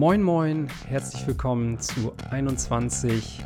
Moin 0.00 0.22
Moin, 0.22 0.66
herzlich 0.88 1.26
willkommen 1.26 1.78
zu 1.78 2.14
21. 2.30 3.44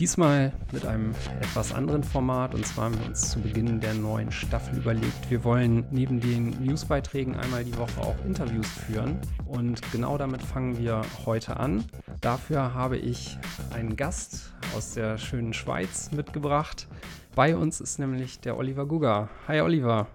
Diesmal 0.00 0.52
mit 0.72 0.84
einem 0.84 1.14
etwas 1.40 1.72
anderen 1.72 2.02
Format 2.02 2.52
und 2.52 2.66
zwar 2.66 2.86
haben 2.86 2.98
wir 2.98 3.06
uns 3.06 3.30
zu 3.30 3.38
Beginn 3.40 3.78
der 3.78 3.94
neuen 3.94 4.32
Staffel 4.32 4.76
überlegt, 4.78 5.30
wir 5.30 5.44
wollen 5.44 5.86
neben 5.92 6.18
den 6.18 6.50
Newsbeiträgen 6.64 7.36
einmal 7.36 7.62
die 7.62 7.78
Woche 7.78 8.00
auch 8.00 8.16
Interviews 8.24 8.66
führen 8.66 9.20
und 9.46 9.80
genau 9.92 10.18
damit 10.18 10.42
fangen 10.42 10.80
wir 10.80 11.02
heute 11.26 11.58
an. 11.58 11.84
Dafür 12.20 12.74
habe 12.74 12.96
ich 12.96 13.38
einen 13.72 13.94
Gast 13.94 14.52
aus 14.76 14.94
der 14.94 15.16
schönen 15.16 15.52
Schweiz 15.52 16.10
mitgebracht. 16.10 16.88
Bei 17.36 17.56
uns 17.56 17.80
ist 17.80 18.00
nämlich 18.00 18.40
der 18.40 18.58
Oliver 18.58 18.86
Gugger. 18.86 19.28
Hi 19.46 19.60
Oliver. 19.60 20.08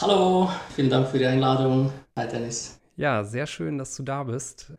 Hallo, 0.00 0.48
vielen 0.74 0.88
Dank 0.88 1.06
für 1.06 1.18
die 1.18 1.26
Einladung. 1.26 1.92
Hi 2.16 2.26
Dennis. 2.26 2.80
Ja, 2.96 3.22
sehr 3.24 3.46
schön, 3.46 3.76
dass 3.76 3.94
du 3.94 4.02
da 4.02 4.24
bist. 4.24 4.72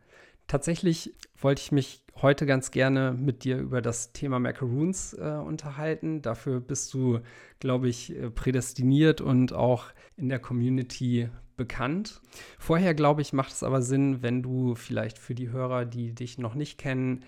Tatsächlich 0.50 1.14
wollte 1.40 1.62
ich 1.62 1.70
mich 1.70 2.02
heute 2.22 2.44
ganz 2.44 2.72
gerne 2.72 3.12
mit 3.16 3.44
dir 3.44 3.56
über 3.58 3.80
das 3.80 4.12
Thema 4.12 4.40
Macaroons 4.40 5.12
äh, 5.12 5.20
unterhalten. 5.20 6.22
Dafür 6.22 6.58
bist 6.58 6.92
du, 6.92 7.20
glaube 7.60 7.88
ich, 7.88 8.16
äh, 8.16 8.30
prädestiniert 8.30 9.20
und 9.20 9.52
auch 9.52 9.84
in 10.16 10.28
der 10.28 10.40
Community 10.40 11.28
bekannt. 11.56 12.20
Vorher, 12.58 12.94
glaube 12.94 13.22
ich, 13.22 13.32
macht 13.32 13.52
es 13.52 13.62
aber 13.62 13.80
Sinn, 13.80 14.22
wenn 14.22 14.42
du 14.42 14.74
vielleicht 14.74 15.18
für 15.18 15.36
die 15.36 15.50
Hörer, 15.50 15.84
die 15.84 16.16
dich 16.16 16.36
noch 16.36 16.56
nicht 16.56 16.78
kennen, 16.78 17.24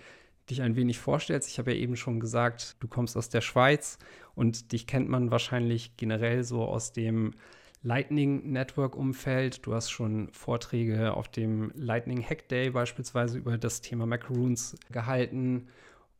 dich 0.49 0.61
ein 0.61 0.75
wenig 0.75 0.99
vorstellst. 0.99 1.47
Ich 1.47 1.59
habe 1.59 1.71
ja 1.71 1.77
eben 1.77 1.95
schon 1.95 2.19
gesagt, 2.19 2.75
du 2.81 2.89
kommst 2.89 3.15
aus 3.15 3.29
der 3.29 3.39
Schweiz 3.39 3.99
und 4.35 4.73
dich 4.73 4.85
kennt 4.85 5.07
man 5.07 5.31
wahrscheinlich 5.31 5.95
generell 5.95 6.43
so 6.43 6.65
aus 6.65 6.91
dem 6.91 7.35
Lightning 7.83 8.51
Network 8.51 8.95
Umfeld. 8.95 9.65
Du 9.65 9.75
hast 9.75 9.91
schon 9.91 10.29
Vorträge 10.31 11.13
auf 11.13 11.27
dem 11.27 11.71
Lightning 11.75 12.23
Hack 12.23 12.47
Day 12.47 12.69
beispielsweise 12.69 13.37
über 13.37 13.57
das 13.57 13.81
Thema 13.81 14.05
Macaroons 14.05 14.77
gehalten 14.91 15.67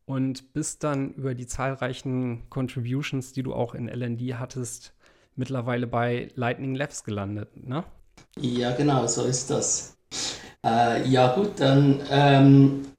und 0.05 0.53
bist 0.53 0.83
dann 0.83 1.13
über 1.13 1.33
die 1.33 1.47
zahlreichen 1.47 2.49
Contributions, 2.49 3.31
die 3.31 3.43
du 3.43 3.53
auch 3.53 3.73
in 3.73 3.87
LND 3.87 4.37
hattest, 4.37 4.93
mittlerweile 5.35 5.87
bei 5.87 6.27
Lightning 6.35 6.75
Labs 6.75 7.05
gelandet, 7.05 7.49
ne? 7.65 7.85
Ja, 8.39 8.75
genau, 8.75 9.07
so 9.07 9.23
ist 9.23 9.49
das. 9.49 9.97
Äh, 10.65 11.07
ja, 11.07 11.33
gut, 11.33 11.59
dann 11.59 12.01
ähm, 12.09 12.81
äh, 12.85 12.92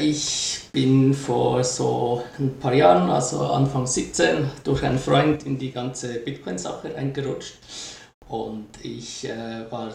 ich 0.00 0.70
bin 0.72 1.12
vor 1.12 1.62
so 1.64 2.24
ein 2.38 2.58
paar 2.58 2.72
Jahren, 2.72 3.10
also 3.10 3.40
Anfang 3.40 3.86
17, 3.86 4.50
durch 4.64 4.82
einen 4.82 4.98
Freund 4.98 5.44
in 5.44 5.58
die 5.58 5.70
ganze 5.70 6.14
Bitcoin-Sache 6.20 6.94
eingerutscht. 6.94 7.58
Und 8.28 8.68
ich 8.82 9.28
äh, 9.28 9.70
war 9.70 9.94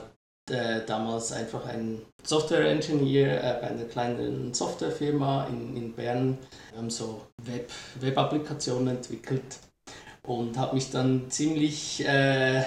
äh, 0.49 0.81
damals 0.85 1.31
einfach 1.31 1.65
ein 1.65 2.01
Software-Engineer 2.23 3.43
äh, 3.43 3.61
bei 3.61 3.67
einer 3.67 3.85
kleinen 3.85 4.53
Softwarefirma 4.53 5.47
in, 5.47 5.75
in 5.75 5.93
Bern. 5.93 6.37
Wir 6.69 6.79
haben 6.79 6.89
so 6.89 7.21
Web, 7.43 7.71
Web-Applikationen 7.99 8.97
entwickelt 8.97 9.57
und 10.21 10.57
habe 10.57 10.75
mich 10.75 10.91
dann 10.91 11.31
ziemlich 11.31 12.05
äh, 12.05 12.63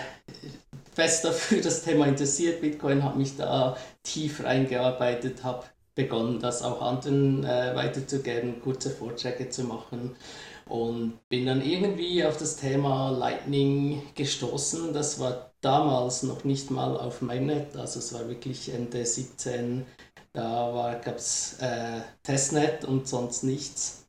fest 0.93 1.25
dafür 1.25 1.61
das 1.63 1.83
Thema 1.83 2.07
interessiert. 2.07 2.61
Bitcoin 2.61 3.05
habe 3.05 3.19
mich 3.19 3.37
da 3.37 3.77
tief 4.03 4.43
reingearbeitet, 4.43 5.45
habe 5.45 5.65
begonnen, 5.99 6.39
das 6.39 6.63
auch 6.63 6.81
anderen 6.81 7.45
äh, 7.45 7.75
weiterzugeben, 7.75 8.63
kurze 8.63 8.89
Vorträge 8.89 9.51
zu 9.51 9.65
machen 9.65 10.15
und 10.67 11.19
bin 11.29 11.47
dann 11.47 11.61
irgendwie 11.61 12.25
auf 12.25 12.37
das 12.37 12.57
Thema 12.57 13.11
Lightning 13.11 14.03
gestoßen. 14.15 14.93
Das 14.93 15.19
war 15.19 15.51
damals 15.61 16.23
noch 16.23 16.45
nicht 16.45 16.71
mal 16.71 16.97
auf 16.97 17.21
Mainnet, 17.21 17.77
also 17.77 17.99
es 17.99 18.15
war 18.15 18.29
wirklich 18.29 18.73
Ende 18.73 19.05
17, 19.05 19.85
da 20.33 21.01
gab 21.05 21.17
es 21.17 21.57
äh, 21.61 22.01
Testnet 22.23 22.85
und 22.85 23.09
sonst 23.09 23.43
nichts. 23.43 24.07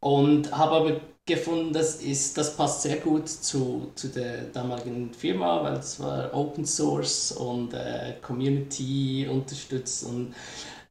Und 0.00 0.52
habe 0.52 0.72
aber 0.76 1.00
gefunden, 1.24 1.72
das, 1.72 2.02
ist, 2.02 2.36
das 2.36 2.54
passt 2.54 2.82
sehr 2.82 2.96
gut 2.96 3.28
zu, 3.28 3.92
zu 3.94 4.08
der 4.08 4.42
damaligen 4.52 5.14
Firma, 5.14 5.62
weil 5.62 5.74
es 5.74 6.00
war 6.00 6.34
Open 6.34 6.66
Source 6.66 7.32
und 7.32 7.72
äh, 7.72 8.14
Community 8.20 9.26
unterstützt 9.30 10.04
und 10.04 10.34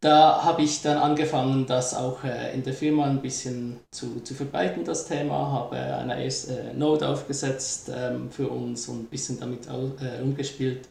da 0.02 0.44
habe 0.44 0.62
ich 0.62 0.82
dann 0.82 0.98
angefangen, 0.98 1.66
das 1.66 1.94
auch 1.94 2.24
äh, 2.24 2.54
in 2.54 2.64
der 2.64 2.74
Firma 2.74 3.06
ein 3.06 3.22
bisschen 3.22 3.80
zu, 3.92 4.22
zu 4.22 4.34
verbreiten, 4.34 4.86
das 4.86 5.08
Thema, 5.08 5.52
habe 5.52 5.76
eine 5.78 6.24
erste 6.24 6.74
Node 6.74 7.10
aufgesetzt 7.10 7.92
ähm, 7.94 8.32
für 8.32 8.48
uns 8.48 8.88
und 8.88 9.04
ein 9.04 9.08
bisschen 9.08 9.40
damit 9.40 9.68
äh, 9.68 10.22
umgespielt. 10.22 10.88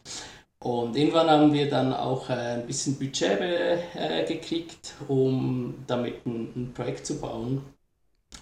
Und 0.60 0.96
irgendwann 0.96 1.30
haben 1.30 1.52
wir 1.52 1.70
dann 1.70 1.92
auch 1.92 2.28
äh, 2.28 2.32
ein 2.32 2.66
bisschen 2.66 2.96
Budget 2.98 3.40
äh, 3.40 4.24
gekriegt, 4.26 4.94
um 5.06 5.84
damit 5.86 6.26
ein, 6.26 6.52
ein, 6.56 6.72
Projekt 6.74 7.06
zu 7.06 7.18
bauen. 7.20 7.62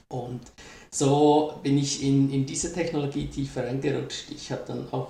Und 0.08 0.40
so 0.90 1.60
bin 1.62 1.78
ich 1.78 2.02
in, 2.02 2.30
in 2.32 2.46
diese 2.46 2.72
Technologie 2.72 3.28
tiefer 3.28 3.66
reingerutscht. 3.66 4.30
Ich 4.30 4.50
habe 4.50 4.62
dann 4.66 4.88
auch 4.92 5.08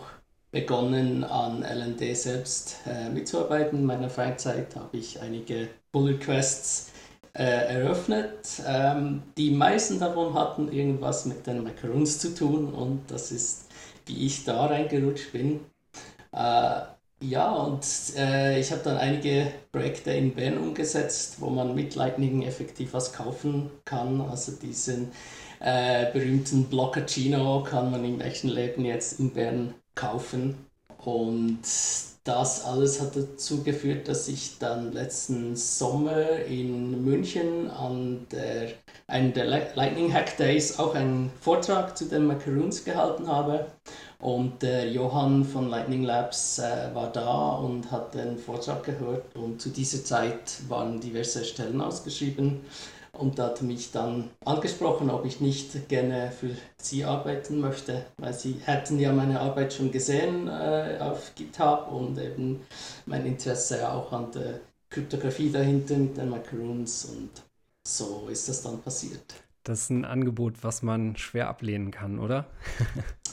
begonnen, 0.51 1.25
an 1.25 1.63
LND 1.63 2.17
selbst 2.17 2.77
äh, 2.87 3.09
mitzuarbeiten. 3.11 3.81
In 3.81 3.85
meiner 3.85 4.11
Freizeit 4.11 4.75
habe 4.77 4.97
ich 4.97 5.21
einige 5.21 5.69
Pull 5.93 6.13
Requests 6.13 6.93
äh, 7.35 7.43
eröffnet. 7.43 8.63
Ähm, 8.67 9.23
die 9.37 9.51
meisten 9.51 9.99
davon 10.01 10.35
hatten 10.35 10.73
irgendwas 10.73 11.27
mit 11.27 11.47
den 11.47 11.63
Macaroons 11.63 12.19
zu 12.19 12.35
tun 12.35 12.73
und 12.73 13.11
das 13.11 13.33
ist, 13.33 13.67
wie 14.07 14.27
ich 14.27 14.45
da 14.45 14.67
reingerutscht 14.67 15.33
bin. 15.33 15.61
Äh, 16.33 16.81
ja, 17.23 17.51
und 17.51 17.85
äh, 18.17 18.61
ich 18.61 18.71
habe 18.73 18.83
dann 18.85 18.99
einige 18.99 19.51
Projekte 19.73 20.11
in 20.13 20.35
Bern 20.35 20.59
umgesetzt, 20.59 21.37
wo 21.41 21.49
man 21.49 21.75
mit 21.75 21.95
Lightning 21.95 22.43
effektiv 22.43 22.93
was 22.93 23.13
kaufen 23.13 23.71
kann. 23.87 24.21
Also 24.21 24.53
diesen 24.53 25.13
äh, 25.61 26.13
berühmten 26.13 26.65
Blockachino 26.65 27.63
kann 27.63 27.91
man 27.91 28.05
im 28.05 28.21
echten 28.21 28.49
Leben 28.49 28.85
jetzt 28.85 29.19
in 29.19 29.33
Bern 29.33 29.75
kaufen. 29.97 30.55
Und 31.05 31.59
das 32.23 32.65
alles 32.65 33.01
hat 33.01 33.17
dazu 33.17 33.63
geführt, 33.63 34.09
dass 34.09 34.27
ich 34.29 34.59
dann 34.59 34.93
letzten 34.93 35.55
Sommer 35.55 36.41
in 36.49 37.05
München 37.05 37.71
an 37.71 38.27
der, 38.33 38.71
einem 39.07 39.33
der 39.33 39.45
Lightning 39.75 40.13
Hack 40.13 40.37
Days 40.37 40.79
auch 40.79 40.95
einen 40.95 41.31
Vortrag 41.41 41.97
zu 41.97 42.07
den 42.07 42.27
Macaroons 42.27 42.85
gehalten 42.85 43.29
habe. 43.29 43.67
Und 44.19 44.63
der 44.63 44.91
Johann 44.91 45.45
von 45.45 45.69
Lightning 45.69 46.03
Labs 46.03 46.59
äh, 46.59 46.95
war 46.95 47.13
da 47.13 47.57
und 47.57 47.91
hat 47.93 48.15
den 48.15 48.39
Vortrag 48.39 48.83
gehört. 48.83 49.37
Und 49.37 49.61
zu 49.61 49.69
dieser 49.69 50.03
Zeit 50.05 50.69
waren 50.69 51.01
diverse 51.01 51.45
Stellen 51.45 51.81
ausgeschrieben 51.81 52.63
und 53.19 53.39
hat 53.39 53.63
mich 53.63 53.93
dann 53.93 54.31
angesprochen, 54.45 55.11
ob 55.11 55.25
ich 55.25 55.41
nicht 55.41 55.89
gerne 55.89 56.31
für 56.31 56.51
sie 56.81 57.05
arbeiten 57.05 57.61
möchte, 57.61 58.05
weil 58.19 58.33
sie 58.33 58.57
hätten 58.65 58.99
ja 58.99 59.13
meine 59.13 59.41
Arbeit 59.41 59.73
schon 59.73 59.91
gesehen 59.91 60.49
äh, 60.49 60.99
auf 61.01 61.35
GitHub 61.35 61.91
und 61.91 62.19
eben 62.19 62.61
mein 63.07 63.27
Interesse 63.27 63.91
auch 63.91 64.13
an 64.13 64.31
der 64.33 64.61
Kryptographie 64.91 65.51
dahinter 65.51 65.97
mit 65.97 66.17
den 66.17 66.31
Macaroons 66.31 67.07
und 67.07 67.31
so 67.87 68.29
ist 68.31 68.49
das 68.49 68.63
dann 68.63 68.81
passiert. 68.81 69.35
Das 69.63 69.83
ist 69.83 69.91
ein 69.91 70.05
Angebot, 70.05 70.63
was 70.63 70.83
man 70.83 71.17
schwer 71.17 71.49
ablehnen 71.49 71.91
kann, 71.91 72.19
oder? 72.19 72.47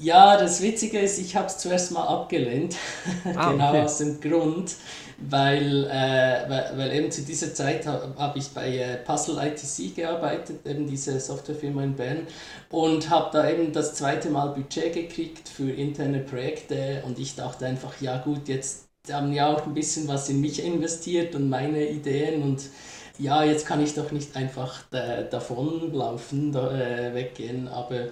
Ja, 0.00 0.38
das 0.38 0.62
Witzige 0.62 0.98
ist, 0.98 1.18
ich 1.18 1.36
habe 1.36 1.48
es 1.48 1.58
zuerst 1.58 1.92
mal 1.92 2.06
abgelehnt, 2.06 2.74
ah, 3.36 3.52
genau 3.52 3.68
okay. 3.68 3.82
aus 3.82 3.98
dem 3.98 4.18
Grund, 4.18 4.74
weil, 5.18 5.84
äh, 5.84 6.48
weil, 6.48 6.72
weil, 6.76 6.92
eben 6.94 7.10
zu 7.10 7.20
dieser 7.20 7.52
Zeit 7.52 7.86
habe 7.86 8.14
hab 8.16 8.34
ich 8.34 8.48
bei 8.48 8.78
äh, 8.78 8.96
Puzzle 8.96 9.36
ITC 9.36 9.94
gearbeitet, 9.94 10.66
eben 10.66 10.86
diese 10.86 11.20
Softwarefirma 11.20 11.84
in 11.84 11.96
Bern, 11.96 12.26
und 12.70 13.10
habe 13.10 13.28
da 13.30 13.50
eben 13.50 13.74
das 13.74 13.92
zweite 13.92 14.30
Mal 14.30 14.54
Budget 14.54 14.94
gekriegt 14.94 15.50
für 15.50 15.70
interne 15.70 16.20
Projekte. 16.20 17.02
Und 17.04 17.18
ich 17.18 17.36
dachte 17.36 17.66
einfach, 17.66 18.00
ja 18.00 18.16
gut, 18.18 18.48
jetzt 18.48 18.86
haben 19.12 19.34
ja 19.34 19.48
auch 19.48 19.66
ein 19.66 19.74
bisschen 19.74 20.08
was 20.08 20.30
in 20.30 20.40
mich 20.40 20.64
investiert 20.64 21.34
und 21.34 21.50
meine 21.50 21.86
Ideen. 21.86 22.40
Und 22.42 22.62
ja, 23.18 23.44
jetzt 23.44 23.66
kann 23.66 23.82
ich 23.82 23.92
doch 23.92 24.12
nicht 24.12 24.34
einfach 24.34 24.82
davonlaufen, 25.30 26.52
da, 26.52 26.72
äh, 26.72 27.12
weggehen, 27.12 27.68
aber 27.68 28.08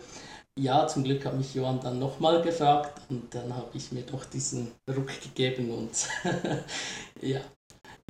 ja, 0.58 0.86
zum 0.86 1.04
Glück 1.04 1.24
hat 1.24 1.36
mich 1.36 1.54
Johann 1.54 1.80
dann 1.80 1.98
nochmal 1.98 2.42
gefragt 2.42 3.00
und 3.08 3.34
dann 3.34 3.54
habe 3.54 3.70
ich 3.74 3.92
mir 3.92 4.02
doch 4.02 4.24
diesen 4.24 4.72
Ruck 4.88 5.10
gegeben 5.22 5.70
und 5.70 6.08
ja. 7.22 7.40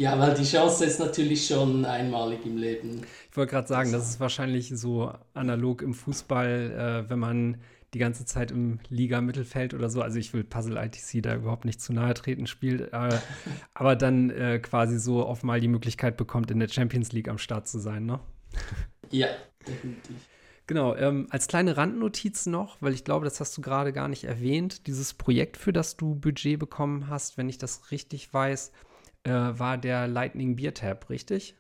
Ja, 0.01 0.17
weil 0.19 0.35
die 0.35 0.45
Chance 0.45 0.85
ist 0.85 1.01
natürlich 1.01 1.45
schon 1.45 1.85
einmalig 1.85 2.47
im 2.47 2.57
Leben. 2.57 3.03
Ich 3.31 3.37
wollte 3.37 3.51
gerade 3.51 3.67
sagen, 3.67 3.91
das 3.91 4.09
ist 4.09 4.21
wahrscheinlich 4.21 4.71
so 4.75 5.13
analog 5.35 5.83
im 5.83 5.93
Fußball, 5.93 7.05
äh, 7.07 7.11
wenn 7.11 7.19
man 7.19 7.57
die 7.95 7.99
ganze 7.99 8.25
Zeit 8.25 8.53
im 8.53 8.79
Liga-Mittelfeld 8.91 9.75
oder 9.75 9.91
so, 9.91 10.01
also 10.01 10.19
ich 10.19 10.33
will 10.33 10.45
Puzzle 10.45 10.77
ITC 10.77 11.23
da 11.23 11.35
überhaupt 11.35 11.65
nicht 11.65 11.81
zu 11.81 11.93
nahe 11.93 12.15
treten, 12.15 12.47
spielt, 12.47 12.93
äh, 12.93 13.19
aber 13.75 13.97
dann 13.97 14.31
äh, 14.31 14.61
quasi 14.61 14.99
so 15.01 15.27
oft 15.27 15.43
mal 15.43 15.61
die 15.61 15.69
Möglichkeit 15.69 16.17
bekommt, 16.17 16.51
in 16.53 16.61
der 16.61 16.69
Champions 16.69 17.13
League 17.13 17.29
am 17.29 17.39
Start 17.39 17.67
zu 17.67 17.81
sein, 17.81 18.07
ne? 18.07 18.21
Ja, 19.11 19.29
definitiv. 19.67 20.17
Genau, 20.69 20.95
ähm, 20.97 21.27
als 21.31 21.49
kleine 21.49 21.79
Randnotiz 21.79 22.45
noch, 22.45 22.77
weil 22.81 22.93
ich 22.93 23.03
glaube, 23.03 23.25
das 23.25 23.41
hast 23.41 23.57
du 23.57 23.63
gerade 23.63 23.91
gar 23.95 24.07
nicht 24.07 24.25
erwähnt, 24.25 24.87
dieses 24.87 25.15
Projekt, 25.15 25.57
für 25.57 25.73
das 25.73 25.97
du 25.97 26.15
Budget 26.15 26.59
bekommen 26.59 27.09
hast, 27.09 27.39
wenn 27.39 27.49
ich 27.49 27.57
das 27.57 27.91
richtig 27.91 28.33
weiß, 28.35 28.73
äh, 29.25 29.31
war 29.31 29.79
der 29.79 30.07
Lightning 30.07 30.57
Beer 30.57 30.75
Tab, 30.75 31.09
richtig? 31.09 31.55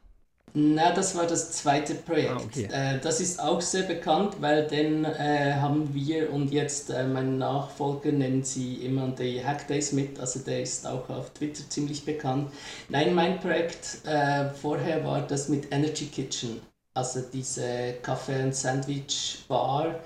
Na, 0.53 0.93
das 0.93 1.17
war 1.17 1.27
das 1.27 1.53
zweite 1.53 1.95
Projekt. 1.95 2.31
Ah, 2.31 2.43
okay. 2.45 2.69
äh, 2.71 2.99
das 3.01 3.21
ist 3.21 3.41
auch 3.41 3.63
sehr 3.63 3.85
bekannt, 3.85 4.37
weil 4.41 4.67
den 4.67 5.07
äh, 5.07 5.55
haben 5.55 5.95
wir 5.95 6.31
und 6.31 6.53
jetzt 6.53 6.91
äh, 6.91 7.07
mein 7.07 7.39
Nachfolger 7.39 8.13
nennt 8.13 8.47
sie 8.47 8.75
immer 8.85 9.09
die 9.09 9.43
Hackdays 9.43 9.93
mit, 9.93 10.21
also 10.21 10.41
der 10.41 10.63
ist 10.63 10.87
auch 10.87 11.09
auf 11.09 11.31
Twitter 11.31 11.63
ziemlich 11.71 12.05
bekannt. 12.05 12.51
Nein, 12.91 13.15
mein 13.15 13.41
Projekt 13.41 14.03
äh, 14.05 14.51
vorher 14.51 15.03
war 15.05 15.23
das 15.23 15.49
mit 15.49 15.73
Energy 15.73 16.07
Kitchen, 16.07 16.61
also 16.99 17.21
diese 17.33 17.95
Kaffee- 18.03 18.45
und 18.45 18.55
Sandwich-Bar 18.55 20.01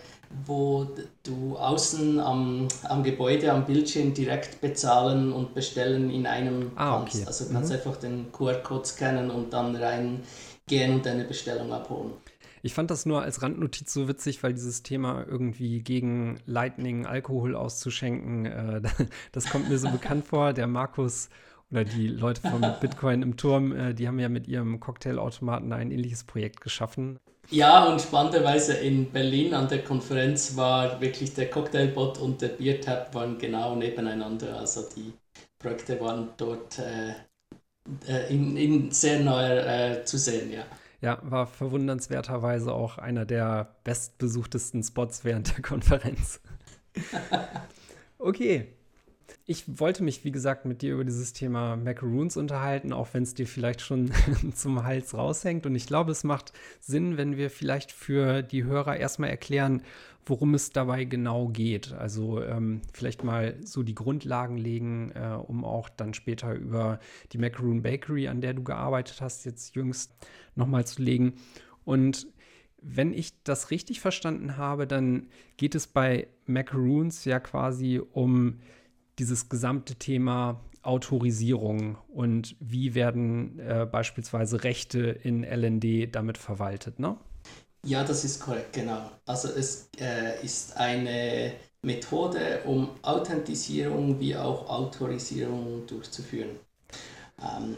wo 0.47 0.89
du 1.23 1.57
außen 1.57 2.19
am, 2.19 2.69
am 2.85 3.03
Gebäude, 3.03 3.53
am 3.53 3.67
Bildschirm 3.67 4.15
direkt 4.15 4.61
bezahlen 4.61 5.33
und 5.33 5.55
bestellen 5.55 6.11
in 6.11 6.27
einem 6.27 6.73
ah, 6.77 6.99
kannst. 6.99 7.17
Okay. 7.17 7.27
Also 7.27 7.53
kannst 7.53 7.71
mhm. 7.71 7.77
einfach 7.77 7.97
den 7.97 8.33
QR-Code 8.33 8.87
scannen 8.87 9.31
und 9.31 9.53
dann 9.53 9.77
reingehen 9.77 10.95
und 10.95 11.07
deine 11.07 11.25
Bestellung 11.25 11.73
abholen. 11.73 12.13
Ich 12.65 12.75
fand 12.75 12.91
das 12.91 13.07
nur 13.07 13.23
als 13.23 13.43
Randnotiz 13.43 13.93
so 13.93 14.07
witzig, 14.07 14.43
weil 14.43 14.55
dieses 14.55 14.83
Thema 14.83 15.25
irgendwie 15.29 15.81
gegen 15.81 16.39
Lightning 16.47 17.07
Alkohol 17.07 17.57
auszuschenken, 17.57 18.47
äh, 18.47 18.83
das 19.33 19.51
kommt 19.51 19.69
mir 19.69 19.79
so 19.79 19.91
bekannt 19.91 20.27
vor. 20.27 20.53
Der 20.53 20.69
Markus 20.69 21.29
oder 21.73 21.85
die 21.85 22.07
Leute 22.07 22.43
von 22.43 22.61
Bitcoin 22.81 23.23
im 23.23 23.37
Turm, 23.37 23.75
äh, 23.75 23.95
die 23.95 24.07
haben 24.07 24.19
ja 24.19 24.29
mit 24.29 24.47
ihrem 24.47 24.79
Cocktailautomaten 24.79 25.73
ein 25.73 25.91
ähnliches 25.91 26.25
Projekt 26.25 26.61
geschaffen. 26.61 27.19
Ja, 27.51 27.87
und 27.87 28.01
spannenderweise 28.01 28.75
in 28.75 29.11
Berlin 29.11 29.53
an 29.53 29.69
der 29.69 29.83
Konferenz 29.83 30.57
war 30.57 31.01
wirklich 31.01 31.35
der 31.35 31.51
Cocktailbot 31.51 32.19
und 32.19 32.41
der 32.41 32.49
Biertap 32.49 33.15
waren 33.15 33.37
genau 33.39 33.75
nebeneinander. 33.75 34.59
Also 34.59 34.83
die 34.95 35.13
Projekte 35.59 36.01
waren 36.01 36.31
dort 36.37 36.79
äh, 36.79 37.15
äh, 38.09 38.33
in, 38.33 38.57
in, 38.57 38.91
sehr 38.91 39.21
neu 39.21 39.43
äh, 39.43 40.05
zu 40.05 40.19
sehen, 40.19 40.53
ja. 40.53 40.65
Ja, 41.01 41.19
war 41.23 41.49
verwundernswerterweise 41.49 42.73
auch 42.73 42.97
einer 42.99 43.25
der 43.25 43.75
bestbesuchtesten 43.83 44.85
Spots 44.85 45.25
während 45.25 45.57
der 45.57 45.63
Konferenz. 45.63 46.41
okay, 48.19 48.69
ich 49.45 49.81
wollte 49.81 50.05
mich, 50.05 50.25
wie 50.25 50.31
gesagt, 50.31 50.67
mit 50.67 50.83
dir 50.83 50.95
über 50.95 51.05
dieses 51.05 51.33
Thema 51.33 51.77
Macaroons 51.77 52.37
unterhalten, 52.37 52.93
auch 52.93 53.09
wenn 53.13 53.25
es 53.25 53.35
dir 53.35 53.47
vielleicht 53.47 53.81
schon 53.81 54.11
zum 54.55 54.85
Hals 54.85 55.15
raushängt. 55.15 55.67
Und 55.67 55.75
ich 55.75 55.87
glaube, 55.87 56.13
es 56.13 56.23
macht 56.23 56.53
Sinn, 56.81 57.17
wenn 57.17 57.37
wir 57.37 57.51
vielleicht 57.51 57.91
für 57.91 58.43
die 58.43 58.65
Hörer 58.65 58.97
erstmal 58.97 59.31
erklären, 59.31 59.83
worum 60.25 60.55
es 60.55 60.71
dabei 60.71 61.05
genau 61.05 61.49
geht. 61.49 61.93
Also 61.93 62.43
ähm, 62.43 62.83
vielleicht 62.93 63.25
mal 63.25 63.57
so 63.65 63.83
die 63.83 63.97
Grundlagen 63.97 64.57
legen, 64.57 65.11
äh, 65.13 65.35
um 65.35 65.65
auch 65.65 65.89
dann 65.89 66.15
später 66.15 66.55
über 66.55 67.01
die 67.33 67.39
Macaroon 67.39 67.83
Bakery, 67.83 68.29
an 68.29 68.41
der 68.41 68.55
du 68.55 68.63
gearbeitet 68.63 69.21
hast, 69.21 69.45
jetzt 69.45 69.75
jüngst 69.75 70.13
nochmal 70.55 70.87
zu 70.87 71.03
legen. 71.03 71.35
Und 71.85 72.29
wenn 72.81 73.13
ich 73.13 73.43
das 73.43 73.73
richtig 73.73 74.01
verstanden 74.01 74.57
habe, 74.57 74.87
dann 74.87 75.29
geht 75.57 75.75
es 75.75 75.89
bei 75.89 76.29
Macaroons 76.47 77.25
ja 77.25 77.41
quasi 77.41 78.01
um 78.13 78.61
dieses 79.23 79.49
gesamte 79.49 79.95
Thema 79.95 80.61
Autorisierung 80.83 81.97
und 82.09 82.57
wie 82.59 82.97
werden 82.97 83.61
äh, 83.61 83.87
beispielsweise 83.87 84.65
Rechte 84.65 84.99
in 84.99 85.45
LND 85.45 86.13
damit 86.13 86.39
verwaltet, 86.39 86.99
ne? 86.99 87.17
Ja, 87.87 88.03
das 88.03 88.25
ist 88.25 88.41
korrekt, 88.41 88.73
genau. 88.73 89.11
Also 89.25 89.49
es 89.49 89.89
äh, 90.01 90.45
ist 90.45 90.77
eine 90.77 91.53
Methode, 91.83 92.63
um 92.65 92.91
Authentisierung 93.03 94.19
wie 94.19 94.35
auch 94.35 94.69
Autorisierung 94.69 95.87
durchzuführen. 95.87 96.51
Ähm, 97.41 97.77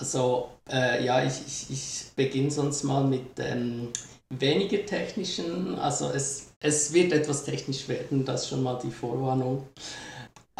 also 0.00 0.50
äh, 0.68 1.04
ja, 1.04 1.24
ich, 1.24 1.40
ich, 1.46 1.70
ich 1.70 2.04
beginne 2.16 2.50
sonst 2.50 2.82
mal 2.82 3.04
mit 3.04 3.38
ähm, 3.38 3.88
weniger 4.28 4.84
technischen, 4.86 5.78
also 5.78 6.10
es, 6.10 6.52
es 6.58 6.92
wird 6.92 7.12
etwas 7.12 7.44
technisch 7.44 7.88
werden, 7.88 8.24
das 8.24 8.42
ist 8.42 8.48
schon 8.48 8.62
mal 8.64 8.80
die 8.82 8.90
Vorwarnung. 8.90 9.68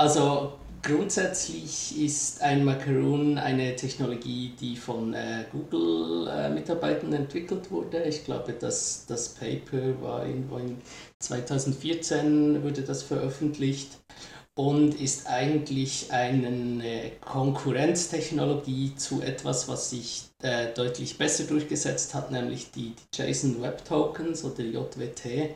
Also 0.00 0.54
grundsätzlich 0.80 2.02
ist 2.02 2.40
ein 2.40 2.64
Macaroon 2.64 3.36
eine 3.36 3.76
Technologie, 3.76 4.54
die 4.58 4.74
von 4.74 5.12
äh, 5.12 5.44
Google-Mitarbeitern 5.52 7.12
äh, 7.12 7.16
entwickelt 7.16 7.70
wurde. 7.70 8.04
Ich 8.04 8.24
glaube, 8.24 8.54
dass 8.54 9.04
das 9.06 9.28
Paper 9.28 10.00
war 10.00 10.24
irgendwo 10.24 10.56
in 10.56 10.78
2014 11.18 12.62
wurde 12.62 12.80
das 12.80 13.02
veröffentlicht 13.02 13.98
und 14.54 14.98
ist 14.98 15.26
eigentlich 15.26 16.10
eine 16.10 17.12
Konkurrenztechnologie 17.20 18.94
zu 18.96 19.20
etwas, 19.20 19.68
was 19.68 19.90
sich 19.90 20.30
äh, 20.40 20.72
deutlich 20.74 21.18
besser 21.18 21.44
durchgesetzt 21.44 22.14
hat, 22.14 22.30
nämlich 22.30 22.70
die, 22.70 22.94
die 22.94 23.22
JSON 23.22 23.60
Web 23.60 23.84
Tokens 23.84 24.44
oder 24.44 24.62
JWT 24.62 25.54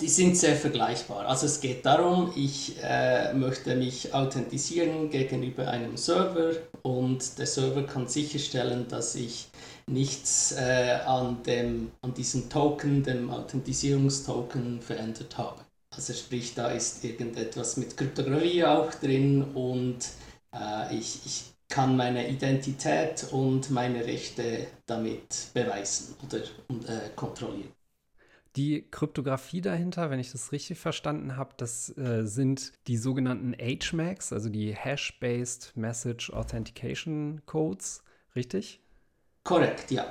die 0.00 0.08
sind 0.08 0.36
sehr 0.36 0.56
vergleichbar. 0.56 1.26
Also 1.26 1.46
es 1.46 1.60
geht 1.60 1.86
darum, 1.86 2.32
ich 2.36 2.76
äh, 2.82 3.32
möchte 3.32 3.74
mich 3.74 4.12
authentisieren 4.12 5.10
gegenüber 5.10 5.68
einem 5.68 5.96
Server 5.96 6.52
und 6.82 7.38
der 7.38 7.46
Server 7.46 7.82
kann 7.84 8.06
sicherstellen, 8.06 8.86
dass 8.88 9.14
ich 9.14 9.48
nichts 9.86 10.52
äh, 10.52 10.98
an, 11.06 11.42
dem, 11.44 11.92
an 12.02 12.12
diesem 12.12 12.50
Token, 12.50 13.02
dem 13.02 13.30
Authentisierungstoken 13.30 14.82
verändert 14.82 15.38
habe. 15.38 15.60
Also 15.94 16.12
sprich, 16.12 16.54
da 16.54 16.68
ist 16.68 17.02
irgendetwas 17.04 17.76
mit 17.76 17.96
Kryptographie 17.96 18.64
auch 18.64 18.92
drin 18.94 19.42
und 19.54 19.98
äh, 20.54 20.94
ich, 20.94 21.20
ich 21.24 21.44
kann 21.68 21.96
meine 21.96 22.28
Identität 22.28 23.28
und 23.32 23.70
meine 23.70 24.04
Rechte 24.04 24.66
damit 24.84 25.48
beweisen 25.54 26.14
oder 26.24 26.38
äh, 26.38 27.08
kontrollieren. 27.14 27.72
Die 28.56 28.88
Kryptographie 28.90 29.60
dahinter, 29.60 30.08
wenn 30.10 30.18
ich 30.18 30.32
das 30.32 30.50
richtig 30.50 30.78
verstanden 30.78 31.36
habe, 31.36 31.54
das 31.58 31.96
äh, 31.98 32.24
sind 32.24 32.72
die 32.86 32.96
sogenannten 32.96 33.54
HMACs, 33.54 34.32
also 34.32 34.48
die 34.48 34.74
Hash-Based 34.74 35.76
Message 35.76 36.32
Authentication 36.32 37.42
Codes, 37.44 38.02
richtig? 38.34 38.80
Korrekt, 39.44 39.90
ja. 39.90 40.06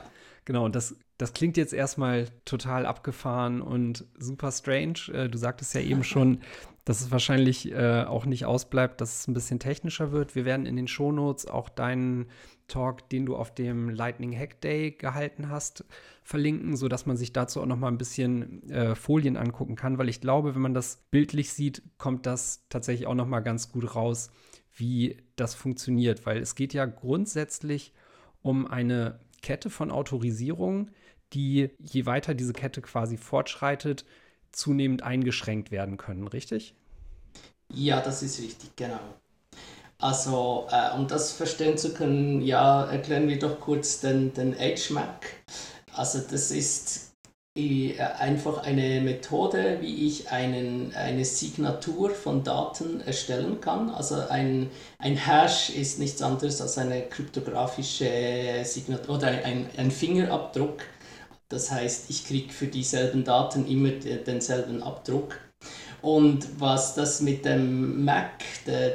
Genau, 0.45 0.63
und 0.65 0.75
das, 0.75 0.95
das 1.17 1.33
klingt 1.33 1.57
jetzt 1.57 1.73
erstmal 1.73 2.27
total 2.45 2.85
abgefahren 2.85 3.61
und 3.61 4.05
super 4.19 4.51
strange. 4.51 5.11
Äh, 5.11 5.27
du 5.27 5.39
sagtest 5.39 5.73
ja 5.73 5.81
eben 5.81 6.03
schon, 6.03 6.41
dass 6.85 7.01
es 7.01 7.09
wahrscheinlich 7.09 7.71
äh, 7.71 8.03
auch 8.03 8.25
nicht 8.25 8.45
ausbleibt, 8.45 9.01
dass 9.01 9.21
es 9.21 9.27
ein 9.27 9.33
bisschen 9.33 9.59
technischer 9.59 10.11
wird. 10.11 10.35
Wir 10.35 10.45
werden 10.45 10.67
in 10.67 10.75
den 10.75 10.87
Shownotes 10.87 11.47
auch 11.47 11.67
deinen 11.67 12.27
Talk, 12.67 13.09
den 13.09 13.25
du 13.25 13.35
auf 13.35 13.53
dem 13.53 13.89
Lightning 13.89 14.35
Hack 14.35 14.61
Day 14.61 14.91
gehalten 14.91 15.49
hast, 15.49 15.85
verlinken, 16.23 16.75
sodass 16.75 17.05
man 17.05 17.17
sich 17.17 17.33
dazu 17.33 17.61
auch 17.61 17.65
noch 17.65 17.77
mal 17.77 17.87
ein 17.87 17.97
bisschen 17.97 18.69
äh, 18.69 18.95
Folien 18.95 19.37
angucken 19.37 19.75
kann, 19.75 19.97
weil 19.97 20.09
ich 20.09 20.21
glaube, 20.21 20.55
wenn 20.55 20.61
man 20.61 20.73
das 20.73 21.05
bildlich 21.11 21.53
sieht, 21.53 21.83
kommt 21.97 22.25
das 22.25 22.65
tatsächlich 22.69 23.07
auch 23.07 23.15
noch 23.15 23.27
mal 23.27 23.41
ganz 23.41 23.71
gut 23.71 23.95
raus, 23.95 24.31
wie 24.75 25.17
das 25.35 25.55
funktioniert, 25.55 26.25
weil 26.25 26.39
es 26.39 26.55
geht 26.55 26.73
ja 26.73 26.85
grundsätzlich 26.85 27.93
um 28.41 28.67
eine 28.67 29.19
Kette 29.41 29.69
von 29.69 29.91
Autorisierungen, 29.91 30.91
die 31.33 31.69
je 31.79 32.05
weiter 32.05 32.33
diese 32.33 32.53
Kette 32.53 32.81
quasi 32.81 33.17
fortschreitet, 33.17 34.05
zunehmend 34.51 35.03
eingeschränkt 35.03 35.71
werden 35.71 35.97
können, 35.97 36.27
richtig? 36.27 36.75
Ja, 37.73 38.01
das 38.01 38.23
ist 38.23 38.39
richtig, 38.41 38.75
genau. 38.75 38.99
Also, 39.99 40.67
äh, 40.71 40.95
um 40.95 41.07
das 41.07 41.31
verstehen 41.31 41.77
zu 41.77 41.93
können, 41.93 42.41
ja, 42.41 42.85
erklären 42.85 43.27
wir 43.27 43.39
doch 43.39 43.59
kurz 43.59 44.01
den, 44.01 44.33
den 44.33 44.55
HMAC. 44.55 45.25
Also, 45.93 46.19
das 46.19 46.51
ist 46.51 47.13
äh, 47.57 47.97
einfach 47.99 48.59
eine 48.59 49.01
Methode, 49.01 49.77
wie 49.81 50.07
ich 50.07 50.29
einen, 50.31 50.93
eine 50.95 51.25
Signatur 51.25 52.11
von 52.11 52.43
Daten 52.43 53.01
erstellen 53.01 53.61
kann. 53.61 53.89
Also 53.89 54.15
ein, 54.29 54.69
ein 54.99 55.15
Hash 55.15 55.69
ist 55.69 55.99
nichts 55.99 56.21
anderes 56.21 56.61
als 56.61 56.77
eine 56.77 57.03
kryptografische 57.03 58.61
Signatur 58.65 59.15
oder 59.15 59.27
ein, 59.27 59.69
ein 59.77 59.91
Fingerabdruck 59.91 60.83
das 61.49 61.71
heißt, 61.71 62.09
ich 62.09 62.25
kriege 62.25 62.51
für 62.51 62.67
dieselben 62.67 63.23
Daten 63.23 63.67
immer 63.67 63.89
denselben 63.89 64.81
Abdruck. 64.81 65.37
Und 66.05 66.59
was 66.59 66.93
das 66.93 67.19
mit 67.19 67.45
dem 67.45 68.05
Mac, 68.05 68.43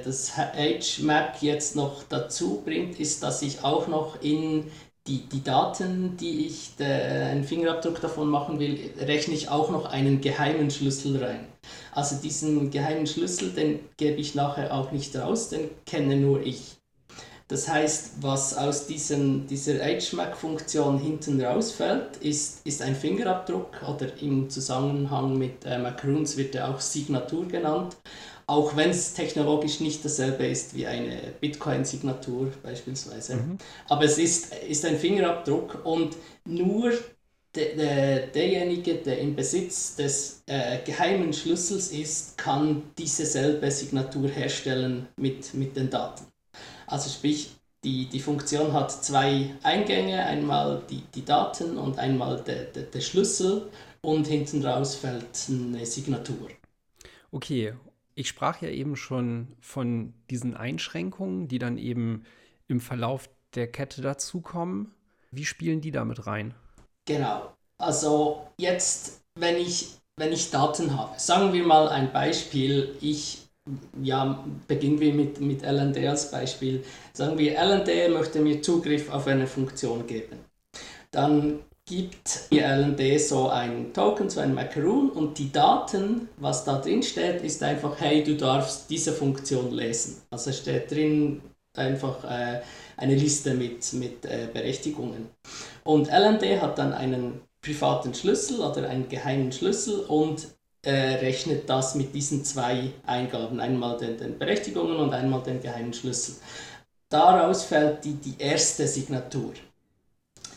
das 0.04 0.36
H-Mac 0.36 1.42
jetzt 1.42 1.74
noch 1.74 2.04
dazu 2.08 2.62
bringt, 2.64 3.00
ist, 3.00 3.24
dass 3.24 3.42
ich 3.42 3.64
auch 3.64 3.88
noch 3.88 4.22
in 4.22 4.70
die, 5.08 5.22
die 5.28 5.42
Daten, 5.42 6.16
die 6.18 6.46
ich 6.46 6.70
einen 6.78 7.42
Fingerabdruck 7.42 8.00
davon 8.00 8.28
machen 8.28 8.60
will, 8.60 8.92
rechne 8.96 9.34
ich 9.34 9.48
auch 9.48 9.72
noch 9.72 9.86
einen 9.86 10.20
geheimen 10.20 10.70
Schlüssel 10.70 11.16
rein. 11.16 11.48
Also 11.90 12.14
diesen 12.14 12.70
geheimen 12.70 13.08
Schlüssel, 13.08 13.50
den 13.50 13.80
gebe 13.96 14.20
ich 14.20 14.36
nachher 14.36 14.72
auch 14.72 14.92
nicht 14.92 15.16
raus, 15.16 15.48
den 15.48 15.68
kenne 15.86 16.14
nur 16.14 16.40
ich. 16.46 16.76
Das 17.50 17.68
heißt, 17.68 18.22
was 18.22 18.56
aus 18.56 18.86
diesem, 18.86 19.46
dieser 19.48 19.74
HMAC-Funktion 19.80 21.00
hinten 21.00 21.42
rausfällt, 21.42 22.16
ist, 22.18 22.64
ist 22.64 22.80
ein 22.80 22.94
Fingerabdruck 22.94 23.82
oder 23.88 24.06
im 24.22 24.48
Zusammenhang 24.48 25.36
mit 25.36 25.64
äh, 25.64 25.78
Macaroons 25.78 26.36
wird 26.36 26.54
er 26.54 26.68
auch 26.70 26.80
Signatur 26.80 27.48
genannt. 27.48 27.96
auch 28.46 28.76
wenn 28.76 28.90
es 28.90 29.14
technologisch 29.14 29.80
nicht 29.80 30.04
dasselbe 30.04 30.46
ist 30.46 30.74
wie 30.74 30.86
eine 30.86 31.34
Bitcoin-Signatur 31.40 32.52
beispielsweise. 32.62 33.36
Mhm. 33.36 33.58
Aber 33.88 34.04
es 34.04 34.18
ist, 34.18 34.54
ist 34.68 34.84
ein 34.84 34.98
Fingerabdruck 34.98 35.84
und 35.84 36.16
nur 36.44 36.92
de, 37.56 37.76
de, 37.76 38.30
derjenige, 38.32 38.96
der 38.96 39.18
im 39.20 39.36
Besitz 39.36 39.96
des 39.96 40.42
äh, 40.46 40.78
geheimen 40.84 41.32
Schlüssels 41.32 41.92
ist, 41.92 42.38
kann 42.38 42.92
diese 42.98 43.26
selbe 43.26 43.70
Signatur 43.70 44.28
herstellen 44.28 45.08
mit, 45.16 45.54
mit 45.54 45.76
den 45.76 45.90
Daten. 45.90 46.29
Also 46.90 47.08
sprich, 47.08 47.50
die, 47.84 48.06
die 48.06 48.20
Funktion 48.20 48.72
hat 48.72 48.90
zwei 48.90 49.54
Eingänge, 49.62 50.24
einmal 50.26 50.82
die, 50.90 51.02
die 51.14 51.24
Daten 51.24 51.78
und 51.78 51.98
einmal 51.98 52.42
der, 52.42 52.64
der, 52.64 52.82
der 52.82 53.00
Schlüssel 53.00 53.70
und 54.02 54.26
hinten 54.26 54.64
raus 54.64 54.96
fällt 54.96 55.46
eine 55.48 55.86
Signatur. 55.86 56.48
Okay, 57.30 57.74
ich 58.14 58.28
sprach 58.28 58.60
ja 58.60 58.68
eben 58.68 58.96
schon 58.96 59.56
von 59.60 60.12
diesen 60.30 60.56
Einschränkungen, 60.56 61.48
die 61.48 61.58
dann 61.58 61.78
eben 61.78 62.24
im 62.68 62.80
Verlauf 62.80 63.30
der 63.54 63.70
Kette 63.70 64.02
dazukommen. 64.02 64.92
Wie 65.30 65.44
spielen 65.44 65.80
die 65.80 65.92
damit 65.92 66.26
rein? 66.26 66.54
Genau. 67.06 67.54
Also 67.78 68.46
jetzt, 68.58 69.22
wenn 69.36 69.56
ich, 69.56 69.96
wenn 70.16 70.32
ich 70.32 70.50
Daten 70.50 70.96
habe, 70.98 71.18
sagen 71.18 71.52
wir 71.52 71.64
mal 71.64 71.88
ein 71.88 72.12
Beispiel, 72.12 72.94
ich, 73.00 73.48
ja, 74.02 74.44
beginnen 74.66 75.00
wir 75.00 75.12
mit, 75.12 75.40
mit 75.40 75.62
LND 75.62 75.98
als 76.06 76.30
Beispiel. 76.30 76.82
Sagen 77.12 77.38
wir, 77.38 77.58
LND 77.58 78.12
möchte 78.12 78.40
mir 78.40 78.62
Zugriff 78.62 79.10
auf 79.10 79.26
eine 79.26 79.46
Funktion 79.46 80.06
geben. 80.06 80.38
Dann 81.10 81.60
gibt 81.86 82.50
die 82.52 82.60
LND 82.60 83.20
so 83.20 83.48
ein 83.48 83.92
Token, 83.92 84.30
so 84.30 84.40
ein 84.40 84.54
Macaroon 84.54 85.10
und 85.10 85.38
die 85.38 85.50
Daten, 85.50 86.28
was 86.36 86.64
da 86.64 86.78
drin 86.78 87.02
steht, 87.02 87.42
ist 87.42 87.62
einfach, 87.62 88.00
hey, 88.00 88.22
du 88.22 88.36
darfst 88.36 88.88
diese 88.90 89.12
Funktion 89.12 89.72
lesen. 89.72 90.22
Also 90.30 90.52
steht 90.52 90.90
drin 90.90 91.42
einfach 91.74 92.24
äh, 92.24 92.60
eine 92.96 93.14
Liste 93.14 93.54
mit, 93.54 93.92
mit 93.94 94.24
äh, 94.24 94.48
Berechtigungen. 94.52 95.30
Und 95.84 96.08
LND 96.08 96.60
hat 96.60 96.78
dann 96.78 96.92
einen 96.92 97.40
privaten 97.60 98.14
Schlüssel 98.14 98.60
oder 98.60 98.88
einen 98.88 99.08
geheimen 99.08 99.52
Schlüssel 99.52 100.00
und 100.00 100.48
äh, 100.82 100.90
rechnet 100.90 101.68
das 101.68 101.94
mit 101.94 102.14
diesen 102.14 102.44
zwei 102.44 102.92
Eingaben, 103.06 103.60
einmal 103.60 103.96
den, 103.98 104.16
den, 104.16 104.38
Berechtigungen 104.38 104.96
und 104.96 105.12
einmal 105.12 105.42
den 105.42 105.60
geheimen 105.60 105.92
Schlüssel. 105.92 106.36
Daraus 107.08 107.64
fällt 107.64 108.04
die, 108.04 108.14
die 108.14 108.36
erste 108.38 108.86
Signatur. 108.86 109.52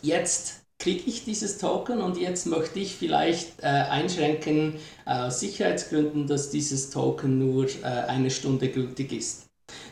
Jetzt 0.01 0.61
kriege 0.79 1.09
ich 1.09 1.23
dieses 1.23 1.57
Token 1.57 2.01
und 2.01 2.17
jetzt 2.17 2.45
möchte 2.45 2.79
ich 2.79 2.95
vielleicht 2.95 3.61
äh, 3.61 3.67
einschränken 3.67 4.75
aus 5.05 5.39
Sicherheitsgründen, 5.39 6.27
dass 6.27 6.49
dieses 6.49 6.89
Token 6.89 7.39
nur 7.39 7.65
äh, 7.65 7.85
eine 8.07 8.29
Stunde 8.29 8.69
gültig 8.69 9.13
ist. 9.13 9.49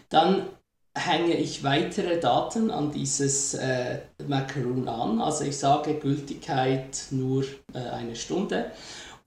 Dann 0.10 0.48
hänge 0.94 1.36
ich 1.36 1.64
weitere 1.64 2.20
Daten 2.20 2.70
an 2.70 2.92
dieses 2.92 3.54
äh, 3.54 4.00
Macaroon 4.28 4.88
an. 4.88 5.22
Also 5.22 5.46
ich 5.46 5.58
sage 5.58 5.96
Gültigkeit 5.96 7.06
nur 7.12 7.46
äh, 7.74 7.80
eine 7.80 8.16
Stunde. 8.16 8.72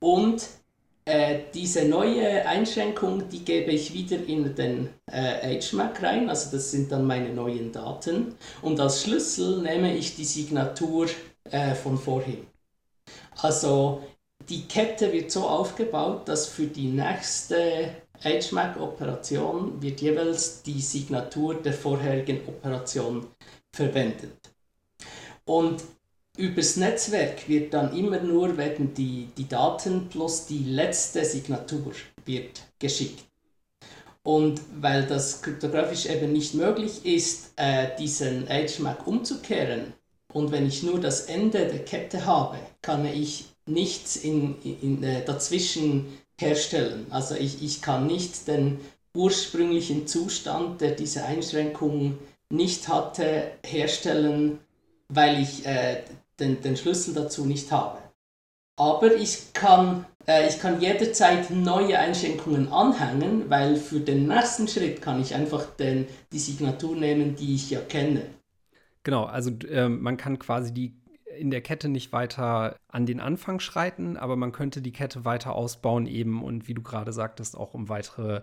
Und 0.00 0.46
äh, 1.06 1.40
diese 1.52 1.84
neue 1.84 2.46
Einschränkung, 2.46 3.28
die 3.28 3.44
gebe 3.44 3.70
ich 3.72 3.92
wieder 3.92 4.16
in 4.26 4.54
den 4.54 4.88
äh, 5.06 5.60
HMAC 5.60 6.02
rein. 6.02 6.30
Also 6.30 6.56
das 6.56 6.70
sind 6.70 6.90
dann 6.90 7.06
meine 7.06 7.28
neuen 7.30 7.72
Daten. 7.72 8.34
Und 8.62 8.80
als 8.80 9.02
Schlüssel 9.02 9.62
nehme 9.62 9.94
ich 9.96 10.16
die 10.16 10.24
Signatur 10.24 11.08
äh, 11.50 11.74
von 11.74 11.98
vorhin. 11.98 12.46
Also 13.42 14.02
die 14.48 14.66
Kette 14.66 15.12
wird 15.12 15.30
so 15.30 15.46
aufgebaut, 15.46 16.28
dass 16.28 16.46
für 16.46 16.66
die 16.66 16.88
nächste 16.88 17.90
HMAC-Operation 18.22 19.82
wird 19.82 20.00
jeweils 20.00 20.62
die 20.62 20.80
Signatur 20.80 21.54
der 21.56 21.74
vorherigen 21.74 22.40
Operation 22.48 23.26
verwendet. 23.72 24.38
Und 25.44 25.82
übers 26.36 26.76
Netzwerk 26.76 27.48
wird 27.48 27.74
dann 27.74 27.96
immer 27.96 28.20
nur 28.20 28.56
werden 28.56 28.94
die, 28.94 29.28
die 29.36 29.48
Daten 29.48 30.08
plus 30.08 30.46
die 30.46 30.64
letzte 30.64 31.24
Signatur 31.24 31.92
wird 32.24 32.62
geschickt. 32.78 33.24
Und 34.22 34.60
weil 34.80 35.06
das 35.06 35.42
kryptografisch 35.42 36.06
eben 36.06 36.32
nicht 36.32 36.54
möglich 36.54 37.04
ist, 37.04 37.52
äh, 37.56 37.88
diesen 37.98 38.48
HMAC 38.48 39.06
umzukehren, 39.06 39.92
und 40.34 40.50
wenn 40.50 40.66
ich 40.66 40.82
nur 40.82 41.00
das 41.00 41.22
Ende 41.22 41.66
der 41.68 41.84
Kette 41.84 42.26
habe, 42.26 42.58
kann 42.82 43.06
ich 43.06 43.44
nichts 43.66 44.16
in, 44.16 44.56
in, 44.64 44.80
in 44.82 45.02
äh, 45.04 45.24
dazwischen 45.24 46.06
herstellen. 46.38 47.06
Also 47.10 47.36
ich, 47.36 47.62
ich 47.62 47.80
kann 47.80 48.08
nicht 48.08 48.48
den 48.48 48.80
ursprünglichen 49.14 50.08
Zustand, 50.08 50.80
der 50.80 50.90
diese 50.90 51.24
Einschränkung 51.24 52.18
nicht 52.50 52.88
hatte, 52.88 53.52
herstellen, 53.64 54.58
weil 55.08 55.40
ich 55.40 55.64
äh, 55.64 56.02
den, 56.40 56.60
den 56.60 56.76
Schlüssel 56.76 57.14
dazu 57.14 57.44
nicht 57.44 57.70
habe. 57.70 57.98
Aber 58.76 59.14
ich 59.14 59.52
kann, 59.52 60.04
äh, 60.26 60.48
ich 60.48 60.58
kann 60.58 60.80
jederzeit 60.80 61.50
neue 61.50 61.98
Einschränkungen 61.98 62.72
anhängen, 62.72 63.48
weil 63.48 63.76
für 63.76 64.00
den 64.00 64.26
nächsten 64.26 64.66
Schritt 64.66 65.00
kann 65.00 65.20
ich 65.20 65.34
einfach 65.34 65.66
den, 65.76 66.06
die 66.32 66.38
Signatur 66.38 66.96
nehmen, 66.96 67.36
die 67.36 67.54
ich 67.54 67.70
ja 67.70 67.80
kenne. 67.80 68.22
Genau, 69.04 69.24
also 69.24 69.50
äh, 69.68 69.88
man 69.88 70.16
kann 70.16 70.38
quasi 70.38 70.72
die 70.72 70.96
in 71.36 71.50
der 71.50 71.60
Kette 71.60 71.88
nicht 71.88 72.12
weiter 72.12 72.76
an 72.88 73.06
den 73.06 73.20
Anfang 73.20 73.60
schreiten, 73.60 74.16
aber 74.16 74.36
man 74.36 74.52
könnte 74.52 74.80
die 74.82 74.92
Kette 74.92 75.24
weiter 75.24 75.54
ausbauen 75.54 76.06
eben 76.06 76.42
und 76.42 76.68
wie 76.68 76.74
du 76.74 76.82
gerade 76.82 77.12
sagtest, 77.12 77.56
auch 77.56 77.74
um 77.74 77.88
weitere 77.88 78.42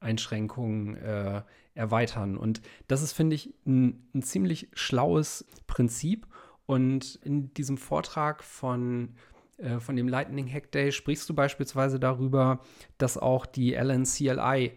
Einschränkungen 0.00 0.96
äh, 0.96 1.42
erweitern. 1.74 2.36
Und 2.36 2.60
das 2.88 3.02
ist, 3.02 3.12
finde 3.12 3.36
ich, 3.36 3.54
ein, 3.66 4.08
ein 4.14 4.22
ziemlich 4.22 4.68
schlaues 4.72 5.46
Prinzip. 5.66 6.26
Und 6.66 7.16
in 7.24 7.52
diesem 7.54 7.76
Vortrag 7.76 8.42
von 8.44 9.14
äh, 9.62 9.80
von 9.80 9.96
dem 9.96 10.08
Lightning 10.08 10.50
Hack 10.52 10.72
Day 10.72 10.92
sprichst 10.92 11.28
du 11.28 11.34
beispielsweise 11.34 12.00
darüber, 12.00 12.60
dass 12.98 13.16
auch 13.18 13.46
die 13.46 13.74
LNCLI 13.74 14.72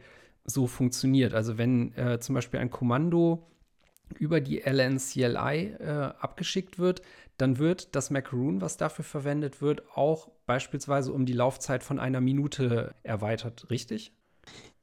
so 0.46 0.68
funktioniert. 0.68 1.34
Also 1.34 1.58
wenn 1.58 1.94
äh, 1.96 2.20
zum 2.20 2.36
Beispiel 2.36 2.60
ein 2.60 2.70
Kommando 2.70 3.48
über 4.20 4.40
die 4.40 4.60
LNCLI 4.60 5.76
äh, 5.80 6.12
abgeschickt 6.20 6.78
wird, 6.78 7.02
dann 7.38 7.58
wird 7.58 7.96
das 7.96 8.12
Macaroon, 8.12 8.62
was 8.62 8.78
dafür 8.78 9.04
verwendet 9.04 9.62
wird, 9.62 9.84
auch 9.96 10.30
beispielsweise 10.46 11.12
um 11.12 11.26
die 11.26 11.34
Laufzeit 11.34 11.84
von 11.84 12.00
einer 12.00 12.22
Minute 12.22 12.94
erweitert, 13.04 13.70
richtig? 13.70 14.14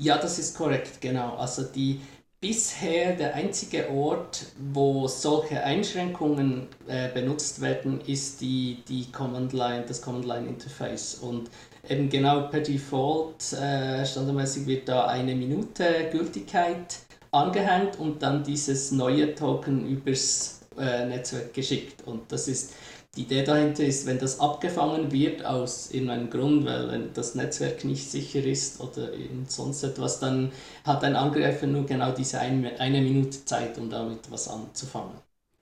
Ja, 0.01 0.19
das 0.19 0.41
ist 0.41 0.57
korrekt, 0.57 1.01
genau. 1.01 1.37
Also 1.37 1.63
die 1.63 2.01
bisher 2.43 3.15
der 3.15 3.35
einzige 3.35 3.89
Ort, 3.89 4.47
wo 4.75 5.07
solche 5.07 5.63
Einschränkungen 5.63 6.67
äh, 6.89 7.09
benutzt 7.09 7.61
werden, 7.61 8.01
ist 8.05 8.41
die, 8.41 8.83
die 8.89 9.11
Command 9.13 9.53
Line, 9.53 9.85
das 9.87 10.03
Command 10.03 10.27
Line 10.27 10.49
Interface. 10.49 11.15
Und 11.15 11.49
eben 11.89 12.11
genau 12.11 12.49
per 12.49 12.61
Default 12.61 13.53
äh, 13.53 14.05
standardmäßig 14.05 14.67
wird 14.67 14.89
da 14.89 15.07
eine 15.07 15.37
Minute 15.37 15.85
Gültigkeit 16.11 16.99
angehängt 17.31 18.01
und 18.01 18.23
dann 18.23 18.43
dieses 18.43 18.91
neue 18.91 19.37
Token 19.37 19.87
übers 19.89 20.63
äh, 20.77 21.07
Netzwerk 21.07 21.55
geschickt. 21.55 22.03
Und 22.07 22.33
das 22.33 22.49
ist 22.49 22.75
die 23.17 23.23
Idee 23.23 23.43
dahinter 23.45 23.85
ist, 23.85 24.07
wenn 24.07 24.19
das 24.19 24.41
abgefangen 24.41 25.13
wird 25.13 25.45
aus 25.45 25.91
irgendeinem 25.91 26.31
Grund, 26.31 26.65
weil 26.65 26.89
wenn 26.91 27.13
das 27.13 27.35
Netzwerk 27.35 27.85
nicht 27.85 28.11
sicher 28.11 28.43
ist 28.45 28.81
oder 28.81 29.11
sonst 29.49 29.83
etwas, 29.83 30.19
dann 30.21 30.51
hat 30.85 31.05
ein 31.05 31.17
Angreifer 31.17 31.67
nur 31.67 31.85
genau 31.87 32.13
diese 32.13 32.39
eine, 32.41 33.01
Minute 33.03 33.45
Zeit, 33.45 33.77
um 33.79 33.91
damit 33.91 34.31
was 34.31 34.49
anzufangen. 34.49 35.13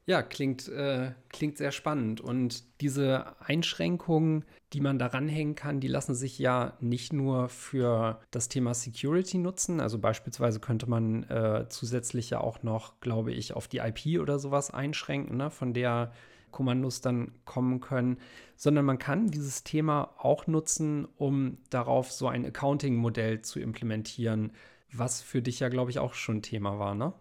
Ja, 0.06 0.22
klingt, 0.22 0.68
äh, 0.68 1.12
klingt 1.28 1.56
sehr 1.58 1.70
spannend. 1.70 2.20
Und 2.20 2.64
diese 2.80 3.40
Einschränkungen, 3.40 4.44
die 4.72 4.80
man 4.80 4.98
daran 4.98 5.28
hängen 5.28 5.54
kann, 5.54 5.78
die 5.78 5.86
lassen 5.88 6.14
sich 6.16 6.38
ja 6.38 6.76
nicht 6.80 7.12
nur 7.12 7.48
für 7.48 8.20
das 8.32 8.48
Thema 8.48 8.74
Security 8.74 9.38
nutzen. 9.38 9.80
Also 9.80 9.98
beispielsweise 9.98 10.58
könnte 10.58 10.88
man 10.88 11.24
äh, 11.24 11.66
zusätzlich 11.68 12.30
ja 12.30 12.40
auch 12.40 12.62
noch, 12.64 12.98
glaube 13.00 13.32
ich, 13.32 13.54
auf 13.54 13.68
die 13.68 13.78
IP 13.78 14.20
oder 14.20 14.38
sowas 14.40 14.72
einschränken, 14.72 15.36
ne, 15.36 15.50
von 15.50 15.74
der 15.74 16.12
Kommandos 16.50 17.00
dann 17.00 17.32
kommen 17.44 17.80
können, 17.80 18.18
sondern 18.56 18.84
man 18.84 18.98
kann 18.98 19.30
dieses 19.30 19.64
Thema 19.64 20.14
auch 20.18 20.46
nutzen, 20.46 21.08
um 21.16 21.58
darauf 21.70 22.12
so 22.12 22.28
ein 22.28 22.44
Accounting-Modell 22.44 23.42
zu 23.42 23.60
implementieren, 23.60 24.52
was 24.92 25.22
für 25.22 25.42
dich 25.42 25.60
ja, 25.60 25.68
glaube 25.68 25.90
ich, 25.90 25.98
auch 25.98 26.14
schon 26.14 26.42
Thema 26.42 26.78
war, 26.78 26.94
ne? 26.94 27.12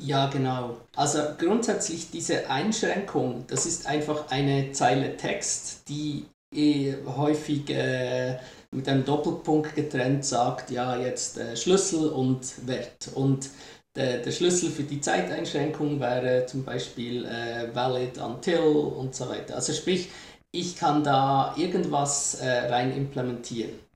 Ja, 0.00 0.28
genau. 0.28 0.76
Also 0.94 1.18
grundsätzlich 1.38 2.10
diese 2.12 2.48
Einschränkung, 2.48 3.44
das 3.48 3.66
ist 3.66 3.86
einfach 3.86 4.30
eine 4.30 4.70
Zeile 4.70 5.16
Text, 5.16 5.88
die 5.88 6.24
eh 6.54 6.94
häufig 7.04 7.68
äh, 7.70 8.38
mit 8.70 8.88
einem 8.88 9.04
Doppelpunkt 9.04 9.74
getrennt 9.74 10.24
sagt, 10.24 10.70
ja, 10.70 10.96
jetzt 10.96 11.38
äh, 11.38 11.56
Schlüssel 11.56 12.08
und 12.10 12.66
Wert. 12.66 13.10
Und 13.14 13.50
der, 13.98 14.18
der, 14.18 14.30
Schlüssel 14.30 14.70
für 14.70 14.84
die 14.84 15.00
Zeiteinschränkung 15.00 16.00
wäre 16.00 16.46
zum 16.46 16.64
Beispiel 16.64 17.24
äh, 17.24 17.74
valid 17.74 18.18
until 18.18 18.60
und 18.60 19.14
so 19.14 19.28
weiter. 19.28 19.56
Also 19.56 19.72
sprich, 19.72 20.08
ich 20.52 20.76
kann 20.76 21.04
da 21.04 21.54
irgendwas 21.58 22.36
äh, 22.36 22.48
rein 22.68 22.96
implementieren. 22.96 23.88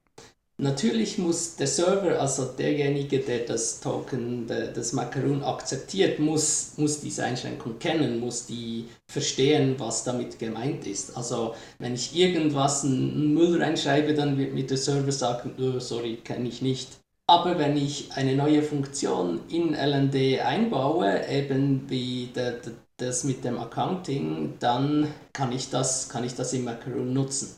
Natürlich 0.59 1.19
muss 1.19 1.57
der 1.57 1.67
Server, 1.67 2.21
also 2.21 2.45
derjenige, 2.45 3.19
der 3.21 3.41
das 3.41 3.81
Token, 3.81 4.47
das 4.47 4.93
Macaroon 4.93 5.43
akzeptiert, 5.43 6.21
muss, 6.21 6.75
muss 6.77 7.01
diese 7.01 7.25
Einschränkung 7.25 7.79
kennen, 7.79 8.21
muss 8.21 8.47
die 8.47 8.87
verstehen, 9.07 9.75
was 9.79 10.05
damit 10.05 10.39
gemeint 10.39 10.87
ist. 10.87 11.17
Also 11.17 11.55
wenn 11.79 11.95
ich 11.95 12.15
irgendwas 12.15 12.85
in 12.85 13.35
Müll 13.35 13.61
reinschreibe, 13.61 14.15
dann 14.15 14.39
wird 14.39 14.55
mir 14.55 14.67
der 14.67 14.77
Server 14.77 15.11
sagen, 15.11 15.53
oh, 15.59 15.81
sorry, 15.81 16.19
kenne 16.23 16.49
ich 16.49 16.63
nicht. 16.63 17.02
Aber 17.33 17.59
wenn 17.59 17.79
ich 17.79 18.13
eine 18.13 18.37
neue 18.37 18.63
Funktion 18.63 19.41
in 19.49 19.73
LND 19.73 20.41
einbaue, 20.41 21.27
eben 21.27 21.89
wie 21.89 22.27
der, 22.27 22.53
der, 22.53 22.75
das 22.99 23.25
mit 23.25 23.43
dem 23.43 23.59
Accounting, 23.59 24.59
dann 24.59 25.09
kann 25.33 25.51
ich 25.51 25.71
das, 25.71 26.11
kann 26.11 26.25
ich 26.25 26.35
das 26.35 26.53
im 26.53 26.65
Macaroon 26.65 27.15
nutzen. 27.15 27.57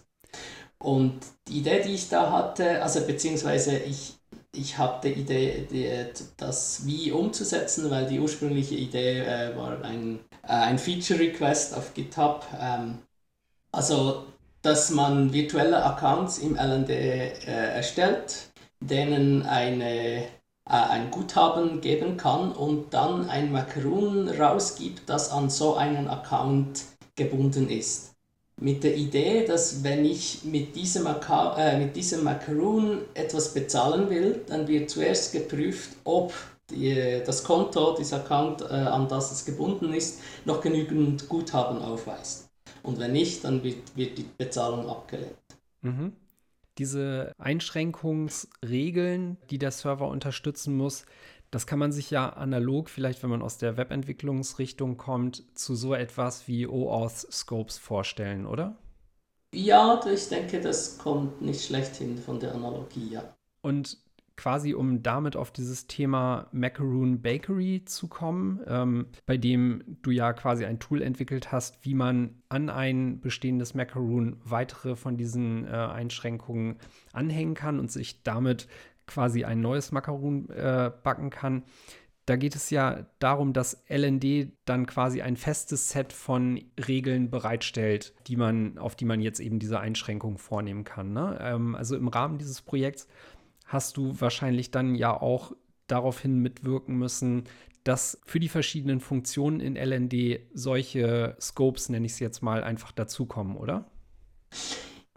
Und 0.79 1.19
die 1.49 1.59
Idee, 1.59 1.83
die 1.83 1.95
ich 1.95 2.09
da 2.09 2.31
hatte, 2.31 2.85
also 2.85 3.05
beziehungsweise 3.05 3.77
ich, 3.79 4.15
ich 4.53 4.79
hatte 4.79 5.09
die 5.09 5.23
Idee, 5.23 5.67
die, 5.69 5.91
das 6.37 6.87
wie 6.87 7.11
umzusetzen, 7.11 7.91
weil 7.91 8.07
die 8.07 8.21
ursprüngliche 8.21 8.77
Idee 8.77 9.23
äh, 9.23 9.57
war 9.57 9.83
ein, 9.83 10.21
äh, 10.45 10.53
ein 10.53 10.79
Feature-Request 10.79 11.77
auf 11.77 11.95
GitHub. 11.95 12.47
Ähm, 12.61 12.99
also, 13.73 14.27
dass 14.63 14.91
man 14.91 15.33
virtuelle 15.33 15.85
Accounts 15.85 16.39
im 16.39 16.55
LND 16.55 16.91
äh, 16.91 17.75
erstellt, 17.75 18.54
denen 18.81 19.43
eine, 19.43 20.25
äh, 20.25 20.27
ein 20.65 21.11
Guthaben 21.11 21.81
geben 21.81 22.17
kann 22.17 22.53
und 22.53 22.93
dann 22.95 23.29
ein 23.29 23.53
Macaroon 23.53 24.29
rausgibt, 24.29 25.09
das 25.09 25.31
an 25.31 25.51
so 25.51 25.75
einen 25.75 26.09
Account 26.09 26.85
gebunden 27.17 27.69
ist 27.69 28.15
mit 28.61 28.85
der 28.85 28.97
Idee, 28.97 29.45
dass 29.47 29.83
wenn 29.83 30.05
ich 30.05 30.45
mit 30.45 30.77
diesem, 30.77 31.07
äh, 31.07 31.79
mit 31.79 31.97
diesem 31.97 32.25
Macaroon 32.25 33.03
etwas 33.15 33.53
bezahlen 33.53 34.11
will, 34.11 34.43
dann 34.47 34.69
wird 34.69 34.91
zuerst 34.91 35.33
geprüft, 35.33 35.91
ob 36.05 36.33
die, 36.71 37.21
das 37.27 37.45
Konto, 37.45 37.95
dieser 37.97 38.19
Account, 38.19 38.63
äh, 38.63 38.75
an 38.75 39.09
das 39.09 39.33
es 39.33 39.45
gebunden 39.45 39.93
ist, 39.93 40.21
noch 40.45 40.61
genügend 40.61 41.29
Guthaben 41.29 41.79
aufweist. 41.83 42.49
Und 42.83 42.99
wenn 42.99 43.13
nicht, 43.13 43.45
dann 43.45 43.63
wird, 43.63 43.97
wird 43.97 44.19
die 44.19 44.27
Bezahlung 44.39 44.89
abgelehnt. 44.89 45.35
Mhm. 45.83 46.13
Diese 46.79 47.33
Einschränkungsregeln, 47.39 49.37
die 49.51 49.59
der 49.59 49.71
Server 49.71 50.09
unterstützen 50.09 50.77
muss, 50.77 51.05
das 51.51 51.69
kann 51.69 51.79
man 51.79 51.93
sich 51.93 52.11
ja 52.11 52.31
analog, 52.31 52.91
vielleicht 52.91 53.23
wenn 53.23 53.31
man 53.31 53.43
aus 53.43 53.59
der 53.59 53.77
Webentwicklungsrichtung 53.77 54.97
kommt, 54.97 55.45
zu 55.57 55.77
so 55.77 55.95
etwas 55.95 56.49
wie 56.49 56.67
OAuth-Scopes 56.67 57.79
vorstellen, 57.79 58.45
oder? 58.45 58.77
Ja, 59.55 60.01
ich 60.13 60.29
denke, 60.29 60.61
das 60.61 60.99
kommt 60.99 61.43
nicht 61.43 61.65
schlecht 61.65 61.95
hin 61.95 62.19
von 62.19 62.41
der 62.41 62.57
Analogie, 62.57 63.11
ja. 63.11 63.37
Und 63.63 64.04
quasi, 64.37 64.75
um 64.75 65.03
damit 65.03 65.37
auf 65.37 65.53
dieses 65.53 65.87
Thema 65.87 66.49
Macaroon 66.53 67.23
Bakery 67.23 67.83
zu 67.85 68.09
kommen, 68.09 68.61
ähm, 68.67 69.07
bei 69.27 69.37
dem 69.37 69.83
du 70.03 70.11
ja 70.11 70.33
quasi 70.33 70.65
ein 70.65 70.81
Tool 70.81 71.03
entwickelt 71.03 71.53
hast, 71.53 71.85
wie 71.85 71.95
man 71.95 72.43
an 72.49 72.69
ein 72.69 73.21
bestehendes 73.21 73.75
Macaroon 73.75 74.37
weitere 74.45 74.97
von 74.97 75.17
diesen 75.17 75.67
äh, 75.67 75.71
Einschränkungen 75.71 76.77
anhängen 77.13 77.55
kann 77.55 77.79
und 77.79 77.93
sich 77.93 78.23
damit 78.23 78.69
quasi 79.07 79.45
ein 79.45 79.61
neues 79.61 79.93
Makaron 79.93 80.49
äh, 80.51 80.91
backen 81.03 81.31
kann. 81.31 81.65
Da 82.27 82.37
geht 82.37 82.57
es 82.57 82.71
ja 82.71 83.07
darum, 83.19 83.53
dass 83.53 83.85
LND 83.89 84.53
dann 84.65 84.87
quasi 84.87 85.21
ein 85.21 85.37
festes 85.37 85.91
Set 85.91 86.11
von 86.11 86.59
Regeln 86.89 87.31
bereitstellt, 87.31 88.15
die 88.27 88.37
man, 88.37 88.79
auf 88.79 88.97
die 88.97 89.05
man 89.05 89.21
jetzt 89.21 89.41
eben 89.41 89.59
diese 89.59 89.79
Einschränkungen 89.79 90.39
vornehmen 90.39 90.85
kann. 90.85 91.13
Ne? 91.13 91.39
Ähm, 91.43 91.75
also 91.75 91.97
im 91.97 92.09
Rahmen 92.09 92.39
dieses 92.39 92.63
Projekts 92.63 93.09
hast 93.75 93.99
du 93.99 94.19
wahrscheinlich 94.19 94.71
dann 94.71 94.95
ja 94.95 95.21
auch 95.21 95.53
daraufhin 95.87 96.39
mitwirken 96.39 96.97
müssen, 96.97 97.45
dass 97.85 98.19
für 98.25 98.41
die 98.41 98.49
verschiedenen 98.49 99.01
Funktionen 99.01 99.61
in 99.61 99.77
LND 99.77 100.41
solche 100.55 101.37
Scopes, 101.39 101.91
nenne 101.91 102.07
ich 102.07 102.13
es 102.13 102.19
jetzt 102.19 102.43
mal, 102.43 102.65
einfach 102.65 102.93
dazukommen, 102.93 103.57
oder? 103.57 103.85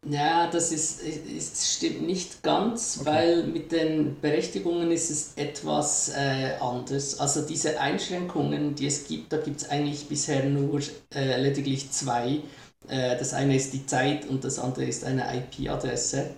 Ja, 0.06 0.50
das 0.50 0.72
ist, 0.72 1.02
ist, 1.02 1.76
stimmt 1.78 2.06
nicht 2.06 2.44
ganz, 2.44 3.00
okay. 3.02 3.10
weil 3.10 3.44
mit 3.48 3.72
den 3.72 4.20
Berechtigungen 4.22 4.92
ist 4.92 5.10
es 5.10 5.34
etwas 5.36 6.10
äh, 6.10 6.54
anders. 6.62 7.20
Also 7.20 7.42
diese 7.42 7.80
Einschränkungen, 7.80 8.76
die 8.76 8.88
es 8.88 9.08
gibt, 9.08 9.34
da 9.34 9.38
gibt 9.38 9.62
es 9.62 9.70
eigentlich 9.70 10.08
bisher 10.08 10.46
nur 10.46 10.82
äh, 11.14 11.42
lediglich 11.42 11.92
zwei. 11.92 12.42
Äh, 12.88 13.18
das 13.18 13.34
eine 13.34 13.56
ist 13.56 13.74
die 13.74 13.86
Zeit 13.86 14.28
und 14.28 14.44
das 14.44 14.60
andere 14.60 14.86
ist 14.86 15.04
eine 15.04 15.26
IP-Adresse. 15.36 16.30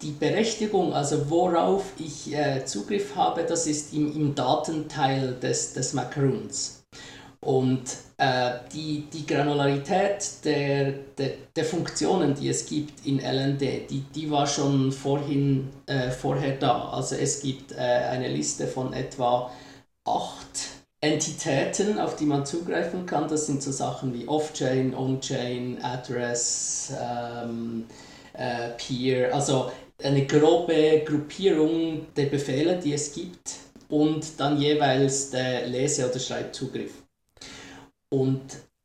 Die 0.00 0.12
Berechtigung, 0.12 0.92
also 0.92 1.28
worauf 1.28 1.84
ich 1.98 2.32
äh, 2.32 2.64
Zugriff 2.64 3.16
habe, 3.16 3.42
das 3.42 3.66
ist 3.66 3.92
im, 3.92 4.14
im 4.14 4.34
Datenteil 4.34 5.34
des, 5.34 5.72
des 5.72 5.92
Macaroons. 5.92 6.84
Und 7.40 7.82
äh, 8.16 8.58
die, 8.72 9.08
die 9.12 9.26
Granularität 9.26 10.44
der, 10.44 10.92
der, 11.16 11.30
der, 11.54 11.64
Funktionen, 11.64 12.34
die 12.34 12.48
es 12.48 12.66
gibt 12.66 13.06
in 13.06 13.20
LND, 13.20 13.90
die, 13.90 14.04
die 14.14 14.30
war 14.30 14.46
schon 14.46 14.90
vorhin, 14.92 15.68
äh, 15.86 16.10
vorher 16.10 16.56
da. 16.56 16.90
Also 16.90 17.14
es 17.14 17.40
gibt 17.40 17.72
äh, 17.72 17.76
eine 17.76 18.28
Liste 18.28 18.66
von 18.66 18.92
etwa 18.92 19.50
acht 20.04 20.68
Entitäten, 21.00 22.00
auf 22.00 22.16
die 22.16 22.26
man 22.26 22.44
zugreifen 22.44 23.06
kann. 23.06 23.28
Das 23.28 23.46
sind 23.46 23.62
so 23.62 23.70
Sachen 23.70 24.12
wie 24.14 24.26
Off-Chain, 24.26 24.94
On-Chain, 24.94 25.78
Address, 25.82 26.92
ähm, 27.00 27.86
äh, 28.32 28.70
Peer, 28.70 29.32
also 29.32 29.70
eine 30.02 30.26
grobe 30.26 31.02
Gruppierung 31.04 32.06
der 32.16 32.26
Befehle, 32.26 32.78
die 32.78 32.92
es 32.92 33.12
gibt 33.12 33.56
und 33.88 34.38
dann 34.38 34.60
jeweils 34.60 35.30
der 35.30 35.66
Lese- 35.66 36.08
oder 36.08 36.18
Schreibzugriff. 36.18 36.92
Und 38.10 38.42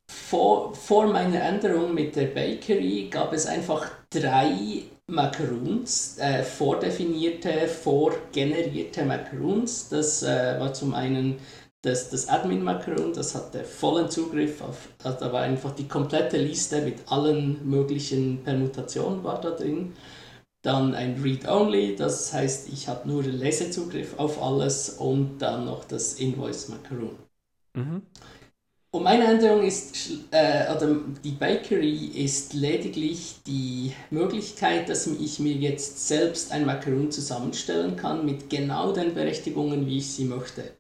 vor, 0.10 0.74
vor 0.74 1.08
meiner 1.08 1.42
Änderung 1.42 1.94
mit 1.94 2.16
der 2.16 2.28
Bakery 2.28 3.08
gab 3.10 3.34
es 3.34 3.46
einfach 3.46 3.90
drei 4.10 4.84
Macaroons, 5.08 6.18
äh, 6.18 6.44
vordefinierte, 6.44 7.68
vorgenerierte 7.68 9.04
Macaroons. 9.04 9.90
Das 9.90 10.24
äh, 10.24 10.60
war 10.60 10.74
zum 10.74 10.94
einen 10.94 11.38
das, 11.84 12.10
das 12.10 12.30
Admin-Macaron, 12.30 13.14
das 13.14 13.36
hatte 13.36 13.64
vollen 13.66 14.10
Zugriff 14.10 14.62
auf, 14.62 14.88
also 15.04 15.20
da 15.20 15.34
war 15.34 15.42
einfach 15.42 15.72
die 15.76 15.88
komplette 15.88 16.38
Liste 16.38 16.82
mit 16.82 17.00
allen 17.08 17.60
möglichen 17.70 18.42
Permutationen 18.44 19.24
war 19.24 19.42
da 19.42 19.52
drin. 19.52 19.94
Dann 20.64 20.96
ein 20.96 21.22
Read-Only, 21.22 21.96
das 21.96 22.34
heißt, 22.34 22.70
ich 22.74 22.88
habe 22.88 23.08
nur 23.08 23.24
Lesezugriff 23.24 24.18
auf 24.18 24.42
alles 24.42 24.90
und 24.92 25.40
dann 25.40 25.66
noch 25.66 25.86
das 25.86 26.16
Invoice-Macaron. 26.16 27.18
Mhm. 27.76 28.02
Und 28.92 29.04
meine 29.04 29.26
Änderung 29.26 29.64
ist, 29.66 30.12
äh, 30.32 30.72
oder 30.74 30.96
die 31.24 31.32
Bakery 31.32 32.12
ist 32.14 32.54
lediglich 32.54 33.42
die 33.46 33.94
Möglichkeit, 34.12 34.88
dass 34.88 35.08
ich 35.08 35.40
mir 35.40 35.54
jetzt 35.54 36.08
selbst 36.08 36.52
ein 36.52 36.66
Macaron 36.66 37.12
zusammenstellen 37.12 37.96
kann 37.96 38.26
mit 38.26 38.50
genau 38.52 38.94
den 38.94 39.16
Berechtigungen, 39.16 39.88
wie 39.88 39.98
ich 39.98 40.12
sie 40.14 40.26
möchte. 40.26 40.78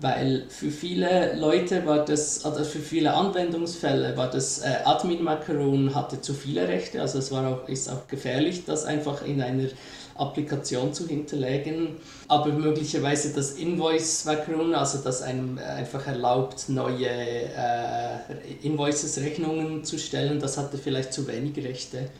Weil 0.00 0.46
für 0.48 0.72
viele 0.72 1.36
Leute 1.36 1.86
war 1.86 2.04
das, 2.04 2.44
oder 2.44 2.64
für 2.64 2.80
viele 2.80 3.14
Anwendungsfälle 3.14 4.16
war 4.16 4.28
das 4.28 4.58
äh, 4.58 4.78
Admin-Macaron 4.84 5.94
hatte 5.94 6.20
zu 6.20 6.34
viele 6.34 6.66
Rechte, 6.66 7.00
also 7.00 7.18
es 7.18 7.30
war 7.30 7.46
auch, 7.48 7.68
ist 7.68 7.88
auch 7.88 8.08
gefährlich, 8.08 8.64
das 8.64 8.84
einfach 8.86 9.24
in 9.24 9.40
einer 9.40 9.68
Applikation 10.16 10.92
zu 10.92 11.06
hinterlegen, 11.06 11.96
aber 12.26 12.50
möglicherweise 12.52 13.32
das 13.34 13.52
Invoice 13.52 14.24
Macaron, 14.24 14.74
also 14.74 14.98
das 14.98 15.22
einem 15.22 15.58
einfach 15.58 16.06
erlaubt, 16.08 16.68
neue 16.68 17.06
äh, 17.08 18.18
Invoices, 18.62 19.18
Rechnungen 19.18 19.84
zu 19.84 19.98
stellen, 19.98 20.40
das 20.40 20.58
hatte 20.58 20.76
vielleicht 20.76 21.12
zu 21.12 21.26
wenig 21.28 21.56
Rechte. 21.64 22.10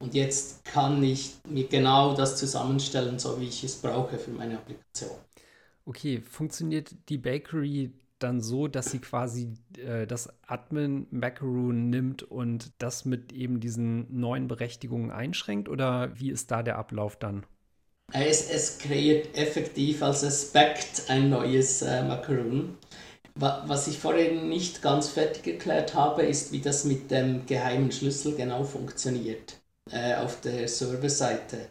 Und 0.00 0.14
jetzt 0.14 0.64
kann 0.64 1.02
ich 1.02 1.34
mir 1.48 1.66
genau 1.68 2.14
das 2.14 2.36
zusammenstellen, 2.36 3.18
so 3.18 3.40
wie 3.40 3.48
ich 3.48 3.64
es 3.64 3.76
brauche 3.76 4.18
für 4.18 4.30
meine 4.30 4.56
Applikation. 4.58 5.27
Okay, 5.88 6.20
funktioniert 6.20 6.94
die 7.08 7.16
Bakery 7.16 7.92
dann 8.18 8.42
so, 8.42 8.68
dass 8.68 8.90
sie 8.90 8.98
quasi 8.98 9.54
äh, 9.78 10.06
das 10.06 10.28
Admin 10.46 11.06
Macaroon 11.10 11.88
nimmt 11.88 12.22
und 12.22 12.72
das 12.76 13.06
mit 13.06 13.32
eben 13.32 13.58
diesen 13.58 14.06
neuen 14.20 14.48
Berechtigungen 14.48 15.10
einschränkt 15.10 15.66
oder 15.66 16.10
wie 16.20 16.30
ist 16.30 16.50
da 16.50 16.62
der 16.62 16.76
Ablauf 16.76 17.16
dann? 17.16 17.46
Es, 18.12 18.78
kreiert 18.78 19.34
effektiv 19.34 20.02
als 20.02 20.24
Aspekt 20.24 21.04
ein 21.08 21.30
neues 21.30 21.80
äh, 21.80 22.02
Macaroon. 22.02 22.76
Was 23.34 23.88
ich 23.88 23.98
vorhin 23.98 24.50
nicht 24.50 24.82
ganz 24.82 25.08
fertig 25.08 25.46
erklärt 25.46 25.94
habe, 25.94 26.22
ist, 26.22 26.52
wie 26.52 26.60
das 26.60 26.84
mit 26.84 27.10
dem 27.10 27.46
geheimen 27.46 27.92
Schlüssel 27.92 28.34
genau 28.36 28.62
funktioniert 28.62 29.58
äh, 29.90 30.16
auf 30.16 30.42
der 30.42 30.68
Serverseite. 30.68 31.70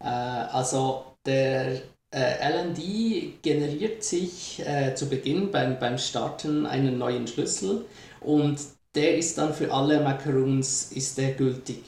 Äh, 0.00 0.06
also 0.06 1.16
der 1.26 1.82
LND 2.12 3.42
generiert 3.42 4.04
sich 4.04 4.62
äh, 4.64 4.94
zu 4.94 5.08
Beginn 5.08 5.50
beim, 5.50 5.78
beim 5.78 5.98
Starten 5.98 6.64
einen 6.64 6.98
neuen 6.98 7.26
Schlüssel 7.26 7.84
und 8.20 8.58
der 8.94 9.18
ist 9.18 9.36
dann 9.38 9.52
für 9.52 9.72
alle 9.72 10.00
Macaroons 10.00 10.92
ist 10.92 11.18
der 11.18 11.32
gültig. 11.32 11.82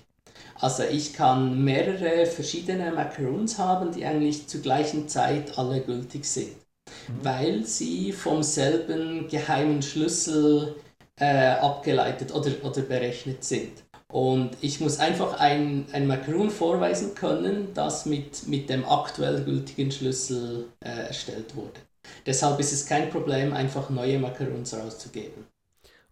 Also 0.57 0.83
ich 0.83 1.13
kann 1.15 1.63
mehrere 1.63 2.27
verschiedene 2.27 2.91
Macaroons 2.93 3.59
haben, 3.59 3.93
die 3.93 4.05
eigentlich 4.05 4.49
zur 4.49 4.61
gleichen 4.61 5.09
Zeit 5.09 5.57
alle 5.57 5.81
gültig 5.81 6.25
sind, 6.25 6.49
mhm. 6.49 7.25
weil 7.25 7.65
sie 7.65 8.13
vom 8.13 8.43
selben 8.43 9.29
geheimen 9.29 9.83
Schlüssel 9.83 10.75
äh, 11.19 11.53
abgeleitet 11.53 12.35
oder, 12.35 12.51
oder 12.63 12.83
berechnet 12.83 13.45
sind. 13.45 13.73
Und 14.11 14.57
ich 14.63 14.81
muss 14.81 14.99
einfach 14.99 15.39
ein, 15.39 15.87
ein 15.93 16.07
Macaron 16.07 16.51
vorweisen 16.51 17.15
können, 17.15 17.75
das 17.75 18.07
mit, 18.07 18.49
mit 18.49 18.71
dem 18.71 18.85
aktuell 18.87 19.45
gültigen 19.45 19.93
Schlüssel 19.93 20.69
äh, 20.81 21.09
erstellt 21.09 21.55
wurde. 21.55 21.81
Deshalb 22.25 22.59
ist 22.59 22.73
es 22.73 22.87
kein 22.87 23.11
Problem, 23.11 23.53
einfach 23.53 23.91
neue 23.91 24.19
Macarons 24.19 24.75
rauszugeben. 24.75 25.47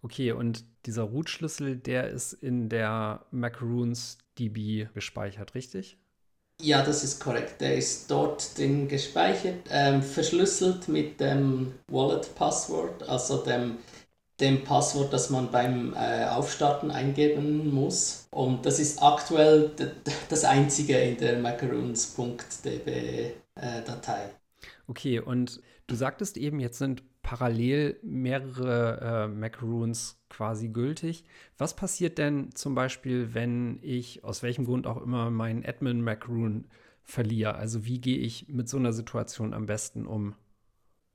Okay, 0.03 0.31
und 0.31 0.63
dieser 0.85 1.03
Root-Schlüssel, 1.03 1.75
der 1.75 2.09
ist 2.09 2.33
in 2.33 2.69
der 2.69 3.25
Macaroons 3.31 4.19
DB 4.37 4.87
gespeichert, 4.93 5.55
richtig? 5.55 5.97
Ja, 6.61 6.83
das 6.83 7.03
ist 7.03 7.19
korrekt. 7.19 7.61
Der 7.61 7.75
ist 7.75 8.09
dort 8.09 8.57
drin 8.57 8.87
gespeichert, 8.87 9.67
ähm, 9.69 10.01
verschlüsselt 10.01 10.87
mit 10.87 11.19
dem 11.19 11.73
Wallet-Passwort, 11.87 13.07
also 13.07 13.37
dem, 13.43 13.77
dem 14.39 14.63
Passwort, 14.63 15.11
das 15.13 15.29
man 15.29 15.51
beim 15.51 15.93
äh, 15.93 16.25
Aufstarten 16.25 16.89
eingeben 16.91 17.73
muss. 17.73 18.27
Und 18.31 18.65
das 18.65 18.79
ist 18.79 19.01
aktuell 19.01 19.71
das 20.29 20.45
einzige 20.45 20.97
in 20.97 21.17
der 21.17 21.39
macaroons.db-Datei. 21.39 24.25
Äh, 24.25 24.29
okay, 24.87 25.19
und 25.19 25.61
du 25.87 25.95
sagtest 25.95 26.37
eben, 26.37 26.59
jetzt 26.59 26.77
sind 26.77 27.01
parallel 27.27 27.99
mehrere 28.03 29.01
äh, 29.01 29.27
Macaroons 29.27 30.17
quasi 30.29 30.69
gültig. 30.69 31.25
Was 31.57 31.75
passiert 31.75 32.17
denn 32.17 32.55
zum 32.55 32.73
Beispiel, 32.73 33.33
wenn 33.33 33.79
ich 33.81 34.23
aus 34.23 34.43
welchem 34.43 34.63
Grund 34.63 34.87
auch 34.87 35.01
immer 35.01 35.29
meinen 35.29 35.65
Admin 35.65 36.01
Macaroon 36.01 36.67
verliere? 37.03 37.55
Also 37.55 37.85
wie 37.85 37.99
gehe 37.99 38.17
ich 38.17 38.47
mit 38.47 38.69
so 38.69 38.77
einer 38.77 38.93
Situation 38.93 39.53
am 39.53 39.65
besten 39.65 40.05
um? 40.05 40.35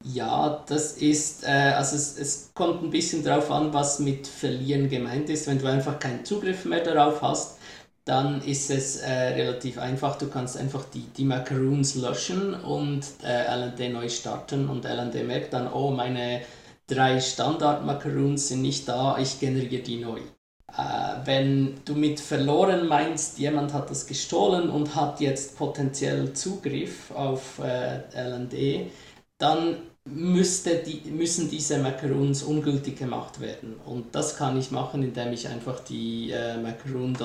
Ja, 0.04 0.64
das 0.66 0.94
ist, 0.94 1.44
äh, 1.44 1.46
also 1.76 1.94
es, 1.94 2.18
es 2.18 2.50
kommt 2.54 2.82
ein 2.82 2.90
bisschen 2.90 3.22
darauf 3.22 3.50
an, 3.52 3.72
was 3.72 4.00
mit 4.00 4.26
verlieren 4.26 4.88
gemeint 4.88 5.30
ist. 5.30 5.46
Wenn 5.46 5.58
du 5.58 5.66
einfach 5.66 5.98
keinen 6.00 6.24
Zugriff 6.24 6.64
mehr 6.64 6.82
darauf 6.82 7.22
hast, 7.22 7.58
dann 8.04 8.42
ist 8.42 8.70
es 8.70 8.96
äh, 8.98 9.10
relativ 9.12 9.78
einfach. 9.78 10.16
Du 10.18 10.28
kannst 10.28 10.56
einfach 10.56 10.84
die, 10.92 11.02
die 11.16 11.24
Macaroons 11.24 11.94
löschen 11.94 12.52
und 12.54 13.04
äh, 13.22 13.44
LND 13.56 13.92
neu 13.92 14.08
starten 14.08 14.68
und 14.68 14.84
LND 14.84 15.24
merkt 15.24 15.52
dann, 15.52 15.72
oh, 15.72 15.90
meine 15.92 16.42
drei 16.88 17.20
Standard-Macaroons 17.20 18.48
sind 18.48 18.62
nicht 18.62 18.88
da, 18.88 19.18
ich 19.18 19.38
generiere 19.38 19.82
die 19.82 19.98
neu. 20.00 20.18
Äh, 20.76 21.26
wenn 21.26 21.80
du 21.84 21.94
mit 21.94 22.18
verloren 22.18 22.88
meinst, 22.88 23.38
jemand 23.38 23.72
hat 23.72 23.88
das 23.90 24.06
gestohlen 24.08 24.68
und 24.68 24.96
hat 24.96 25.20
jetzt 25.20 25.56
potenziell 25.56 26.32
Zugriff 26.32 27.12
auf 27.12 27.60
äh, 27.60 28.00
LND, 28.16 28.90
dann 29.38 29.76
müsste 30.04 30.76
die, 30.82 31.10
müssen 31.10 31.48
diese 31.48 31.78
Macaroons 31.78 32.42
ungültig 32.42 32.98
gemacht 32.98 33.40
werden. 33.40 33.76
Und 33.86 34.14
das 34.14 34.36
kann 34.36 34.58
ich 34.58 34.70
machen, 34.70 35.02
indem 35.02 35.32
ich 35.32 35.48
einfach 35.48 35.80
die 35.80 36.30
äh, 36.32 36.56
macaroon.db 36.58 37.24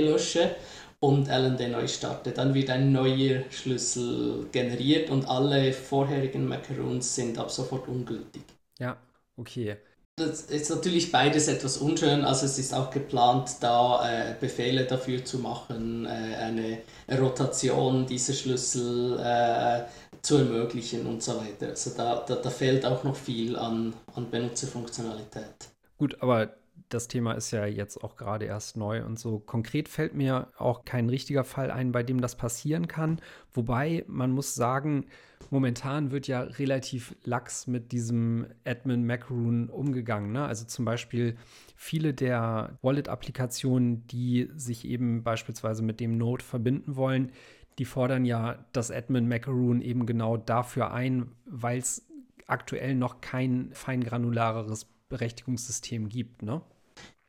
lösche 0.00 0.56
und 1.00 1.28
LND 1.28 1.70
neu 1.70 1.86
starte. 1.88 2.32
Dann 2.32 2.54
wird 2.54 2.70
ein 2.70 2.92
neuer 2.92 3.42
Schlüssel 3.50 4.46
generiert 4.52 5.10
und 5.10 5.28
alle 5.28 5.72
vorherigen 5.72 6.46
Macaroons 6.46 7.14
sind 7.14 7.38
ab 7.38 7.50
sofort 7.50 7.88
ungültig. 7.88 8.42
Ja, 8.78 8.96
okay. 9.36 9.76
Das 10.16 10.42
ist 10.42 10.68
natürlich 10.68 11.12
beides 11.12 11.46
etwas 11.46 11.76
unschön. 11.78 12.24
Also 12.24 12.46
es 12.46 12.58
ist 12.58 12.74
auch 12.74 12.90
geplant, 12.90 13.56
da 13.60 14.30
äh, 14.30 14.34
Befehle 14.40 14.84
dafür 14.84 15.24
zu 15.24 15.38
machen, 15.38 16.06
äh, 16.06 16.08
eine 16.08 16.78
Rotation 17.20 18.04
dieser 18.04 18.32
Schlüssel 18.32 19.16
äh, 19.20 19.84
zu 20.22 20.38
ermöglichen 20.38 21.06
und 21.06 21.22
so 21.22 21.36
weiter. 21.38 21.68
Also 21.68 21.90
da, 21.96 22.24
da, 22.26 22.36
da 22.36 22.50
fehlt 22.50 22.84
auch 22.84 23.04
noch 23.04 23.16
viel 23.16 23.56
an, 23.56 23.94
an 24.14 24.30
Benutzerfunktionalität. 24.30 25.68
Gut, 25.96 26.20
aber 26.20 26.54
das 26.88 27.08
Thema 27.08 27.32
ist 27.32 27.50
ja 27.50 27.66
jetzt 27.66 28.02
auch 28.02 28.16
gerade 28.16 28.46
erst 28.46 28.76
neu 28.76 29.04
und 29.04 29.18
so. 29.18 29.38
Konkret 29.38 29.88
fällt 29.88 30.14
mir 30.14 30.48
auch 30.56 30.84
kein 30.84 31.08
richtiger 31.08 31.44
Fall 31.44 31.70
ein, 31.70 31.92
bei 31.92 32.02
dem 32.02 32.20
das 32.20 32.36
passieren 32.36 32.88
kann. 32.88 33.20
Wobei 33.52 34.04
man 34.06 34.30
muss 34.30 34.54
sagen, 34.54 35.06
momentan 35.50 36.10
wird 36.10 36.28
ja 36.28 36.40
relativ 36.40 37.14
lax 37.24 37.66
mit 37.66 37.92
diesem 37.92 38.46
Admin 38.64 39.06
Macaroon 39.06 39.68
umgegangen. 39.68 40.32
Ne? 40.32 40.44
Also 40.44 40.64
zum 40.64 40.84
Beispiel 40.84 41.36
viele 41.76 42.14
der 42.14 42.78
Wallet-Applikationen, 42.82 44.06
die 44.06 44.48
sich 44.56 44.86
eben 44.86 45.22
beispielsweise 45.22 45.82
mit 45.82 46.00
dem 46.00 46.16
Node 46.16 46.44
verbinden 46.44 46.96
wollen, 46.96 47.32
die 47.78 47.84
fordern 47.84 48.24
ja 48.24 48.64
das 48.72 48.90
Admin 48.90 49.28
Macaroon 49.28 49.80
eben 49.80 50.06
genau 50.06 50.36
dafür 50.36 50.92
ein, 50.92 51.32
weil 51.46 51.78
es 51.78 52.06
aktuell 52.46 52.94
noch 52.94 53.20
kein 53.20 53.70
feingranulareres 53.72 54.86
Berechtigungssystem 55.08 56.08
gibt, 56.08 56.42
ne? 56.42 56.62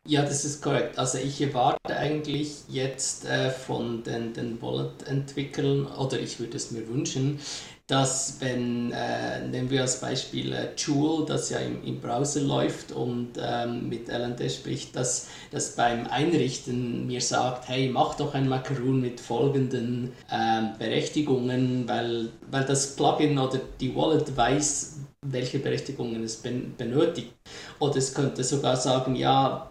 Ja, 0.09 0.23
das 0.23 0.43
ist 0.43 0.63
korrekt. 0.63 0.97
Also 0.97 1.19
ich 1.19 1.39
erwarte 1.39 1.95
eigentlich 1.95 2.63
jetzt 2.67 3.25
äh, 3.25 3.51
von 3.51 4.01
den, 4.01 4.33
den 4.33 4.59
Wallet-Entwicklern, 4.59 5.85
oder 5.85 6.19
ich 6.19 6.39
würde 6.39 6.57
es 6.57 6.71
mir 6.71 6.87
wünschen, 6.87 7.39
dass 7.85 8.37
wenn, 8.39 8.91
äh, 8.91 9.47
nehmen 9.47 9.69
wir 9.69 9.81
als 9.81 10.01
Beispiel 10.01 10.51
äh, 10.51 10.69
Joule, 10.75 11.27
das 11.27 11.51
ja 11.51 11.59
im, 11.59 11.83
im 11.83 12.01
Browser 12.01 12.41
läuft 12.41 12.91
und 12.91 13.33
ähm, 13.39 13.87
mit 13.87 14.07
LND 14.07 14.51
spricht, 14.51 14.95
dass 14.95 15.27
das 15.51 15.75
beim 15.75 16.07
Einrichten 16.07 17.05
mir 17.05 17.21
sagt, 17.21 17.67
hey, 17.69 17.87
mach 17.93 18.15
doch 18.15 18.33
ein 18.33 18.49
Macaroon 18.49 19.01
mit 19.01 19.19
folgenden 19.19 20.11
ähm, 20.31 20.69
Berechtigungen, 20.79 21.87
weil, 21.87 22.29
weil 22.49 22.65
das 22.65 22.95
Plugin 22.95 23.37
oder 23.37 23.59
die 23.79 23.95
Wallet 23.95 24.35
weiß, 24.35 25.01
welche 25.27 25.59
Berechtigungen 25.59 26.23
es 26.23 26.37
ben 26.37 26.73
benötigt. 26.75 27.31
Oder 27.77 27.97
es 27.97 28.11
könnte 28.15 28.43
sogar 28.43 28.75
sagen, 28.75 29.15
ja, 29.15 29.69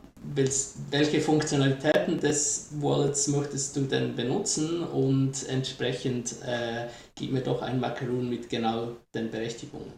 welche 0.91 1.21
Funktionalitäten 1.21 2.21
des 2.21 2.69
Wallets 2.81 3.29
möchtest 3.29 3.77
du 3.77 3.83
denn 3.83 4.15
benutzen 4.15 4.83
und 4.83 5.49
entsprechend 5.49 6.37
äh, 6.45 6.89
gib 7.15 7.33
mir 7.33 7.43
doch 7.43 7.63
ein 7.63 7.81
Macaroon 7.81 8.29
mit 8.29 8.49
genau 8.49 8.97
den 9.15 9.31
Berechtigungen, 9.31 9.93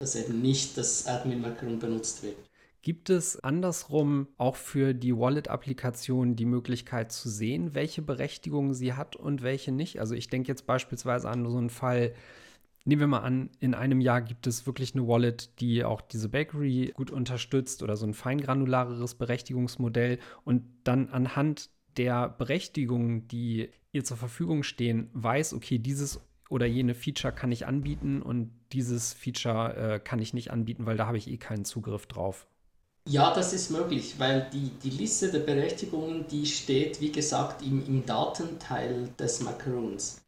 dass 0.00 0.16
eben 0.16 0.40
nicht 0.40 0.76
das 0.76 1.06
Admin-Macaroon 1.06 1.78
benutzt 1.78 2.22
wird. 2.22 2.36
Gibt 2.82 3.10
es 3.10 3.38
andersrum 3.38 4.26
auch 4.38 4.56
für 4.56 4.92
die 4.92 5.16
Wallet-Applikation 5.16 6.34
die 6.34 6.46
Möglichkeit 6.46 7.12
zu 7.12 7.28
sehen, 7.28 7.76
welche 7.76 8.02
Berechtigungen 8.02 8.74
sie 8.74 8.94
hat 8.94 9.14
und 9.14 9.42
welche 9.42 9.70
nicht? 9.70 10.00
Also 10.00 10.16
ich 10.16 10.28
denke 10.28 10.48
jetzt 10.48 10.66
beispielsweise 10.66 11.28
an 11.28 11.48
so 11.48 11.58
einen 11.58 11.70
Fall, 11.70 12.12
Nehmen 12.84 13.00
wir 13.00 13.06
mal 13.06 13.20
an, 13.20 13.50
in 13.60 13.74
einem 13.74 14.00
Jahr 14.00 14.22
gibt 14.22 14.46
es 14.46 14.66
wirklich 14.66 14.94
eine 14.94 15.06
Wallet, 15.06 15.60
die 15.60 15.84
auch 15.84 16.00
diese 16.00 16.28
Bakery 16.28 16.92
gut 16.94 17.10
unterstützt 17.10 17.82
oder 17.82 17.96
so 17.96 18.06
ein 18.06 18.14
feingranulareres 18.14 19.14
Berechtigungsmodell 19.14 20.18
und 20.44 20.64
dann 20.84 21.08
anhand 21.08 21.70
der 21.96 22.28
Berechtigungen, 22.28 23.28
die 23.28 23.68
ihr 23.92 24.04
zur 24.04 24.16
Verfügung 24.16 24.62
stehen, 24.62 25.10
weiß, 25.12 25.54
okay, 25.54 25.78
dieses 25.78 26.20
oder 26.48 26.66
jene 26.66 26.94
Feature 26.94 27.32
kann 27.32 27.52
ich 27.52 27.66
anbieten 27.66 28.20
und 28.20 28.50
dieses 28.72 29.12
Feature 29.12 29.76
äh, 29.76 29.98
kann 30.00 30.18
ich 30.18 30.34
nicht 30.34 30.50
anbieten, 30.50 30.84
weil 30.84 30.96
da 30.96 31.06
habe 31.06 31.16
ich 31.16 31.28
eh 31.28 31.38
keinen 31.38 31.64
Zugriff 31.64 32.06
drauf. 32.06 32.46
Ja, 33.08 33.34
das 33.34 33.52
ist 33.52 33.70
möglich, 33.70 34.14
weil 34.18 34.48
die, 34.52 34.70
die 34.82 34.90
Liste 34.90 35.32
der 35.32 35.40
Berechtigungen, 35.40 36.26
die 36.28 36.46
steht, 36.46 37.00
wie 37.00 37.10
gesagt, 37.10 37.62
im, 37.62 37.84
im 37.86 38.06
Datenteil 38.06 39.08
des 39.18 39.40
Macaroons. 39.40 40.21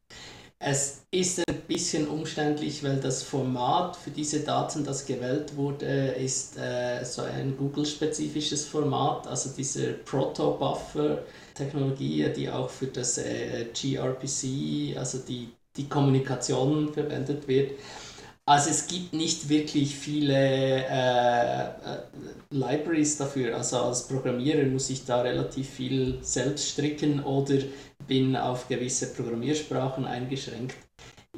Es 0.58 1.04
ist 1.10 1.40
ein 1.48 1.60
bisschen 1.68 2.08
umständlich, 2.08 2.82
weil 2.82 2.96
das 2.98 3.22
Format 3.22 3.96
für 3.96 4.10
diese 4.10 4.40
Daten, 4.40 4.82
das 4.84 5.04
gewählt 5.04 5.56
wurde, 5.56 5.84
ist 6.12 6.56
äh, 6.56 7.04
so 7.04 7.20
ein 7.22 7.56
Google-spezifisches 7.58 8.66
Format, 8.66 9.26
also 9.26 9.50
diese 9.54 9.92
Proto-Buffer-Technologie, 9.92 12.32
die 12.34 12.48
auch 12.48 12.70
für 12.70 12.86
das 12.86 13.18
äh, 13.18 13.66
gRPC, 13.74 14.96
also 14.96 15.18
die, 15.18 15.50
die 15.76 15.86
Kommunikation 15.88 16.92
verwendet 16.94 17.46
wird. 17.46 17.72
Also 18.46 18.68
es 18.70 18.86
gibt 18.86 19.14
nicht 19.14 19.48
wirklich 19.48 19.94
viele 19.96 20.34
äh, 20.34 21.66
äh, 21.66 21.70
Libraries 22.50 23.16
dafür. 23.16 23.56
Also 23.56 23.78
als 23.78 24.06
Programmierer 24.06 24.66
muss 24.66 24.90
ich 24.90 25.04
da 25.06 25.22
relativ 25.22 25.70
viel 25.70 26.18
selbst 26.22 26.68
stricken 26.70 27.22
oder 27.24 27.54
bin 28.06 28.36
auf 28.36 28.68
gewisse 28.68 29.12
Programmiersprachen 29.12 30.04
eingeschränkt. 30.04 30.76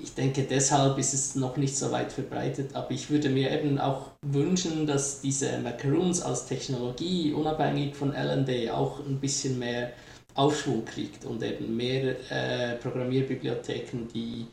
Ich 0.00 0.14
denke, 0.14 0.42
deshalb 0.42 0.98
ist 0.98 1.14
es 1.14 1.35
noch 1.37 1.57
nicht 1.57 1.76
so 1.76 1.90
weit 1.90 2.12
verbreitet, 2.12 2.74
aber 2.74 2.90
ich 2.90 3.09
würde 3.09 3.31
mir 3.31 3.50
eben 3.50 3.79
auch 3.79 4.11
wünschen, 4.22 4.87
dass 4.87 5.22
diese 5.22 5.59
Macaroons 5.59 6.20
als 6.20 6.46
Technologie 6.46 7.33
unabhängig 7.33 7.94
von 7.96 8.12
LND 8.12 8.70
auch 8.70 9.00
ein 9.00 9.18
bisschen 9.20 9.59
mehr 9.59 9.92
Aufschwung 10.35 10.85
kriegt 10.85 11.24
und 11.24 11.42
eben 11.42 11.76
mehr 11.76 12.16
äh, 12.31 12.76
Programmierbibliotheken, 12.76 14.07
die, 14.14 14.46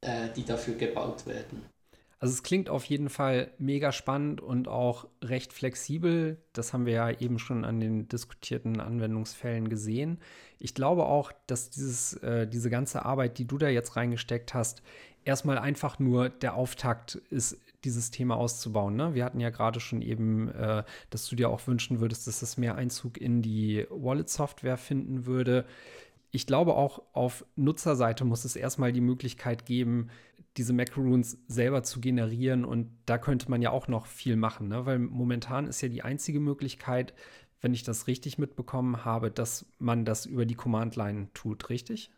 äh, 0.00 0.28
die 0.34 0.44
dafür 0.44 0.74
gebaut 0.74 1.26
werden. 1.26 1.62
Also 2.20 2.34
es 2.34 2.42
klingt 2.42 2.68
auf 2.68 2.84
jeden 2.84 3.10
Fall 3.10 3.52
mega 3.58 3.92
spannend 3.92 4.40
und 4.40 4.66
auch 4.66 5.06
recht 5.22 5.52
flexibel. 5.52 6.42
Das 6.52 6.72
haben 6.72 6.84
wir 6.84 6.92
ja 6.92 7.10
eben 7.10 7.38
schon 7.38 7.64
an 7.64 7.78
den 7.78 8.08
diskutierten 8.08 8.80
Anwendungsfällen 8.80 9.68
gesehen. 9.68 10.18
Ich 10.58 10.74
glaube 10.74 11.06
auch, 11.06 11.30
dass 11.46 11.70
dieses, 11.70 12.14
äh, 12.14 12.48
diese 12.48 12.70
ganze 12.70 13.04
Arbeit, 13.04 13.38
die 13.38 13.46
du 13.46 13.56
da 13.56 13.68
jetzt 13.68 13.94
reingesteckt 13.94 14.52
hast, 14.52 14.82
erstmal 15.24 15.58
einfach 15.58 16.00
nur 16.00 16.28
der 16.28 16.54
Auftakt 16.54 17.16
ist, 17.30 17.58
dieses 17.84 18.10
Thema 18.10 18.36
auszubauen. 18.36 18.96
Ne? 18.96 19.14
Wir 19.14 19.24
hatten 19.24 19.38
ja 19.38 19.50
gerade 19.50 19.78
schon 19.78 20.02
eben, 20.02 20.48
äh, 20.48 20.82
dass 21.10 21.28
du 21.28 21.36
dir 21.36 21.48
auch 21.48 21.64
wünschen 21.68 22.00
würdest, 22.00 22.26
dass 22.26 22.42
es 22.42 22.56
mehr 22.56 22.74
Einzug 22.74 23.18
in 23.18 23.42
die 23.42 23.86
Wallet-Software 23.90 24.76
finden 24.76 25.26
würde. 25.26 25.64
Ich 26.30 26.46
glaube 26.46 26.74
auch 26.74 27.02
auf 27.12 27.44
Nutzerseite 27.54 28.24
muss 28.24 28.44
es 28.44 28.56
erstmal 28.56 28.92
die 28.92 29.00
Möglichkeit 29.00 29.64
geben, 29.64 30.10
diese 30.58 30.72
Macaroons 30.72 31.38
selber 31.46 31.82
zu 31.84 32.00
generieren 32.00 32.64
und 32.64 32.90
da 33.06 33.16
könnte 33.16 33.50
man 33.50 33.62
ja 33.62 33.70
auch 33.70 33.88
noch 33.88 34.06
viel 34.06 34.36
machen, 34.36 34.68
ne? 34.68 34.84
weil 34.84 34.98
momentan 34.98 35.66
ist 35.66 35.80
ja 35.80 35.88
die 35.88 36.02
einzige 36.02 36.40
Möglichkeit, 36.40 37.14
wenn 37.60 37.72
ich 37.74 37.84
das 37.84 38.06
richtig 38.06 38.38
mitbekommen 38.38 39.04
habe, 39.04 39.30
dass 39.30 39.66
man 39.78 40.04
das 40.04 40.26
über 40.26 40.46
die 40.46 40.54
Command-Line 40.54 41.28
tut, 41.34 41.70
richtig? 41.70 42.10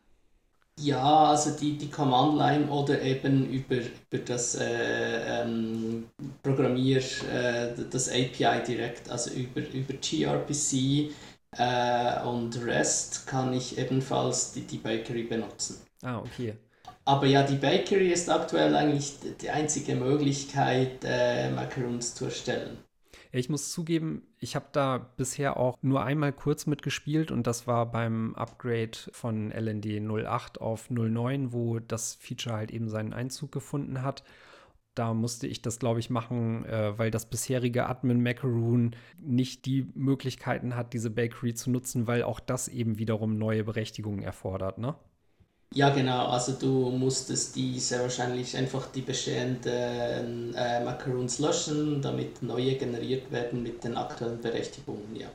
Ja, 0.79 1.27
also 1.27 1.51
die, 1.59 1.77
die 1.77 1.91
Command-Line 1.91 2.71
oder 2.71 3.03
eben 3.03 3.51
über, 3.51 3.77
über 3.77 4.25
das 4.25 4.55
äh, 4.55 5.43
ähm, 5.43 6.07
Programmier, 6.43 7.03
äh, 7.33 7.75
das 7.91 8.09
API 8.09 8.63
direkt, 8.67 9.11
also 9.11 9.31
über, 9.31 9.61
über 9.61 9.95
gRPC 9.95 11.13
äh, 11.59 12.23
und 12.25 12.65
REST 12.65 13.27
kann 13.27 13.53
ich 13.53 13.77
ebenfalls 13.77 14.53
die, 14.53 14.63
die 14.63 14.79
Bakery 14.79 15.25
benutzen. 15.25 15.83
Ah, 16.03 16.19
okay. 16.19 16.55
Aber 17.05 17.27
ja, 17.27 17.43
die 17.43 17.57
Bakery 17.57 18.13
ist 18.13 18.29
aktuell 18.29 18.75
eigentlich 18.75 19.15
die 19.41 19.51
einzige 19.51 19.97
Möglichkeit, 19.97 21.05
äh, 21.05 21.51
Macarons 21.51 22.15
zu 22.15 22.27
erstellen. 22.27 22.79
Ich 23.33 23.49
muss 23.49 23.71
zugeben, 23.71 24.23
ich 24.39 24.57
habe 24.57 24.67
da 24.73 24.99
bisher 24.99 25.57
auch 25.57 25.77
nur 25.83 26.03
einmal 26.03 26.33
kurz 26.33 26.67
mitgespielt 26.67 27.31
und 27.31 27.47
das 27.47 27.69
war 27.69 27.91
beim 27.91 28.35
Upgrade 28.35 28.99
von 29.13 29.53
LND 29.53 30.01
08 30.01 30.61
auf 30.61 30.91
09, 30.91 31.53
wo 31.53 31.79
das 31.79 32.15
Feature 32.15 32.57
halt 32.57 32.73
eben 32.73 32.89
seinen 32.89 33.13
Einzug 33.13 33.53
gefunden 33.53 34.03
hat. 34.03 34.25
Da 34.97 35.15
musste 35.15 35.47
ich 35.47 35.63
das, 35.63 35.79
glaube 35.79 36.01
ich, 36.01 36.11
machen, 36.11 36.65
äh, 36.65 36.99
weil 36.99 37.13
das 37.13 37.31
bisherige 37.31 37.87
Admin 37.87 38.21
Macaroon 38.21 38.97
nicht 39.19 39.65
die 39.65 39.87
Möglichkeiten 39.95 40.75
hat, 40.75 40.93
diese 40.93 41.11
Bakery 41.11 41.55
zu 41.55 41.71
nutzen, 41.71 42.09
weil 42.09 42.25
auch 42.25 42.41
das 42.41 42.67
eben 42.67 42.99
wiederum 42.99 43.39
neue 43.39 43.63
Berechtigungen 43.63 44.23
erfordert, 44.23 44.79
ne? 44.79 44.97
Ja, 45.73 45.91
genau. 45.91 46.27
Also 46.27 46.53
du 46.53 46.91
musstest 46.91 47.55
die 47.55 47.79
sehr 47.79 48.01
wahrscheinlich 48.01 48.57
einfach 48.57 48.91
die 48.91 49.03
bestehenden 49.03 50.53
äh, 50.55 50.85
Macaroons 50.85 51.39
löschen, 51.39 52.03
damit 52.03 52.43
neue 52.43 52.77
generiert 52.77 53.31
werden 53.31 53.63
mit 53.63 53.85
den 53.85 53.97
aktuellen 53.97 54.41
Berechtigungen, 54.41 55.15
ja. 55.15 55.31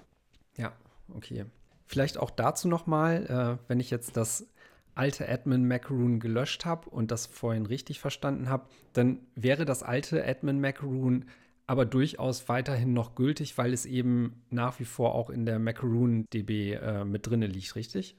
Ja, 0.58 0.74
okay. 1.16 1.46
Vielleicht 1.86 2.18
auch 2.18 2.32
dazu 2.32 2.68
nochmal, 2.68 3.60
äh, 3.64 3.70
wenn 3.70 3.80
ich 3.80 3.90
jetzt 3.92 4.18
das 4.18 4.48
alte 4.94 5.28
Admin 5.30 5.68
Macaroon 5.68 6.20
gelöscht 6.20 6.66
habe 6.66 6.90
und 6.90 7.12
das 7.12 7.26
vorhin 7.28 7.66
richtig 7.66 8.00
verstanden 8.00 8.50
habe, 8.50 8.68
dann 8.94 9.20
wäre 9.36 9.66
das 9.66 9.84
alte 9.84 10.26
Admin 10.26 10.60
Macaroon 10.60 11.26
aber 11.68 11.86
durchaus 11.86 12.48
weiterhin 12.48 12.94
noch 12.94 13.16
gültig, 13.16 13.58
weil 13.58 13.74
es 13.74 13.86
eben 13.86 14.44
nach 14.50 14.80
wie 14.80 14.86
vor 14.86 15.16
auch 15.16 15.30
in 15.30 15.46
der 15.46 15.60
Macaroon 15.60 16.26
DB 16.34 16.74
äh, 16.74 17.06
mit 17.06 17.26
drinne 17.28 17.48
liegt, 17.48 17.76
richtig? 17.76 18.18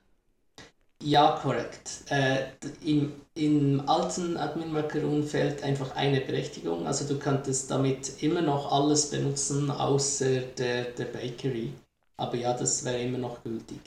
Ja, 1.03 1.39
korrekt. 1.43 2.05
Äh, 2.09 2.47
im, 2.85 3.13
Im 3.35 3.89
alten 3.89 4.37
Admin 4.37 4.73
Macaron 4.73 5.23
fehlt 5.23 5.63
einfach 5.63 5.95
eine 5.95 6.21
Berechtigung. 6.21 6.87
Also 6.87 7.07
du 7.07 7.19
könntest 7.21 7.71
damit 7.71 8.23
immer 8.23 8.41
noch 8.41 8.73
alles 8.73 9.11
benutzen, 9.11 9.71
außer 9.71 10.41
der, 10.59 10.85
der 10.85 11.05
Bakery. 11.05 11.73
Aber 12.17 12.37
ja, 12.37 12.55
das 12.55 12.85
wäre 12.85 12.99
immer 12.99 13.19
noch 13.19 13.45
gültig. 13.45 13.79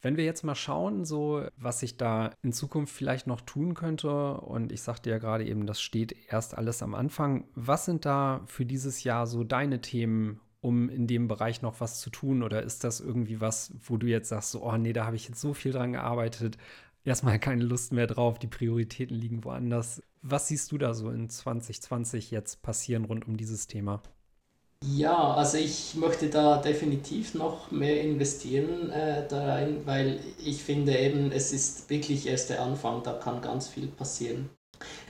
Wenn 0.00 0.16
wir 0.16 0.24
jetzt 0.24 0.42
mal 0.42 0.54
schauen, 0.54 1.04
so 1.04 1.46
was 1.56 1.80
sich 1.80 1.96
da 1.96 2.30
in 2.42 2.52
Zukunft 2.52 2.94
vielleicht 2.94 3.26
noch 3.26 3.40
tun 3.40 3.74
könnte, 3.74 4.34
und 4.34 4.70
ich 4.72 4.82
sagte 4.82 5.10
ja 5.10 5.18
gerade 5.18 5.46
eben, 5.46 5.66
das 5.66 5.80
steht 5.80 6.14
erst 6.28 6.56
alles 6.56 6.82
am 6.82 6.94
Anfang. 6.94 7.46
Was 7.54 7.86
sind 7.86 8.04
da 8.04 8.42
für 8.46 8.66
dieses 8.66 9.04
Jahr 9.04 9.26
so 9.26 9.44
deine 9.44 9.80
Themen 9.80 10.40
um 10.64 10.88
in 10.88 11.06
dem 11.06 11.28
Bereich 11.28 11.62
noch 11.62 11.80
was 11.80 12.00
zu 12.00 12.10
tun? 12.10 12.42
Oder 12.42 12.62
ist 12.62 12.84
das 12.84 13.00
irgendwie 13.00 13.40
was, 13.40 13.72
wo 13.84 13.96
du 13.98 14.06
jetzt 14.06 14.30
sagst, 14.30 14.50
so, 14.52 14.64
oh 14.64 14.76
nee, 14.76 14.94
da 14.94 15.04
habe 15.04 15.16
ich 15.16 15.28
jetzt 15.28 15.40
so 15.40 15.52
viel 15.54 15.72
dran 15.72 15.92
gearbeitet, 15.92 16.56
erstmal 17.04 17.38
keine 17.38 17.64
Lust 17.64 17.92
mehr 17.92 18.06
drauf, 18.06 18.38
die 18.38 18.46
Prioritäten 18.46 19.16
liegen 19.16 19.44
woanders. 19.44 20.02
Was 20.22 20.48
siehst 20.48 20.72
du 20.72 20.78
da 20.78 20.94
so 20.94 21.10
in 21.10 21.28
2020 21.28 22.30
jetzt 22.30 22.62
passieren 22.62 23.04
rund 23.04 23.28
um 23.28 23.36
dieses 23.36 23.66
Thema? 23.66 24.02
Ja, 24.82 25.34
also 25.34 25.56
ich 25.58 25.94
möchte 25.94 26.28
da 26.28 26.58
definitiv 26.60 27.34
noch 27.34 27.70
mehr 27.70 28.02
investieren 28.02 28.90
äh, 28.90 29.26
da 29.28 29.46
rein, 29.46 29.86
weil 29.86 30.20
ich 30.38 30.62
finde 30.62 30.96
eben, 30.98 31.32
es 31.32 31.52
ist 31.52 31.88
wirklich 31.90 32.26
erst 32.26 32.50
der 32.50 32.62
Anfang, 32.62 33.02
da 33.02 33.14
kann 33.14 33.40
ganz 33.40 33.68
viel 33.68 33.86
passieren. 33.86 34.50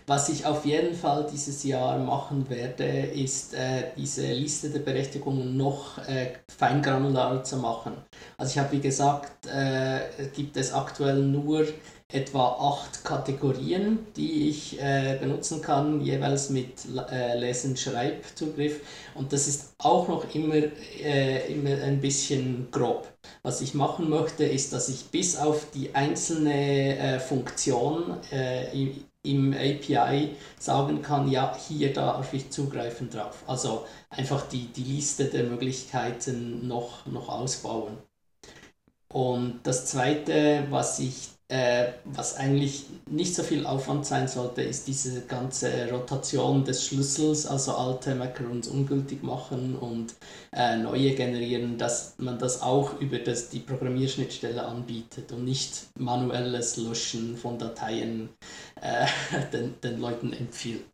Was 0.07 0.29
ich 0.29 0.45
auf 0.45 0.67
jeden 0.67 0.95
Fall 0.95 1.27
dieses 1.33 1.64
Jahr 1.64 1.99
machen 1.99 2.51
werde, 2.51 2.85
ist 2.85 3.55
äh, 3.55 3.85
diese 3.97 4.27
Liste 4.27 4.69
der 4.69 4.81
Berechtigungen 4.81 5.57
noch 5.57 5.97
äh, 6.07 6.35
feingranularer 6.59 7.43
zu 7.43 7.57
machen. 7.57 7.95
Also 8.37 8.53
ich 8.53 8.59
habe 8.59 8.73
wie 8.73 8.81
gesagt, 8.81 9.47
äh, 9.47 10.01
gibt 10.35 10.59
es 10.59 10.75
aktuell 10.75 11.23
nur 11.23 11.67
etwa 12.12 12.49
acht 12.61 13.03
Kategorien, 13.03 13.99
die 14.14 14.51
ich 14.51 14.79
äh, 14.79 15.17
benutzen 15.19 15.62
kann, 15.62 16.03
jeweils 16.03 16.51
mit 16.51 16.85
äh, 17.11 17.38
Lesen-Schreibzugriff. 17.38 18.81
Und 19.14 19.33
das 19.33 19.49
ist 19.49 19.73
auch 19.79 20.07
noch 20.07 20.35
immer, 20.35 20.64
äh, 21.03 21.51
immer 21.51 21.83
ein 21.83 22.01
bisschen 22.01 22.69
grob. 22.71 23.09
Was 23.43 23.62
ich 23.62 23.73
machen 23.73 24.11
möchte, 24.11 24.45
ist, 24.45 24.75
dass 24.75 24.90
ich 24.90 25.07
bis 25.07 25.38
auf 25.38 25.67
die 25.73 25.95
einzelne 25.95 26.99
äh, 26.99 27.21
Funktion 27.21 28.19
äh, 28.31 28.71
im 29.25 29.53
API 29.55 30.37
sagen 30.59 31.03
kann, 31.03 31.29
ja, 31.31 31.57
hier 31.57 31.93
darf 31.93 32.33
ich 32.35 32.51
zugreifen 32.51 33.11
drauf. 33.11 33.43
Also 33.47 33.87
einfach 34.11 34.49
die, 34.49 34.67
die 34.69 34.85
Liste 34.85 35.27
der 35.27 35.45
Möglichkeiten 35.45 36.69
noch, 36.69 37.07
noch 37.07 37.29
ausbauen. 37.29 37.97
Und 39.09 39.61
das 39.63 39.87
Zweite, 39.87 40.67
was 40.71 40.99
ich 40.99 41.34
äh, 41.48 41.92
was 42.04 42.37
eigentlich 42.37 42.87
nicht 43.11 43.35
so 43.35 43.42
viel 43.42 43.66
Aufwand 43.66 44.07
sein 44.07 44.28
sollte, 44.28 44.62
ist 44.62 44.88
diese 44.88 45.22
ganze 45.22 45.90
Rotation 45.90 46.64
des 46.64 46.87
Schlüssels, 46.87 47.46
also 47.46 47.72
alte 47.72 48.14
Macarons 48.14 48.68
ungültig 48.68 49.22
machen 49.22 49.76
und 49.76 50.14
äh, 50.52 50.76
neue 50.76 51.14
generieren, 51.14 51.76
dass 51.76 52.14
man 52.18 52.38
das 52.38 52.62
auch 52.62 52.98
über 53.00 53.18
das, 53.18 53.50
die 53.50 53.61
Programmierschnittstelle 53.61 54.64
anbietet 54.64 55.33
und 55.33 55.44
nicht 55.44 55.87
manuelles 55.98 56.78
Löschen 56.78 57.37
von 57.37 57.59
Dateien 57.59 58.30
äh, 58.80 59.07
den, 59.52 59.74
den 59.83 60.00
Leuten 60.00 60.33
empfiehlt. 60.33 60.85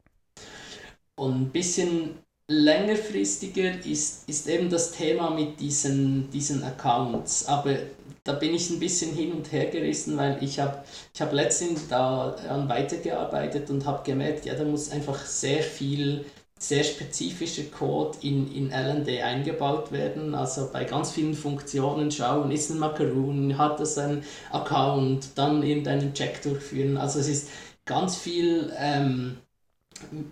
Und 1.17 1.43
ein 1.43 1.51
bisschen 1.51 2.19
längerfristiger 2.49 3.85
ist, 3.87 4.29
ist 4.29 4.49
eben 4.49 4.69
das 4.69 4.91
Thema 4.91 5.31
mit 5.31 5.61
diesen, 5.61 6.29
diesen 6.31 6.65
Accounts. 6.65 7.47
Aber 7.47 7.77
da 8.25 8.33
bin 8.35 8.55
ich 8.55 8.71
ein 8.71 8.79
bisschen 8.81 9.15
hin 9.15 9.33
und 9.33 9.51
her 9.53 9.67
gerissen, 9.67 10.17
weil 10.17 10.43
ich 10.43 10.59
habe 10.61 10.83
ich 11.15 11.21
hab 11.21 11.33
letztens 11.33 11.89
daran 11.89 12.69
weitergearbeitet 12.69 13.71
und 13.71 13.87
habe 13.87 14.03
gemerkt, 14.05 14.47
ja, 14.47 14.55
da 14.55 14.65
muss 14.65 14.91
einfach 14.91 15.25
sehr 15.25 15.63
viel, 15.63 16.25
sehr 16.59 16.85
spezifischer 16.85 17.65
Code 17.65 18.19
in, 18.23 18.53
in 18.55 18.71
LND 18.71 19.23
eingebaut 19.23 19.93
werden. 19.93 20.35
Also 20.35 20.69
bei 20.73 20.85
ganz 20.85 21.11
vielen 21.13 21.35
Funktionen 21.35 22.11
schauen, 22.11 22.51
ist 22.51 22.71
ein 22.71 22.79
Macaroon, 22.79 23.57
hat 23.59 23.81
das 23.81 23.97
ein 23.99 24.23
Account, 24.51 25.31
dann 25.37 25.63
irgendeinen 25.63 26.13
Check 26.15 26.43
durchführen. 26.43 26.97
Also 26.99 27.19
es 27.21 27.29
ist 27.29 27.49
ganz 27.87 28.17
viel... 28.17 28.73
Ähm, 28.77 29.39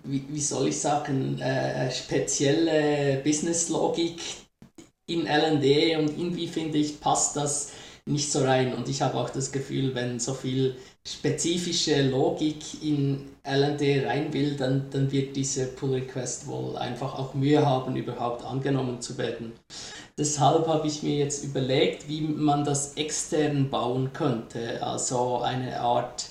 wie, 0.04 0.24
wie 0.28 0.40
soll 0.40 0.68
ich 0.68 0.80
sagen, 0.80 1.38
äh, 1.40 1.90
spezielle 1.90 3.20
Business-Logik 3.22 4.20
in 5.06 5.26
LD 5.26 5.96
und 5.96 6.18
irgendwie 6.18 6.48
finde 6.48 6.78
ich, 6.78 7.00
passt 7.00 7.36
das 7.36 7.72
nicht 8.08 8.32
so 8.32 8.44
rein. 8.44 8.74
Und 8.74 8.88
ich 8.88 9.02
habe 9.02 9.18
auch 9.18 9.30
das 9.30 9.52
Gefühl, 9.52 9.94
wenn 9.94 10.18
so 10.18 10.34
viel 10.34 10.76
spezifische 11.06 12.02
Logik 12.02 12.82
in 12.82 13.26
LD 13.44 14.06
rein 14.06 14.32
will, 14.32 14.56
dann, 14.56 14.90
dann 14.90 15.10
wird 15.12 15.36
diese 15.36 15.66
Pull 15.66 15.94
Request 15.94 16.46
wohl 16.46 16.76
einfach 16.76 17.18
auch 17.18 17.34
Mühe 17.34 17.64
haben, 17.64 17.96
überhaupt 17.96 18.44
angenommen 18.44 19.00
zu 19.00 19.16
werden. 19.18 19.52
Deshalb 20.18 20.66
habe 20.66 20.86
ich 20.88 21.02
mir 21.02 21.16
jetzt 21.16 21.44
überlegt, 21.44 22.08
wie 22.08 22.22
man 22.22 22.64
das 22.64 22.94
extern 22.94 23.70
bauen 23.70 24.12
könnte. 24.12 24.82
Also 24.82 25.38
eine 25.38 25.80
Art 25.80 26.26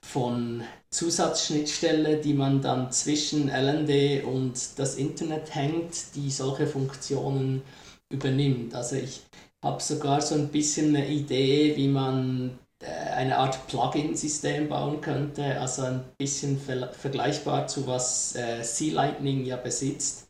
von 0.00 0.62
Zusatzschnittstelle, 0.90 2.18
die 2.18 2.34
man 2.34 2.60
dann 2.60 2.92
zwischen 2.92 3.48
LND 3.48 4.24
und 4.24 4.78
das 4.78 4.96
Internet 4.96 5.54
hängt, 5.54 6.14
die 6.14 6.30
solche 6.30 6.66
Funktionen 6.66 7.62
übernimmt. 8.10 8.74
Also 8.74 8.96
ich 8.96 9.22
habe 9.62 9.82
sogar 9.82 10.20
so 10.20 10.34
ein 10.34 10.48
bisschen 10.48 10.94
eine 10.96 11.08
Idee, 11.08 11.76
wie 11.76 11.88
man 11.88 12.58
äh, 12.80 12.86
eine 12.86 13.38
Art 13.38 13.66
Plugin-System 13.68 14.68
bauen 14.68 15.00
könnte, 15.00 15.60
also 15.60 15.82
ein 15.82 16.04
bisschen 16.18 16.58
ver 16.60 16.92
vergleichbar 16.92 17.66
zu 17.68 17.86
was 17.86 18.34
äh, 18.36 18.62
Sea 18.64 18.92
Lightning 18.94 19.44
ja 19.44 19.56
besitzt. 19.56 20.28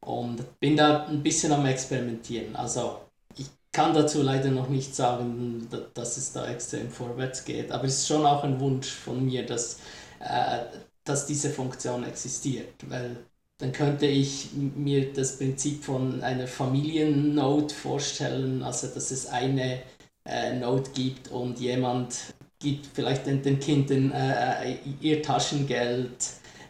Und 0.00 0.58
bin 0.60 0.76
da 0.76 1.06
ein 1.06 1.22
bisschen 1.22 1.52
am 1.52 1.66
Experimentieren. 1.66 2.56
Also 2.56 3.00
ich 3.36 3.46
kann 3.72 3.94
dazu 3.94 4.22
leider 4.22 4.50
noch 4.50 4.68
nicht 4.68 4.94
sagen, 4.94 5.68
dass 5.94 6.16
es 6.18 6.32
da 6.32 6.46
extrem 6.48 6.90
vorwärts 6.90 7.44
geht, 7.44 7.72
aber 7.72 7.84
es 7.84 8.00
ist 8.00 8.08
schon 8.08 8.26
auch 8.26 8.44
ein 8.44 8.60
Wunsch 8.60 8.90
von 8.90 9.24
mir, 9.24 9.46
dass, 9.46 9.80
äh, 10.20 10.64
dass 11.04 11.26
diese 11.26 11.50
Funktion 11.50 12.04
existiert, 12.04 12.74
weil 12.88 13.16
dann 13.58 13.72
könnte 13.72 14.06
ich 14.06 14.50
mir 14.52 15.12
das 15.12 15.38
Prinzip 15.38 15.84
von 15.84 16.22
einer 16.22 16.46
Familiennode 16.46 17.72
vorstellen, 17.72 18.62
also 18.62 18.88
dass 18.88 19.10
es 19.10 19.26
eine 19.26 19.80
äh, 20.26 20.54
Note 20.58 20.90
gibt 20.92 21.28
und 21.28 21.60
jemand 21.60 22.34
gibt 22.58 22.86
vielleicht 22.86 23.26
den, 23.26 23.42
den 23.42 23.60
Kindern 23.60 24.10
äh, 24.10 24.72
äh, 24.72 24.76
ihr 25.00 25.22
Taschengeld 25.22 26.16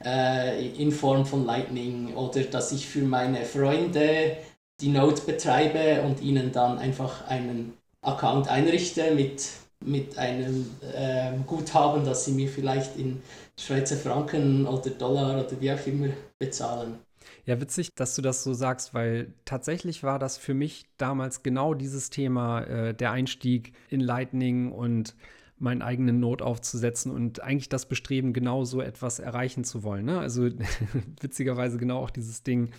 äh, 0.04 0.68
in 0.70 0.92
Form 0.92 1.24
von 1.24 1.46
Lightning 1.46 2.14
oder 2.14 2.42
dass 2.42 2.72
ich 2.72 2.86
für 2.86 3.02
meine 3.02 3.44
Freunde 3.44 4.36
die 4.80 4.88
Note 4.88 5.22
betreibe 5.22 6.02
und 6.02 6.20
ihnen 6.20 6.52
dann 6.52 6.78
einfach 6.78 7.26
einen 7.28 7.74
Account 8.02 8.48
einrichte 8.48 9.14
mit, 9.14 9.48
mit 9.80 10.18
einem 10.18 10.70
äh, 10.94 11.32
Guthaben, 11.46 12.04
das 12.04 12.24
sie 12.24 12.32
mir 12.32 12.48
vielleicht 12.48 12.96
in 12.96 13.22
Schweizer 13.58 13.96
Franken 13.96 14.66
oder 14.66 14.90
Dollar 14.90 15.44
oder 15.46 15.60
wie 15.60 15.72
auch 15.72 15.86
immer 15.86 16.08
bezahlen. 16.38 16.98
Ja, 17.46 17.60
witzig, 17.60 17.94
dass 17.94 18.14
du 18.14 18.22
das 18.22 18.42
so 18.42 18.52
sagst, 18.54 18.94
weil 18.94 19.32
tatsächlich 19.44 20.02
war 20.02 20.18
das 20.18 20.36
für 20.36 20.54
mich 20.54 20.86
damals 20.98 21.42
genau 21.42 21.74
dieses 21.74 22.10
Thema, 22.10 22.62
äh, 22.62 22.94
der 22.94 23.12
Einstieg 23.12 23.72
in 23.88 24.00
Lightning 24.00 24.72
und 24.72 25.14
meinen 25.58 25.82
eigenen 25.82 26.20
Not 26.20 26.42
aufzusetzen 26.42 27.12
und 27.12 27.42
eigentlich 27.42 27.68
das 27.68 27.86
Bestreben, 27.86 28.32
genau 28.32 28.64
so 28.64 28.80
etwas 28.80 29.18
erreichen 29.18 29.64
zu 29.64 29.82
wollen. 29.82 30.06
Ne? 30.06 30.18
Also 30.18 30.48
witzigerweise 31.20 31.78
genau 31.78 31.98
auch 31.98 32.10
dieses 32.10 32.42
Ding, 32.42 32.70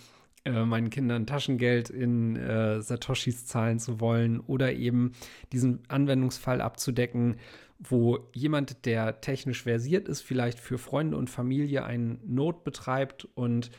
äh, 0.45 0.63
meinen 0.63 0.89
Kindern 0.91 1.25
Taschengeld 1.25 1.89
in 1.89 2.35
äh, 2.35 2.81
Satoshis 2.81 3.47
zahlen 3.47 3.79
zu 3.79 3.99
wollen 3.99 4.39
oder 4.39 4.73
eben 4.73 5.13
diesen 5.51 5.79
Anwendungsfall 5.87 6.61
abzudecken, 6.61 7.37
wo 7.79 8.19
jemand, 8.33 8.85
der 8.85 9.21
technisch 9.21 9.63
versiert 9.63 10.07
ist, 10.07 10.21
vielleicht 10.21 10.59
für 10.59 10.77
Freunde 10.77 11.17
und 11.17 11.29
Familie 11.29 11.83
einen 11.83 12.19
Not 12.25 12.63
betreibt 12.63 13.25
und 13.35 13.71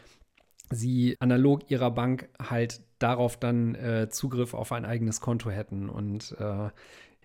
sie 0.71 1.17
analog 1.21 1.71
ihrer 1.71 1.91
Bank 1.91 2.29
halt 2.39 2.81
darauf 2.99 3.37
dann 3.37 3.75
äh, 3.75 4.09
Zugriff 4.11 4.55
auf 4.55 4.73
ein 4.73 4.85
eigenes 4.85 5.21
Konto 5.21 5.51
hätten. 5.51 5.89
Und 5.89 6.35
äh, 6.39 6.71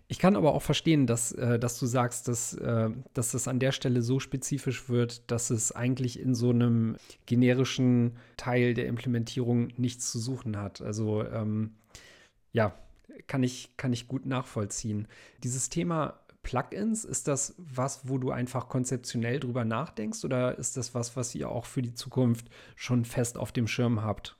ich 0.08 0.20
kann 0.20 0.36
aber 0.36 0.54
auch 0.54 0.62
verstehen, 0.62 1.08
dass, 1.08 1.32
äh, 1.32 1.58
dass 1.58 1.80
du 1.80 1.86
sagst, 1.86 2.28
dass, 2.28 2.54
äh, 2.54 2.90
dass 3.14 3.32
das 3.32 3.48
an 3.48 3.60
der 3.60 3.72
Stelle 3.72 4.02
so 4.02 4.20
spezifisch 4.20 4.90
wird, 4.90 5.32
dass 5.32 5.50
es 5.50 5.72
eigentlich 5.72 6.20
in 6.20 6.36
so 6.36 6.50
einem 6.50 6.98
generischen 7.26 8.18
Teil 8.38 8.74
der 8.74 8.88
Implementierung 8.88 9.70
nichts 9.78 10.12
zu 10.12 10.20
suchen 10.20 10.58
hat. 10.58 10.82
Also 10.82 11.24
ähm, 11.26 11.76
ja, 12.52 12.78
kann 13.28 13.44
ich, 13.44 13.78
kann 13.78 13.94
ich 13.94 14.08
gut 14.08 14.26
nachvollziehen. 14.26 15.08
Dieses 15.44 15.70
Thema 15.70 16.20
Plugins, 16.44 17.06
ist 17.06 17.28
das 17.28 17.56
was, 17.58 18.08
wo 18.08 18.18
du 18.18 18.32
einfach 18.32 18.68
konzeptionell 18.68 19.40
drüber 19.40 19.66
nachdenkst 19.66 20.24
oder 20.26 20.58
ist 20.58 20.78
das 20.78 20.94
was, 20.94 21.16
was 21.16 21.36
ihr 21.36 21.50
auch 21.50 21.66
für 21.66 21.82
die 21.82 21.94
Zukunft 21.94 22.48
schon 22.76 23.06
fest 23.06 23.38
auf 23.38 23.52
dem 23.52 23.68
Schirm 23.68 24.04
habt? 24.04 24.38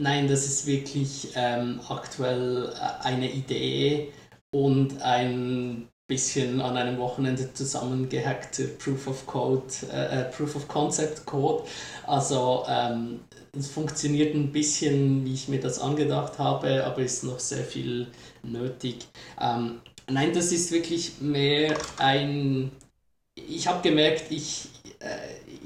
Nein, 0.00 0.26
das 0.26 0.44
ist 0.44 0.66
wirklich 0.66 1.32
ähm, 1.36 1.80
aktuell 1.88 2.72
äh, 2.74 3.04
eine 3.04 3.30
Idee 3.30 4.12
und 4.50 5.00
ein 5.02 5.88
bisschen 6.08 6.60
an 6.60 6.76
einem 6.76 6.98
Wochenende 6.98 7.52
zusammengehackte 7.54 8.68
Proof 8.68 9.06
of 9.06 9.26
Code, 9.26 9.72
äh, 9.92 10.20
äh, 10.20 10.24
Proof 10.24 10.56
of 10.56 10.68
Concept 10.68 11.24
Code. 11.26 11.64
Also 12.06 12.64
ähm, 12.68 13.20
es 13.56 13.68
funktioniert 13.68 14.34
ein 14.34 14.52
bisschen, 14.52 15.24
wie 15.24 15.34
ich 15.34 15.48
mir 15.48 15.60
das 15.60 15.78
angedacht 15.78 16.38
habe, 16.38 16.84
aber 16.84 17.02
ist 17.02 17.24
noch 17.24 17.38
sehr 17.38 17.64
viel 17.64 18.08
nötig. 18.42 19.06
Ähm, 19.40 19.80
Nein, 20.10 20.32
das 20.34 20.52
ist 20.52 20.70
wirklich 20.70 21.20
mehr 21.20 21.76
ein. 21.98 22.70
Ich 23.36 23.66
habe 23.66 23.82
gemerkt, 23.82 24.30
ich, 24.30 24.68
äh, 25.00 25.16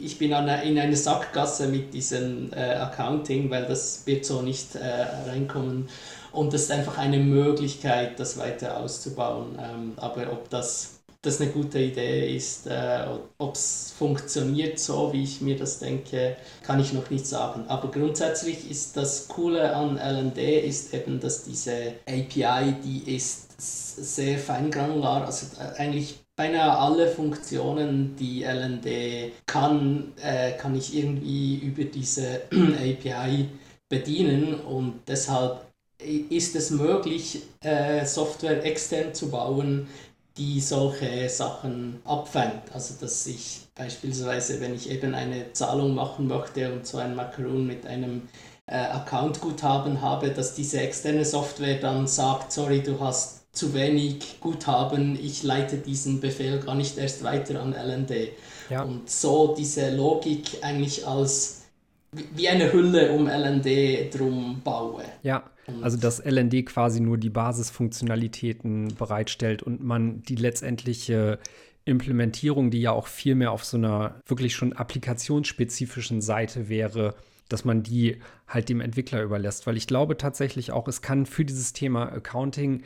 ich 0.01 0.19
bin 0.19 0.33
einer, 0.33 0.63
in 0.63 0.79
einer 0.79 0.97
Sackgasse 0.97 1.69
mit 1.69 1.93
diesem 1.93 2.53
äh, 2.53 2.75
Accounting, 2.75 3.51
weil 3.51 3.67
das 3.67 4.07
wird 4.07 4.25
so 4.25 4.43
nicht 4.43 4.75
äh, 4.77 5.03
reinkommen. 5.29 5.89
Und 6.33 6.53
das 6.53 6.63
ist 6.63 6.71
einfach 6.71 6.99
eine 6.99 7.19
Möglichkeit, 7.19 8.19
das 8.21 8.39
weiter 8.39 8.79
auszubauen. 8.79 9.59
Ähm, 9.61 9.93
aber 9.97 10.33
ob 10.33 10.49
das 10.51 10.99
das 11.23 11.41
eine 11.41 11.51
gute 11.51 11.81
Idee 11.81 12.35
ist. 12.37 12.67
Äh, 12.67 13.07
Ob 13.39 13.55
es 13.55 13.93
funktioniert 13.99 14.79
so, 14.79 15.13
wie 15.13 15.25
ich 15.25 15.41
mir 15.41 15.57
das 15.57 15.79
denke, 15.81 16.37
kann 16.63 16.81
ich 16.81 16.93
noch 16.93 17.11
nicht 17.11 17.27
sagen. 17.27 17.65
Aber 17.69 17.91
grundsätzlich 17.91 18.71
ist 18.71 18.97
das 18.97 19.27
Coole 19.29 19.75
an 19.75 19.99
LND 19.99 20.39
ist 20.39 20.95
eben, 20.95 21.19
dass 21.21 21.45
diese 21.45 21.95
API, 22.07 22.75
die 22.85 23.17
ist 23.17 23.48
sehr 23.61 24.39
feingranular, 24.39 25.27
also 25.27 25.47
äh, 25.61 25.81
eigentlich 25.81 26.21
beinahe 26.37 26.79
alle 26.79 27.09
Funktionen, 27.09 28.15
die 28.17 28.45
LND 28.45 29.33
kann, 29.47 30.13
äh, 30.23 30.53
kann 30.53 30.77
ich 30.77 30.95
irgendwie 30.97 31.57
über 31.57 31.85
diese 31.85 32.43
API 32.53 33.49
bedienen 33.89 34.55
und 34.55 35.01
deshalb 35.09 35.67
ist 36.01 36.55
es 36.55 36.71
möglich, 36.71 37.43
äh, 37.61 38.05
Software 38.07 38.65
extern 38.65 39.15
zu 39.15 39.31
bauen, 39.31 39.89
die 40.37 40.61
solche 40.61 41.29
Sachen 41.29 42.01
abfängt. 42.05 42.63
Also 42.73 42.95
dass 43.01 43.27
ich 43.27 43.63
beispielsweise, 43.75 44.61
wenn 44.61 44.75
ich 44.75 44.89
eben 44.91 45.15
eine 45.15 45.53
Zahlung 45.53 45.95
machen 45.95 46.29
möchte 46.29 46.73
und 46.73 46.87
so 46.87 46.99
ein 46.99 47.17
Macaron 47.17 47.67
mit 47.67 47.85
einem 47.87 48.29
äh, 48.67 48.77
Account-Guthaben 48.77 50.01
habe, 50.01 50.31
dass 50.31 50.55
diese 50.55 50.81
externe 50.81 51.25
Software 51.25 51.81
dann 51.81 52.07
sagt, 52.07 52.53
sorry, 52.53 52.83
du 52.83 53.01
hast 53.01 53.38
zu 53.59 53.75
wenig 53.75 54.39
Guthaben, 54.41 55.19
ich 55.21 55.43
leite 55.43 55.79
diesen 55.79 56.21
Befehl 56.21 56.61
gar 56.61 56.77
nicht 56.77 56.97
erst 56.97 57.25
weiter 57.25 57.61
an 57.61 57.73
LND. 57.75 58.31
Ja. 58.71 58.83
Und 58.83 59.11
so 59.11 59.55
diese 59.59 59.95
Logik 59.95 60.59
eigentlich 60.63 61.07
als 61.07 61.65
wie 62.13 62.49
eine 62.49 62.73
Hülle 62.73 63.13
um 63.13 63.27
LND 63.27 64.15
drum 64.15 64.61
baue. 64.63 65.03
Ja, 65.23 65.51
also 65.83 65.99
dass 65.99 66.25
LND 66.25 66.65
quasi 66.67 67.01
nur 67.01 67.19
die 67.19 67.31
Basisfunktionalitäten 67.31 68.95
bereitstellt 68.97 69.63
und 69.63 69.83
man 69.83 70.23
die 70.23 70.37
letztendliche 70.37 71.39
Implementierung, 71.85 72.71
die 72.71 72.81
ja 72.81 72.93
auch 72.93 73.09
viel 73.09 73.35
mehr 73.35 73.51
auf 73.51 73.65
so 73.65 73.77
einer 73.77 74.21
wirklich 74.27 74.55
schon 74.55 74.73
applikationsspezifischen 74.73 76.21
Seite 76.23 76.69
wäre, 76.69 77.15
dass 77.49 77.65
man 77.65 77.83
die 77.83 78.19
halt 78.47 78.69
dem 78.69 78.81
Entwickler 78.81 79.23
überlässt. 79.23 79.67
Weil 79.67 79.77
ich 79.77 79.87
glaube 79.87 80.17
tatsächlich 80.17 80.71
auch, 80.71 80.87
es 80.87 81.03
kann 81.03 81.27
für 81.27 81.45
dieses 81.45 81.73
Thema 81.73 82.13
Accounting 82.13 82.83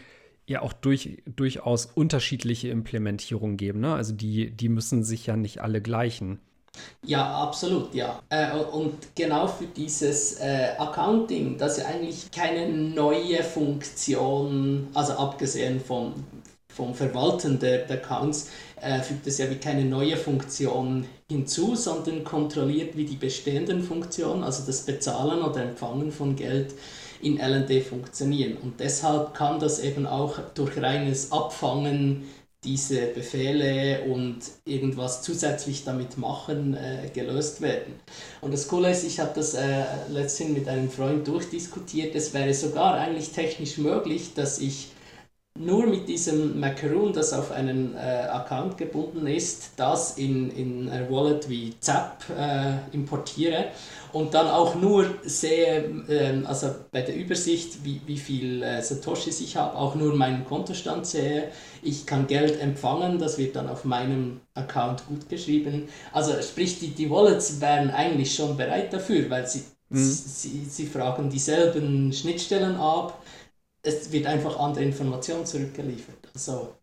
ja 0.52 0.62
auch 0.62 0.72
durch, 0.72 1.22
durchaus 1.26 1.86
unterschiedliche 1.86 2.68
Implementierungen 2.68 3.56
geben. 3.56 3.80
Ne? 3.80 3.94
Also 3.94 4.12
die, 4.12 4.50
die 4.50 4.68
müssen 4.68 5.02
sich 5.04 5.26
ja 5.26 5.36
nicht 5.36 5.60
alle 5.60 5.82
gleichen. 5.82 6.38
Ja, 7.04 7.34
absolut, 7.42 7.94
ja. 7.94 8.22
Äh, 8.30 8.56
und 8.56 8.94
genau 9.14 9.46
für 9.46 9.66
dieses 9.66 10.40
äh, 10.40 10.70
Accounting, 10.78 11.58
das 11.58 11.78
ist 11.78 11.84
eigentlich 11.84 12.30
keine 12.30 12.68
neue 12.68 13.42
Funktion, 13.42 14.88
also 14.94 15.12
abgesehen 15.14 15.80
vom, 15.80 16.14
vom 16.68 16.94
Verwalten 16.94 17.58
der, 17.58 17.86
der 17.86 17.98
Accounts, 17.98 18.50
äh, 18.80 19.00
fügt 19.00 19.26
es 19.26 19.38
ja 19.38 19.50
wie 19.50 19.56
keine 19.56 19.84
neue 19.84 20.16
Funktion 20.16 21.04
hinzu, 21.30 21.76
sondern 21.76 22.24
kontrolliert 22.24 22.96
wie 22.96 23.04
die 23.04 23.16
bestehenden 23.16 23.82
Funktionen, 23.82 24.42
also 24.42 24.64
das 24.64 24.82
Bezahlen 24.82 25.42
oder 25.42 25.62
Empfangen 25.62 26.10
von 26.10 26.36
Geld, 26.36 26.74
in 27.22 27.38
LND 27.38 27.82
funktionieren. 27.82 28.56
Und 28.62 28.80
deshalb 28.80 29.34
kann 29.34 29.58
das 29.58 29.78
eben 29.78 30.06
auch 30.06 30.38
durch 30.54 30.76
reines 30.76 31.32
Abfangen 31.32 32.24
diese 32.64 33.06
Befehle 33.08 34.02
und 34.04 34.38
irgendwas 34.64 35.22
zusätzlich 35.22 35.84
damit 35.84 36.16
machen, 36.16 36.76
äh, 36.76 37.08
gelöst 37.12 37.60
werden. 37.60 37.94
Und 38.40 38.54
das 38.54 38.68
Coole 38.68 38.90
ist, 38.90 39.02
ich 39.02 39.18
habe 39.18 39.32
das 39.34 39.54
äh, 39.54 39.84
letztens 40.08 40.50
mit 40.50 40.68
einem 40.68 40.88
Freund 40.88 41.26
durchdiskutiert, 41.26 42.14
es 42.14 42.32
wäre 42.34 42.54
sogar 42.54 42.94
eigentlich 42.94 43.30
technisch 43.30 43.78
möglich, 43.78 44.34
dass 44.34 44.60
ich 44.60 44.90
nur 45.58 45.86
mit 45.86 46.08
diesem 46.08 46.58
Macaroon, 46.58 47.12
das 47.12 47.32
auf 47.32 47.52
einen 47.52 47.94
äh, 47.94 47.98
Account 47.98 48.78
gebunden 48.78 49.26
ist, 49.26 49.72
das 49.76 50.16
in, 50.16 50.50
in 50.50 50.88
ein 50.88 51.10
Wallet 51.10 51.48
wie 51.48 51.74
Zap 51.78 52.24
äh, 52.36 52.94
importiere 52.94 53.66
und 54.12 54.34
dann 54.34 54.48
auch 54.48 54.74
nur 54.74 55.06
sehe, 55.24 56.04
äh, 56.08 56.44
also 56.44 56.74
bei 56.90 57.02
der 57.02 57.16
Übersicht, 57.16 57.84
wie, 57.84 58.00
wie 58.06 58.16
viel 58.16 58.62
äh, 58.62 58.82
Satoshis 58.82 59.40
ich 59.40 59.56
habe, 59.56 59.76
auch 59.76 59.94
nur 59.94 60.14
meinen 60.14 60.44
Kontostand 60.44 61.06
sehe. 61.06 61.48
Ich 61.82 62.06
kann 62.06 62.26
Geld 62.26 62.60
empfangen, 62.60 63.18
das 63.18 63.38
wird 63.38 63.56
dann 63.56 63.68
auf 63.68 63.84
meinem 63.84 64.40
Account 64.54 65.06
gut 65.06 65.28
geschrieben. 65.28 65.88
Also 66.12 66.32
sprich, 66.42 66.78
die, 66.78 66.88
die 66.88 67.10
Wallets 67.10 67.60
wären 67.60 67.90
eigentlich 67.90 68.34
schon 68.34 68.56
bereit 68.56 68.92
dafür, 68.92 69.28
weil 69.30 69.46
sie, 69.46 69.64
mhm. 69.90 69.98
sie, 69.98 70.64
sie 70.68 70.86
fragen 70.86 71.30
dieselben 71.30 72.12
Schnittstellen 72.12 72.76
ab. 72.76 73.21
Es 73.82 74.10
wird 74.12 74.26
einfach 74.26 74.58
andere 74.58 74.84
Informationen 74.84 75.46
zurückgeliefert. 75.46 76.28
Also 76.34 76.76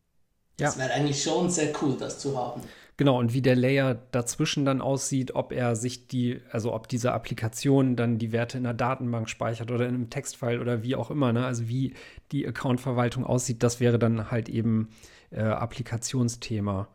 Das 0.57 0.77
wäre 0.77 0.91
eigentlich 0.93 1.23
schon 1.23 1.49
sehr 1.49 1.73
cool, 1.81 1.97
das 1.97 2.19
zu 2.19 2.37
haben. 2.37 2.63
Genau, 2.97 3.17
und 3.17 3.33
wie 3.33 3.41
der 3.41 3.55
Layer 3.55 3.95
dazwischen 4.11 4.65
dann 4.65 4.81
aussieht, 4.81 5.33
ob 5.33 5.53
er 5.53 5.77
sich 5.77 6.07
die, 6.07 6.41
also 6.51 6.73
ob 6.73 6.89
diese 6.89 7.13
Applikation 7.13 7.95
dann 7.95 8.17
die 8.17 8.33
Werte 8.33 8.57
in 8.57 8.65
der 8.65 8.73
Datenbank 8.73 9.29
speichert 9.29 9.71
oder 9.71 9.87
in 9.87 9.95
einem 9.95 10.09
Textfile 10.09 10.59
oder 10.59 10.83
wie 10.83 10.95
auch 10.95 11.09
immer, 11.09 11.31
ne? 11.31 11.45
Also 11.45 11.69
wie 11.69 11.93
die 12.33 12.45
Accountverwaltung 12.45 13.25
aussieht, 13.25 13.63
das 13.63 13.79
wäre 13.79 13.99
dann 13.99 14.31
halt 14.31 14.49
eben 14.49 14.89
äh, 15.31 15.41
Applikationsthema. 15.41 16.89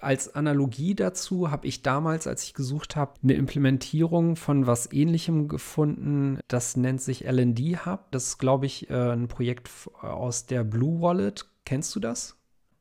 Als 0.00 0.34
Analogie 0.34 0.94
dazu 0.94 1.50
habe 1.50 1.66
ich 1.66 1.82
damals, 1.82 2.26
als 2.26 2.44
ich 2.44 2.54
gesucht 2.54 2.96
habe, 2.96 3.14
eine 3.22 3.34
Implementierung 3.34 4.36
von 4.36 4.66
was 4.66 4.92
ähnlichem 4.92 5.48
gefunden. 5.48 6.38
Das 6.48 6.76
nennt 6.76 7.00
sich 7.00 7.24
LND 7.24 7.86
Hub. 7.86 8.10
Das 8.10 8.26
ist, 8.26 8.38
glaube 8.38 8.66
ich, 8.66 8.90
äh, 8.90 9.12
ein 9.12 9.28
Projekt 9.28 9.70
aus 10.00 10.46
der 10.46 10.64
Blue 10.64 11.00
Wallet. 11.00 11.46
Kennst 11.64 11.94
du 11.96 12.00
das? 12.00 12.36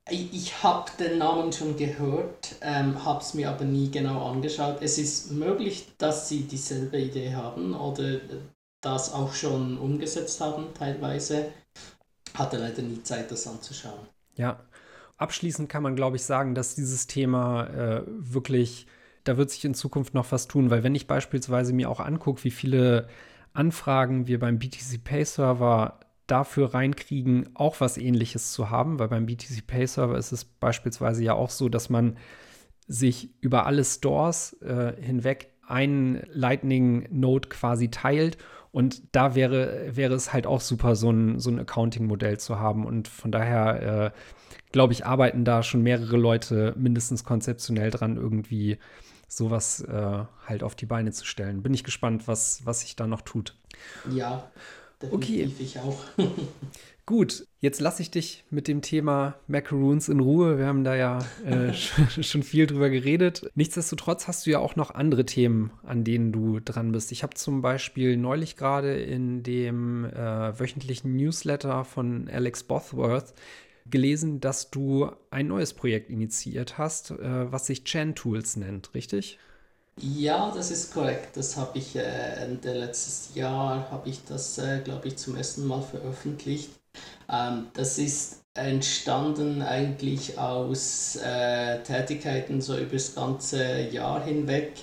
Ich 0.10 0.64
habe 0.64 0.90
den 1.00 1.18
Namen 1.18 1.52
schon 1.52 1.76
gehört, 1.76 2.56
ähm, 2.62 3.04
habe 3.04 3.20
es 3.20 3.34
mir 3.34 3.50
aber 3.50 3.66
nie 3.66 3.92
genau 3.92 4.30
angeschaut. 4.30 4.78
Es 4.82 4.98
ist 4.98 5.32
möglich, 5.32 5.88
dass 5.98 6.30
sie 6.30 6.44
dieselbe 6.44 6.98
Idee 6.98 7.36
haben 7.36 7.74
oder 7.74 8.22
das 8.82 9.14
auch 9.14 9.34
schon 9.34 9.78
umgesetzt 9.78 10.40
haben 10.40 10.68
teilweise. 10.74 11.52
Hatte 12.34 12.58
leider 12.58 12.84
nie 12.84 13.04
Zeit, 13.04 13.32
das 13.32 13.48
anzuschauen. 13.48 14.08
Ja, 14.36 14.60
abschließend 15.18 15.70
kann 15.70 15.84
man, 15.84 15.96
glaube 15.96 16.16
ich, 16.16 16.24
sagen, 16.24 16.56
dass 16.56 16.76
dieses 16.76 17.08
Thema 17.08 17.68
äh, 17.68 18.04
wirklich, 18.06 18.88
da 19.24 19.38
wird 19.38 19.50
sich 19.50 19.66
in 19.66 19.74
Zukunft 19.74 20.14
noch 20.14 20.32
was 20.32 20.48
tun, 20.48 20.70
weil 20.70 20.84
wenn 20.84 20.96
ich 20.96 21.08
beispielsweise 21.08 21.74
mir 21.74 21.90
auch 21.90 22.00
angucke, 22.00 22.44
wie 22.44 22.52
viele 22.52 23.08
Anfragen 23.54 24.28
wir 24.28 24.40
beim 24.40 24.60
BTC 24.60 25.04
Pay 25.04 25.26
Server 25.26 26.00
dafür 26.28 26.74
reinkriegen, 26.74 27.50
auch 27.56 27.80
was 27.80 27.98
ähnliches 27.98 28.52
zu 28.52 28.70
haben, 28.70 29.00
weil 29.00 29.08
beim 29.08 29.26
BTC 29.26 29.66
Pay 29.66 29.88
Server 29.88 30.18
ist 30.18 30.32
es 30.32 30.46
beispielsweise 30.46 31.24
ja 31.24 31.34
auch 31.34 31.50
so, 31.50 31.70
dass 31.70 31.90
man 31.90 32.18
sich 32.88 33.30
über 33.42 33.66
alle 33.66 33.84
Stores 33.84 34.54
äh, 34.62 34.94
hinweg 35.02 35.52
einen 35.66 36.22
Lightning 36.32 37.08
Node 37.12 37.50
quasi 37.50 37.90
teilt. 37.90 38.38
Und 38.72 39.16
da 39.16 39.36
wäre, 39.36 39.96
wäre 39.96 40.14
es 40.14 40.34
halt 40.34 40.46
auch 40.46 40.62
super, 40.62 40.96
so 40.96 41.10
ein, 41.10 41.40
so 41.40 41.50
ein 41.50 41.60
Accounting-Modell 41.60 42.40
zu 42.40 42.60
haben. 42.60 42.86
Und 42.86 43.08
von 43.08 43.32
daher 43.32 43.82
äh, 44.06 44.12
glaube 44.72 44.94
ich, 44.94 45.06
arbeiten 45.06 45.46
da 45.46 45.64
schon 45.64 45.84
mehrere 45.84 46.18
Leute 46.18 46.74
mindestens 46.78 47.24
konzeptionell 47.24 47.92
dran, 47.92 48.18
irgendwie 48.18 48.78
sowas 49.28 49.82
äh, 49.82 50.24
halt 50.46 50.64
auf 50.64 50.76
die 50.76 50.86
Beine 50.86 51.12
zu 51.12 51.26
stellen. 51.26 51.64
Bin 51.64 51.74
ich 51.74 51.84
gespannt, 51.84 52.28
was, 52.28 52.66
was 52.66 52.82
sich 52.82 52.96
da 52.96 53.08
noch 53.08 53.22
tut. 53.22 53.56
Ja, 54.10 54.50
Definitiv 55.02 55.54
okay. 55.54 55.64
ich 55.64 55.80
auch. 55.80 56.00
Gut, 57.06 57.48
jetzt 57.62 57.80
lasse 57.80 58.02
ich 58.02 58.12
dich 58.12 58.44
mit 58.50 58.68
dem 58.68 58.82
Thema 58.82 59.36
Macaroons 59.48 60.10
in 60.10 60.20
Ruhe. 60.20 60.58
Wir 60.58 60.66
haben 60.66 60.84
da 60.84 60.94
ja 60.94 61.20
äh, 61.46 61.72
schon 62.22 62.44
viel 62.44 62.68
drüber 62.68 62.90
geredet. 62.90 63.50
Nichtsdestotrotz 63.56 64.28
hast 64.28 64.46
du 64.46 64.50
ja 64.50 64.60
auch 64.60 64.76
noch 64.76 64.92
andere 64.92 65.26
Themen, 65.26 65.72
an 65.84 66.04
denen 66.04 66.34
du 66.34 66.60
dran 66.60 66.92
bist. 66.92 67.14
Ich 67.14 67.24
habe 67.24 67.36
zum 67.36 67.62
Beispiel 67.62 68.18
neulich 68.18 68.58
gerade 68.58 68.98
in 68.98 69.44
dem 69.44 70.04
äh, 70.04 70.60
wöchentlichen 70.60 71.16
Newsletter 71.16 71.86
von 71.86 72.28
Alex 72.28 72.64
Bothworth 72.64 73.34
gelesen, 73.92 74.40
dass 74.40 74.70
du 74.72 75.12
ein 75.32 75.48
neues 75.48 75.74
Projekt 75.74 76.10
initiiert 76.10 76.78
hast, 76.78 77.12
äh, 77.12 77.52
was 77.52 77.68
sich 77.68 77.84
Chan 77.84 78.16
Tools 78.16 78.58
nennt, 78.58 78.94
richtig? 78.94 79.40
Ja, 80.00 80.52
das 80.52 80.70
ist 80.72 80.94
korrekt. 80.94 81.36
Das 81.38 81.58
habe 81.58 81.78
ich 81.80 81.96
äh, 81.96 82.02
Ende 82.02 82.74
letztes 82.74 83.34
Jahr, 83.36 83.90
habe 83.90 84.10
ich 84.10 84.24
das, 84.26 84.58
äh, 84.60 84.82
glaube 84.84 85.08
ich, 85.08 85.18
zum 85.18 85.36
ersten 85.36 85.66
Mal 85.66 85.82
veröffentlicht. 85.82 86.70
Ähm, 87.30 87.68
das 87.74 87.98
ist 87.98 88.44
entstanden 88.54 89.62
eigentlich 89.62 90.38
aus 90.38 91.16
äh, 91.18 91.82
Tätigkeiten 91.84 92.62
so 92.62 92.78
über 92.78 92.94
das 92.94 93.16
ganze 93.16 93.82
Jahr 93.90 94.24
hinweg. 94.24 94.74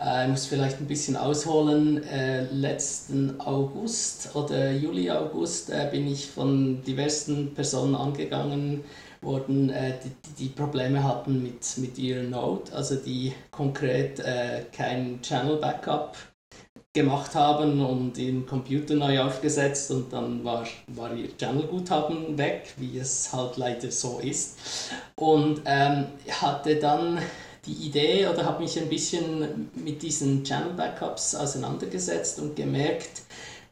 Äh, 0.00 0.24
ich 0.24 0.30
muss 0.30 0.46
vielleicht 0.46 0.80
ein 0.80 0.86
bisschen 0.86 1.16
ausholen. 1.16 2.02
Äh, 2.04 2.44
letzten 2.52 3.40
August 3.40 4.34
oder 4.34 4.72
Juli, 4.72 5.10
August 5.10 5.70
äh, 5.70 5.88
bin 5.90 6.06
ich 6.06 6.26
von 6.28 6.82
diversen 6.82 7.54
Personen 7.54 7.94
angegangen 7.94 8.84
wurden, 9.22 9.70
äh, 9.70 9.94
die, 10.02 10.44
die 10.44 10.48
Probleme 10.48 11.04
hatten 11.04 11.42
mit, 11.42 11.76
mit 11.78 11.98
ihrer 11.98 12.22
Node, 12.22 12.72
also 12.72 12.96
die 12.96 13.32
konkret 13.50 14.20
äh, 14.20 14.64
kein 14.72 15.20
Channel 15.22 15.56
Backup 15.56 16.16
gemacht 16.92 17.34
haben 17.36 17.84
und 17.84 18.18
ihren 18.18 18.46
Computer 18.46 18.94
neu 18.94 19.20
aufgesetzt 19.20 19.90
und 19.92 20.12
dann 20.12 20.42
war, 20.44 20.66
war 20.88 21.14
ihr 21.14 21.36
Channel-Guthaben 21.36 22.36
weg, 22.36 22.74
wie 22.78 22.98
es 22.98 23.32
halt 23.32 23.56
leider 23.58 23.90
so 23.92 24.18
ist. 24.18 24.58
Und 25.14 25.62
ähm, 25.66 26.06
hatte 26.40 26.76
dann 26.76 27.18
die 27.66 27.86
Idee 27.86 28.26
oder 28.28 28.44
habe 28.44 28.62
mich 28.62 28.78
ein 28.78 28.88
bisschen 28.88 29.70
mit 29.74 30.02
diesen 30.02 30.44
Channel-Backups 30.44 31.34
auseinandergesetzt 31.34 32.38
und 32.38 32.56
gemerkt, 32.56 33.22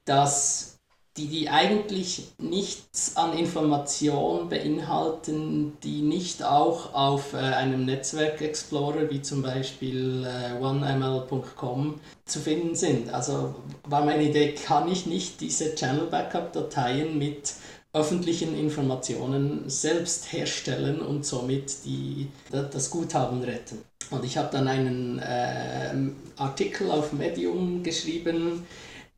dass 0.04 0.78
die, 1.18 1.26
die 1.26 1.48
eigentlich 1.48 2.28
nichts 2.38 3.16
an 3.16 3.36
Information 3.36 4.48
beinhalten, 4.48 5.76
die 5.82 6.00
nicht 6.00 6.44
auch 6.44 6.94
auf 6.94 7.34
äh, 7.34 7.38
einem 7.38 7.84
Netzwerk-Explorer 7.84 9.10
wie 9.10 9.20
zum 9.20 9.42
Beispiel 9.42 10.24
äh, 10.24 10.62
oneml.com 10.62 12.00
zu 12.24 12.38
finden 12.38 12.76
sind. 12.76 13.12
Also 13.12 13.56
war 13.84 14.04
meine 14.04 14.28
Idee, 14.28 14.54
kann 14.54 14.90
ich 14.90 15.06
nicht 15.06 15.40
diese 15.40 15.74
Channel-Backup-Dateien 15.74 17.18
mit 17.18 17.54
öffentlichen 17.92 18.56
Informationen 18.58 19.68
selbst 19.68 20.32
herstellen 20.32 21.00
und 21.00 21.24
somit 21.24 21.84
die, 21.84 22.28
das 22.50 22.90
Guthaben 22.90 23.42
retten. 23.42 23.78
Und 24.10 24.24
ich 24.24 24.36
habe 24.36 24.48
dann 24.52 24.68
einen 24.68 25.18
äh, 25.18 25.94
Artikel 26.36 26.90
auf 26.90 27.12
Medium 27.12 27.82
geschrieben, 27.82 28.66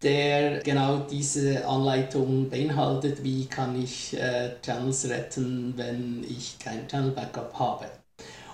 der 0.02 0.60
genau 0.60 0.98
diese 1.10 1.66
Anleitung 1.66 2.48
beinhaltet, 2.48 3.22
wie 3.22 3.46
kann 3.46 3.80
ich 3.80 4.18
äh, 4.18 4.52
Channels 4.62 5.08
retten, 5.08 5.74
wenn 5.76 6.24
ich 6.28 6.58
kein 6.58 6.88
Channel 6.88 7.10
Backup 7.10 7.52
habe. 7.58 7.86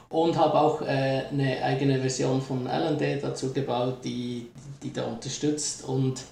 Und 0.08 0.36
habe 0.36 0.54
auch 0.54 0.82
äh, 0.82 1.24
eine 1.30 1.62
eigene 1.62 2.00
Version 2.00 2.40
von 2.40 2.66
LND 2.66 3.22
dazu 3.22 3.52
gebaut, 3.52 3.98
die, 4.04 4.48
die 4.82 4.92
da 4.92 5.04
unterstützt. 5.04 5.84
Und 5.84 6.22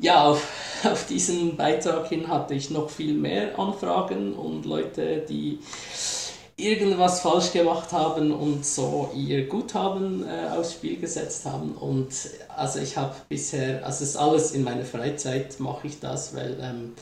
ja, 0.00 0.24
auf, 0.24 0.48
auf 0.84 1.06
diesen 1.06 1.56
Beitrag 1.56 2.08
hin 2.08 2.28
hatte 2.28 2.54
ich 2.54 2.70
noch 2.70 2.90
viel 2.90 3.14
mehr 3.14 3.58
Anfragen 3.58 4.34
und 4.34 4.64
Leute, 4.64 5.24
die 5.28 5.58
irgendwas 6.56 7.20
falsch 7.20 7.52
gemacht 7.52 7.92
haben 7.92 8.32
und 8.32 8.66
so 8.66 9.10
ihr 9.14 9.46
Guthaben 9.46 10.24
äh, 10.26 10.48
aufs 10.56 10.72
Spiel 10.72 10.98
gesetzt 10.98 11.46
haben. 11.46 11.72
Und 11.72 12.12
also 12.56 12.80
ich 12.80 12.96
habe 12.96 13.14
bisher, 13.28 13.86
also 13.86 14.02
es 14.02 14.10
ist 14.10 14.16
alles 14.16 14.52
in 14.52 14.64
meiner 14.64 14.84
Freizeit 14.84 15.60
mache 15.60 15.86
ich 15.86 16.00
das, 16.00 16.34
weil 16.34 16.58
ähm, 16.60 16.94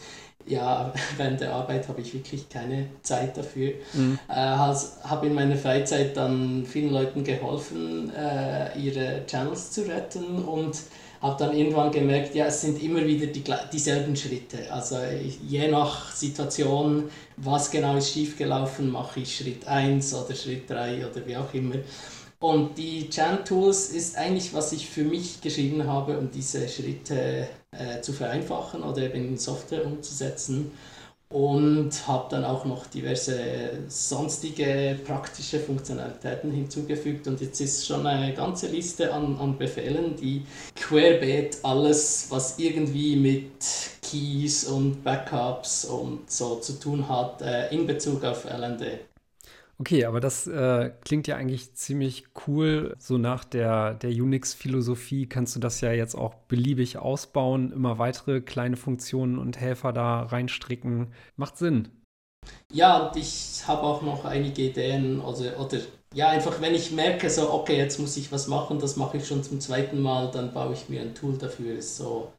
ja, 0.47 0.93
während 1.17 1.41
der 1.41 1.55
Arbeit 1.55 1.89
habe 1.89 2.03
ich 2.03 2.13
wirklich 2.13 2.49
keine 2.49 2.87
Zeit 3.03 3.37
dafür. 3.37 3.73
Mhm. 3.95 4.19
Äh, 4.29 4.35
also, 4.35 4.89
habe 5.05 5.27
in 5.27 5.35
meiner 5.35 5.57
Freizeit 5.57 6.17
dann 6.17 6.67
vielen 6.67 6.93
Leuten 6.93 7.25
geholfen, 7.25 8.13
äh, 8.15 8.79
ihre 8.79 9.25
Channels 9.27 9.73
zu 9.73 9.83
retten 9.89 10.45
und 10.45 10.77
habe 11.21 11.37
dann 11.39 11.57
irgendwann 11.57 11.91
gemerkt, 11.91 12.35
ja, 12.35 12.47
es 12.47 12.61
sind 12.61 12.83
immer 12.83 13.05
wieder 13.05 13.27
die, 13.27 13.43
dieselben 13.73 14.17
Schritte. 14.17 14.71
Also 14.71 14.99
je 15.47 15.69
nach 15.69 16.15
Situation, 16.15 17.11
was 17.37 17.71
genau 17.71 17.97
ist 17.97 18.13
schiefgelaufen, 18.13 18.91
mache 18.91 19.21
ich 19.21 19.37
Schritt 19.37 19.67
1 19.67 20.15
oder 20.15 20.35
Schritt 20.35 20.69
3 20.69 21.07
oder 21.07 21.27
wie 21.27 21.37
auch 21.37 21.53
immer. 21.55 21.77
Und 22.39 22.77
die 22.77 23.09
Chant-Tools 23.09 23.91
ist 23.91 24.17
eigentlich, 24.17 24.53
was 24.53 24.73
ich 24.73 24.89
für 24.89 25.05
mich 25.05 25.41
geschrieben 25.41 25.87
habe, 25.87 26.19
um 26.19 26.31
diese 26.31 26.69
Schritte 26.69 27.49
äh, 27.71 28.01
zu 28.03 28.13
vereinfachen 28.13 28.83
oder 28.83 29.03
eben 29.03 29.29
in 29.29 29.39
Software 29.39 29.87
umzusetzen 29.87 30.71
und 31.29 32.07
habe 32.07 32.29
dann 32.31 32.45
auch 32.45 32.65
noch 32.65 32.87
diverse 32.87 33.81
sonstige 33.89 34.99
praktische 35.05 35.59
Funktionalitäten 35.59 36.53
hinzugefügt 36.53 37.27
und 37.27 37.41
jetzt 37.41 37.61
ist 37.61 37.87
schon 37.87 38.07
eine 38.07 38.33
ganze 38.33 38.69
Liste 38.69 39.13
an, 39.13 39.37
an 39.39 39.59
Befehlen, 39.59 40.15
die 40.17 40.45
querbeet 40.77 41.59
alles, 41.65 42.27
was 42.31 42.59
irgendwie 42.59 43.17
mit 43.17 43.51
Keys 44.03 44.65
und 44.65 45.03
Backups 45.03 45.85
und 45.85 46.31
so 46.31 46.57
zu 46.57 46.79
tun 46.79 47.09
hat, 47.09 47.43
äh, 47.43 47.75
in 47.75 47.87
Bezug 47.87 48.23
auf 48.25 48.45
LND. 48.45 49.01
Okay, 49.79 50.07
aber 50.07 50.21
das 50.21 50.47
äh, 50.47 50.91
klingt 51.05 51.27
ja 51.27 51.37
eigentlich 51.37 51.75
ziemlich 51.75 52.25
cool. 52.47 52.95
So 52.99 53.19
nach 53.19 53.45
der, 53.45 53.95
der 53.95 54.11
Unix-Philosophie 54.11 55.29
kannst 55.29 55.55
du 55.55 55.61
das 55.61 55.83
ja 55.83 55.93
jetzt 55.93 56.15
auch 56.15 56.35
beliebig 56.49 56.97
ausbauen, 56.97 57.73
immer 57.73 57.99
weitere 57.99 58.41
kleine 58.41 58.77
Funktionen 58.77 59.39
und 59.39 59.61
Helfer 59.61 59.93
da 59.93 60.23
reinstricken. 60.23 61.13
Macht 61.37 61.59
Sinn. 61.59 61.89
Ja, 62.73 63.09
und 63.09 63.17
ich 63.17 63.65
habe 63.67 63.83
auch 63.83 64.03
noch 64.03 64.25
einige 64.25 64.63
Ideen 64.63 65.21
oder, 65.21 65.61
oder 65.61 65.79
ja, 66.15 66.29
einfach 66.31 66.61
wenn 66.61 66.75
ich 66.75 66.93
merke, 66.93 67.29
so, 67.29 67.53
okay, 67.53 67.77
jetzt 67.77 67.99
muss 67.99 68.17
ich 68.17 68.33
was 68.33 68.47
machen, 68.49 68.79
das 68.79 68.97
mache 68.97 69.19
ich 69.19 69.27
schon 69.27 69.43
zum 69.43 69.61
zweiten 69.61 70.01
Mal, 70.01 70.31
dann 70.31 70.55
baue 70.55 70.73
ich 70.73 70.89
mir 70.89 71.03
ein 71.03 71.15
Tool 71.15 71.37
dafür. 71.37 71.83
So 71.83 72.33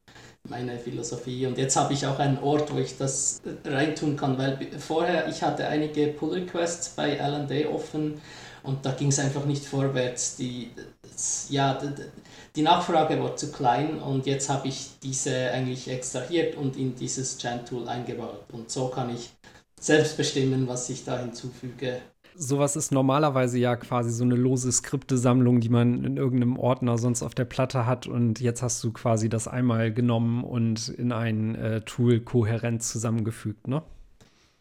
meine 0.44 0.78
Philosophie. 0.78 1.46
Und 1.46 1.58
jetzt 1.58 1.76
habe 1.76 1.94
ich 1.94 2.06
auch 2.06 2.20
einen 2.20 2.40
Ort, 2.40 2.74
wo 2.74 2.80
ich 2.80 2.98
das 2.98 3.42
reintun 3.66 4.16
kann, 4.16 4.38
weil 4.38 4.58
vorher, 4.80 5.28
ich 5.28 5.44
hatte 5.44 5.68
einige 5.68 6.08
Pull-Requests 6.08 6.90
bei 6.90 7.18
LD 7.18 7.68
offen 7.68 8.22
und 8.64 8.86
da 8.86 8.92
ging 8.92 9.10
es 9.10 9.20
einfach 9.20 9.46
nicht 9.46 9.66
vorwärts. 9.66 10.36
Die, 10.36 10.72
ja, 11.50 11.80
die 12.56 12.62
Nachfrage 12.62 13.22
war 13.22 13.36
zu 13.36 13.52
klein 13.52 14.00
und 14.00 14.26
jetzt 14.26 14.50
habe 14.50 14.68
ich 14.68 14.92
diese 15.02 15.52
eigentlich 15.52 15.88
extrahiert 15.90 16.56
und 16.56 16.76
in 16.76 16.96
dieses 16.96 17.38
Chant-Tool 17.38 17.88
eingebaut. 17.88 18.46
Und 18.52 18.70
so 18.70 18.88
kann 18.90 19.14
ich 19.14 19.32
selbst 19.80 20.18
bestimmen, 20.18 20.68
was 20.68 20.90
ich 20.90 21.06
da 21.06 21.20
hinzufüge 21.20 22.02
sowas 22.38 22.76
ist 22.76 22.92
normalerweise 22.92 23.58
ja 23.58 23.76
quasi 23.76 24.12
so 24.12 24.24
eine 24.24 24.36
lose 24.36 24.72
Skriptesammlung, 24.72 25.60
die 25.60 25.70
man 25.70 26.04
in 26.04 26.18
irgendeinem 26.18 26.58
Ordner 26.58 26.98
sonst 26.98 27.24
auf 27.24 27.36
der 27.36 27.46
Platte 27.46 27.86
hat. 27.86 28.08
Und 28.08 28.40
jetzt 28.40 28.62
hast 28.62 28.84
du 28.84 28.92
quasi 28.94 29.30
das 29.30 29.48
einmal 29.48 29.92
genommen 29.92 30.44
und 30.44 30.90
in 30.90 31.12
ein 31.12 31.56
äh, 31.56 31.82
Tool 31.82 32.20
kohärent 32.20 32.84
zusammengefügt, 32.84 33.68
ne? 33.68 33.84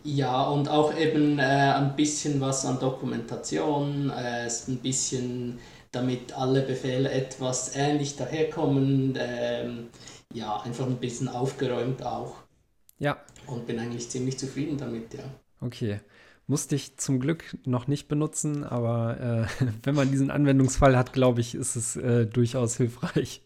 Ja, 0.05 0.45
und 0.45 0.69
auch 0.69 0.97
eben 0.97 1.39
äh, 1.39 1.43
ein 1.43 1.97
bisschen 1.97 2.41
was 2.41 2.65
an 2.65 2.79
Dokumentation, 2.79 4.11
äh, 4.11 4.49
ein 4.69 4.77
bisschen, 4.79 5.59
damit 5.91 6.33
alle 6.37 6.63
Befehle 6.63 7.11
etwas 7.11 7.75
ähnlich 7.75 8.17
daherkommen. 8.17 9.15
Ähm, 9.19 9.89
ja, 10.33 10.61
einfach 10.61 10.87
ein 10.87 10.99
bisschen 10.99 11.29
aufgeräumt 11.29 12.05
auch. 12.05 12.37
Ja. 12.99 13.19
Und 13.47 13.67
bin 13.67 13.79
eigentlich 13.79 14.09
ziemlich 14.09 14.39
zufrieden 14.39 14.79
damit, 14.79 15.15
ja. 15.15 15.25
Okay. 15.61 16.01
Musste 16.49 16.77
ich 16.77 16.97
zum 16.97 17.19
Glück 17.19 17.57
noch 17.65 17.89
nicht 17.89 18.09
benutzen, 18.09 18.65
aber 18.65 19.49
äh, 19.61 19.65
wenn 19.83 19.95
man 19.95 20.11
diesen 20.11 20.31
Anwendungsfall 20.31 20.97
hat, 20.97 21.13
glaube 21.13 21.41
ich, 21.41 21.55
ist 21.55 21.77
es 21.77 21.97
äh, 21.97 22.27
durchaus 22.27 22.77
hilfreich. 22.77 23.43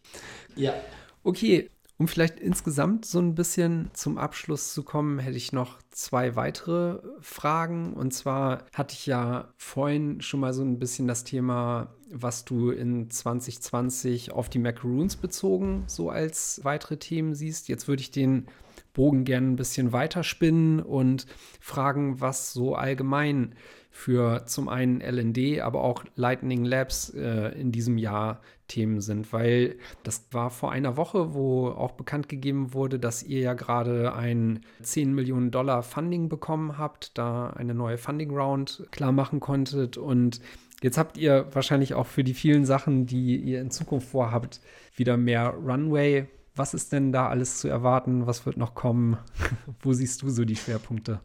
Ja. 0.57 0.75
Okay, 1.23 1.69
um 2.01 2.09
vielleicht 2.09 2.41
insgesamt 2.41 3.05
so 3.05 3.19
ein 3.19 3.35
bisschen 3.35 3.91
zum 3.93 4.17
Abschluss 4.17 4.73
zu 4.73 4.83
kommen, 4.83 5.19
hätte 5.19 5.37
ich 5.37 5.53
noch 5.53 5.83
zwei 5.91 6.35
weitere 6.35 6.99
Fragen. 7.21 7.93
Und 7.93 8.15
zwar 8.15 8.65
hatte 8.73 8.95
ich 8.95 9.05
ja 9.05 9.53
vorhin 9.59 10.23
schon 10.23 10.41
mal 10.41 10.55
so 10.55 10.63
ein 10.63 10.79
bisschen 10.79 11.07
das 11.07 11.25
Thema, 11.25 11.95
was 12.11 12.47
du 12.47 12.71
in 12.71 13.11
2020 13.11 14.33
auf 14.33 14.49
die 14.49 14.61
Macaroons 14.61 15.17
bezogen 15.17 15.85
so 15.89 16.09
als 16.09 16.61
weitere 16.65 16.97
Themen 16.97 17.35
siehst. 17.35 17.69
Jetzt 17.69 17.87
würde 17.87 18.01
ich 18.01 18.11
den 18.11 18.47
Bogen 18.93 19.25
gerne 19.25 19.49
ein 19.49 19.57
bisschen 19.57 19.93
weiterspinnen 19.93 20.81
und 20.81 21.27
fragen, 21.61 22.21
was 22.21 22.53
so 22.53 22.75
allgemein 22.75 23.55
für 23.91 24.47
zum 24.47 24.69
einen 24.69 25.01
LND, 25.01 25.61
aber 25.61 25.83
auch 25.83 26.05
Lightning 26.15 26.65
Labs 26.65 27.11
äh, 27.11 27.49
in 27.61 27.73
diesem 27.73 27.99
Jahr 27.99 28.41
Themen 28.69 29.01
sind, 29.01 29.33
weil 29.33 29.77
das 30.05 30.29
war 30.31 30.49
vor 30.51 30.71
einer 30.71 30.97
Woche, 30.97 31.35
wo 31.35 31.69
auch 31.69 31.93
bekannt 31.93 32.29
gegeben 32.29 32.73
wurde, 32.73 33.01
dass 33.01 33.25
ihr 33.25 33.41
ja 33.41 33.55
gerade 33.55 34.15
ein 34.15 34.61
10 34.83 35.13
Millionen 35.13 35.51
Dollar 35.51 35.83
Funding 35.83 36.29
bekommen 36.29 36.79
habt, 36.79 37.19
da 37.19 37.51
eine 37.51 37.75
neue 37.75 37.99
Funding 37.99 38.31
Round 38.31 38.87
klar 38.93 39.13
machen 39.13 39.41
konntet 39.41 39.99
und 39.99 40.41
Jetzt 40.83 40.97
habt 40.97 41.19
ihr 41.19 41.47
wahrscheinlich 41.53 41.93
auch 41.93 42.07
für 42.07 42.25
die 42.25 42.33
vielen 42.33 42.65
Sachen, 42.65 43.05
die 43.05 43.37
ihr 43.37 43.61
in 43.61 43.71
Zukunft 43.71 44.09
vorhabt, 44.09 44.63
wieder 44.97 45.19
mehr 45.19 45.51
Runway. 45.51 46.27
Was 46.55 46.75
ist 46.75 46.93
denn 46.93 47.13
da 47.13 47.29
alles 47.29 47.59
zu 47.59 47.69
erwarten? 47.69 48.27
Was 48.27 48.47
wird 48.47 48.57
noch 48.57 48.75
kommen? 48.75 49.19
Wo 49.81 49.93
siehst 49.93 50.23
du 50.23 50.31
so 50.31 50.45
die 50.45 50.57
Schwerpunkte? 50.57 51.21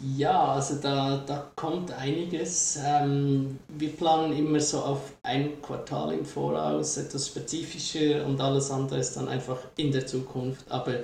Ja, 0.00 0.54
also 0.54 0.76
da, 0.76 1.18
da 1.26 1.50
kommt 1.54 1.92
einiges. 1.92 2.78
Ähm, 2.84 3.58
wir 3.68 3.90
planen 3.90 4.36
immer 4.36 4.58
so 4.60 4.80
auf 4.80 5.12
ein 5.22 5.60
Quartal 5.60 6.14
im 6.14 6.24
Voraus, 6.24 6.96
etwas 6.96 7.28
spezifischer 7.28 8.24
und 8.26 8.40
alles 8.40 8.70
andere 8.70 8.98
ist 8.98 9.16
dann 9.16 9.28
einfach 9.28 9.58
in 9.76 9.92
der 9.92 10.06
Zukunft. 10.06 10.70
Aber 10.70 10.94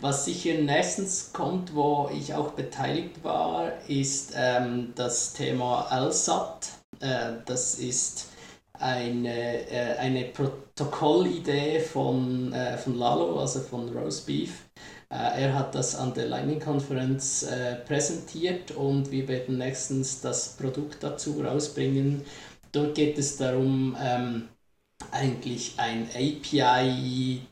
was 0.00 0.26
sicher 0.26 0.54
nächstens 0.60 1.30
kommt, 1.32 1.74
wo 1.74 2.10
ich 2.12 2.34
auch 2.34 2.52
beteiligt 2.52 3.24
war, 3.24 3.72
ist 3.88 4.34
ähm, 4.36 4.92
das 4.94 5.32
Thema 5.32 5.88
LSAT. 5.90 6.68
Äh, 7.00 7.32
das 7.46 7.76
ist 7.76 8.28
eine, 8.80 9.70
äh, 9.70 9.96
eine 9.98 10.24
Protokollidee 10.24 11.80
von, 11.80 12.52
äh, 12.52 12.76
von 12.78 12.98
Lalo, 12.98 13.40
also 13.40 13.60
von 13.60 13.88
Roast 13.96 14.26
Beef. 14.26 14.64
Äh, 15.10 15.42
er 15.44 15.54
hat 15.54 15.74
das 15.74 15.94
an 15.94 16.14
der 16.14 16.26
Lightning-Konferenz 16.26 17.44
äh, 17.44 17.76
präsentiert 17.76 18.72
und 18.72 19.10
wir 19.10 19.28
werden 19.28 19.58
nächstens 19.58 20.20
das 20.20 20.56
Produkt 20.56 21.02
dazu 21.02 21.40
rausbringen. 21.42 22.22
Dort 22.72 22.94
geht 22.94 23.18
es 23.18 23.36
darum, 23.36 23.96
ähm, 24.02 24.48
eigentlich 25.10 25.74
ein 25.78 26.08
API-Token, 26.14 27.42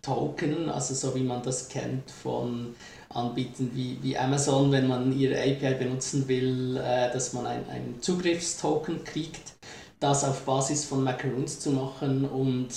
also 0.70 0.94
so 0.94 1.14
wie 1.14 1.22
man 1.22 1.42
das 1.42 1.68
kennt 1.68 2.10
von 2.10 2.74
Anbietern 3.10 3.70
wie, 3.74 3.98
wie 4.02 4.18
Amazon, 4.18 4.72
wenn 4.72 4.88
man 4.88 5.16
ihre 5.16 5.38
API 5.40 5.74
benutzen 5.74 6.26
will, 6.26 6.76
äh, 6.76 7.12
dass 7.12 7.32
man 7.32 7.46
ein, 7.46 7.68
ein 7.68 7.98
Zugriffstoken 8.00 9.04
kriegt 9.04 9.54
das 10.04 10.22
auf 10.22 10.42
Basis 10.42 10.84
von 10.84 11.02
Macaroons 11.02 11.60
zu 11.60 11.70
machen 11.70 12.26
und 12.26 12.68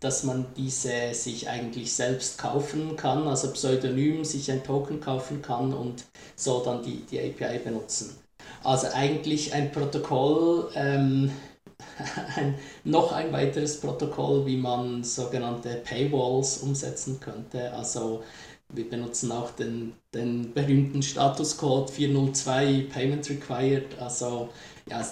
dass 0.00 0.24
man 0.24 0.44
diese 0.58 1.14
sich 1.14 1.48
eigentlich 1.48 1.94
selbst 1.94 2.36
kaufen 2.36 2.96
kann, 2.96 3.26
also 3.26 3.50
pseudonym 3.50 4.26
sich 4.26 4.52
ein 4.52 4.62
Token 4.62 5.00
kaufen 5.00 5.40
kann 5.40 5.72
und 5.72 6.04
so 6.36 6.62
dann 6.62 6.82
die, 6.82 6.98
die 7.10 7.18
API 7.18 7.60
benutzen. 7.60 8.18
Also 8.62 8.88
eigentlich 8.92 9.54
ein 9.54 9.72
Protokoll, 9.72 10.68
ähm, 10.74 11.32
ein, 12.36 12.56
noch 12.84 13.10
ein 13.12 13.32
weiteres 13.32 13.80
Protokoll, 13.80 14.44
wie 14.44 14.58
man 14.58 15.02
sogenannte 15.02 15.76
Paywalls 15.76 16.58
umsetzen 16.58 17.18
könnte. 17.20 17.72
Also 17.72 18.22
wir 18.68 18.90
benutzen 18.90 19.32
auch 19.32 19.52
den, 19.52 19.94
den 20.12 20.52
berühmten 20.52 21.02
Statuscode 21.02 21.88
402 21.90 22.88
Payment 22.92 23.30
Required. 23.30 23.98
Also 23.98 24.50
ja, 24.90 25.02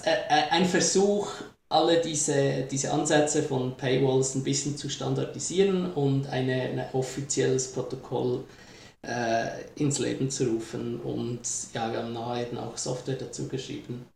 ein 0.50 0.66
Versuch, 0.66 1.28
alle 1.68 2.00
diese, 2.00 2.62
diese 2.70 2.92
Ansätze 2.92 3.42
von 3.42 3.76
Paywalls 3.76 4.34
ein 4.34 4.44
bisschen 4.44 4.76
zu 4.76 4.88
standardisieren 4.88 5.92
und 5.92 6.28
eine, 6.28 6.62
ein 6.62 6.84
offizielles 6.92 7.72
Protokoll 7.72 8.44
äh, 9.02 9.48
ins 9.76 9.98
Leben 9.98 10.30
zu 10.30 10.44
rufen. 10.44 11.00
Und 11.00 11.40
ja, 11.72 11.90
wir 11.92 12.02
haben 12.02 12.12
nachher 12.12 12.46
eben 12.46 12.58
auch 12.58 12.76
Software 12.76 13.16
dazu 13.16 13.48
geschrieben. 13.48 14.06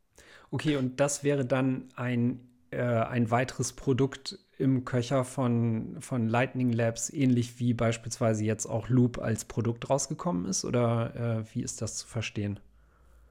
Okay, 0.51 0.77
und 0.77 1.01
das 1.01 1.25
wäre 1.25 1.45
dann 1.45 1.89
ein, 1.97 2.41
äh, 2.71 2.81
ein 2.81 3.31
weiteres 3.31 3.73
Produkt 3.73 4.39
im 4.59 4.85
Köcher 4.85 5.25
von, 5.25 5.97
von 6.01 6.29
Lightning 6.29 6.73
Labs, 6.73 7.11
ähnlich 7.11 7.59
wie 7.61 7.75
beispielsweise 7.75 8.45
jetzt 8.45 8.67
auch 8.67 8.89
Loop 8.89 9.19
als 9.19 9.45
Produkt 9.45 9.89
rausgekommen 9.89 10.47
ist? 10.47 10.65
Oder 10.65 11.45
äh, 11.45 11.55
wie 11.55 11.63
ist 11.63 11.81
das 11.81 11.97
zu 11.97 12.07
verstehen? 12.07 12.59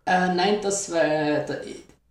Äh, 0.06 0.34
nein, 0.34 0.60
das 0.62 0.92
wäre 0.92 1.62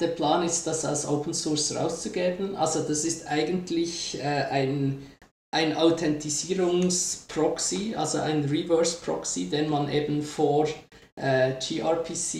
der 0.00 0.08
Plan 0.08 0.44
ist, 0.44 0.66
das 0.66 0.84
als 0.84 1.06
Open 1.06 1.32
Source 1.32 1.74
rauszugeben. 1.74 2.54
Also 2.56 2.80
das 2.80 3.04
ist 3.04 3.28
eigentlich 3.28 4.20
äh, 4.20 4.44
ein, 4.50 5.06
ein 5.50 5.74
Authentisierungsproxy, 5.76 7.94
also 7.96 8.18
ein 8.18 8.44
Reverse 8.44 8.98
Proxy, 9.02 9.48
den 9.48 9.70
man 9.70 9.90
eben 9.90 10.20
vor 10.22 10.68
äh, 11.16 11.54
gRPC 11.54 12.34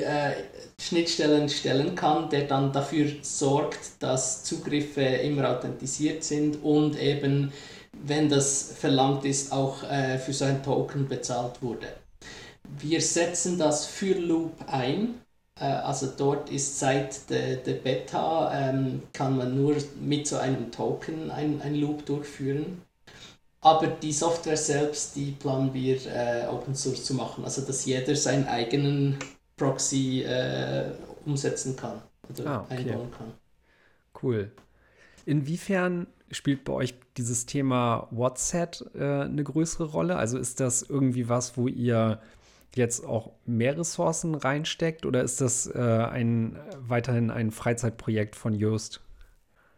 äh, 0.00 0.34
stellen 0.78 1.96
kann, 1.96 2.30
der 2.30 2.44
dann 2.44 2.72
dafür 2.72 3.10
sorgt, 3.22 4.00
dass 4.00 4.44
Zugriffe 4.44 5.02
immer 5.02 5.50
authentisiert 5.50 6.22
sind 6.22 6.62
und 6.62 6.96
eben, 7.00 7.52
wenn 8.04 8.28
das 8.28 8.74
verlangt 8.78 9.24
ist, 9.24 9.50
auch 9.52 9.82
äh, 9.82 10.18
für 10.18 10.32
so 10.32 10.44
ein 10.44 10.62
Token 10.62 11.08
bezahlt 11.08 11.60
wurde. 11.62 11.88
Wir 12.78 13.00
setzen 13.00 13.58
das 13.58 13.86
für 13.86 14.14
Loop 14.14 14.52
ein 14.68 15.21
also 15.66 16.12
dort 16.16 16.50
ist 16.50 16.78
seit 16.78 17.30
der, 17.30 17.56
der 17.56 17.74
Beta, 17.74 18.52
ähm, 18.52 19.02
kann 19.12 19.36
man 19.36 19.56
nur 19.56 19.76
mit 20.00 20.26
so 20.26 20.36
einem 20.36 20.70
Token 20.72 21.30
ein, 21.30 21.60
ein 21.62 21.74
Loop 21.74 22.04
durchführen. 22.06 22.82
Aber 23.60 23.86
die 23.86 24.12
Software 24.12 24.56
selbst, 24.56 25.14
die 25.14 25.32
planen 25.32 25.72
wir 25.72 25.96
äh, 26.06 26.46
Open 26.48 26.74
Source 26.74 27.04
zu 27.04 27.14
machen, 27.14 27.44
also 27.44 27.62
dass 27.62 27.84
jeder 27.84 28.16
seinen 28.16 28.48
eigenen 28.48 29.18
Proxy 29.56 30.22
äh, 30.22 30.90
umsetzen 31.24 31.76
kann 31.76 32.02
oder 32.28 32.46
ah, 32.50 32.60
okay. 32.62 32.78
einbauen 32.78 33.10
kann. 33.16 33.32
Cool. 34.20 34.50
Inwiefern 35.26 36.08
spielt 36.32 36.64
bei 36.64 36.72
euch 36.72 36.94
dieses 37.16 37.46
Thema 37.46 38.08
WhatsApp 38.10 38.78
äh, 38.94 39.22
eine 39.22 39.44
größere 39.44 39.84
Rolle? 39.84 40.16
Also 40.16 40.38
ist 40.38 40.60
das 40.60 40.82
irgendwie 40.82 41.28
was, 41.28 41.56
wo 41.56 41.68
ihr 41.68 42.20
jetzt 42.76 43.04
auch 43.04 43.32
mehr 43.46 43.78
Ressourcen 43.78 44.34
reinsteckt 44.34 45.06
oder 45.06 45.22
ist 45.22 45.40
das 45.40 45.66
äh, 45.66 45.78
ein, 45.78 46.58
weiterhin 46.78 47.30
ein 47.30 47.50
Freizeitprojekt 47.50 48.36
von 48.36 48.54
Joost? 48.54 49.00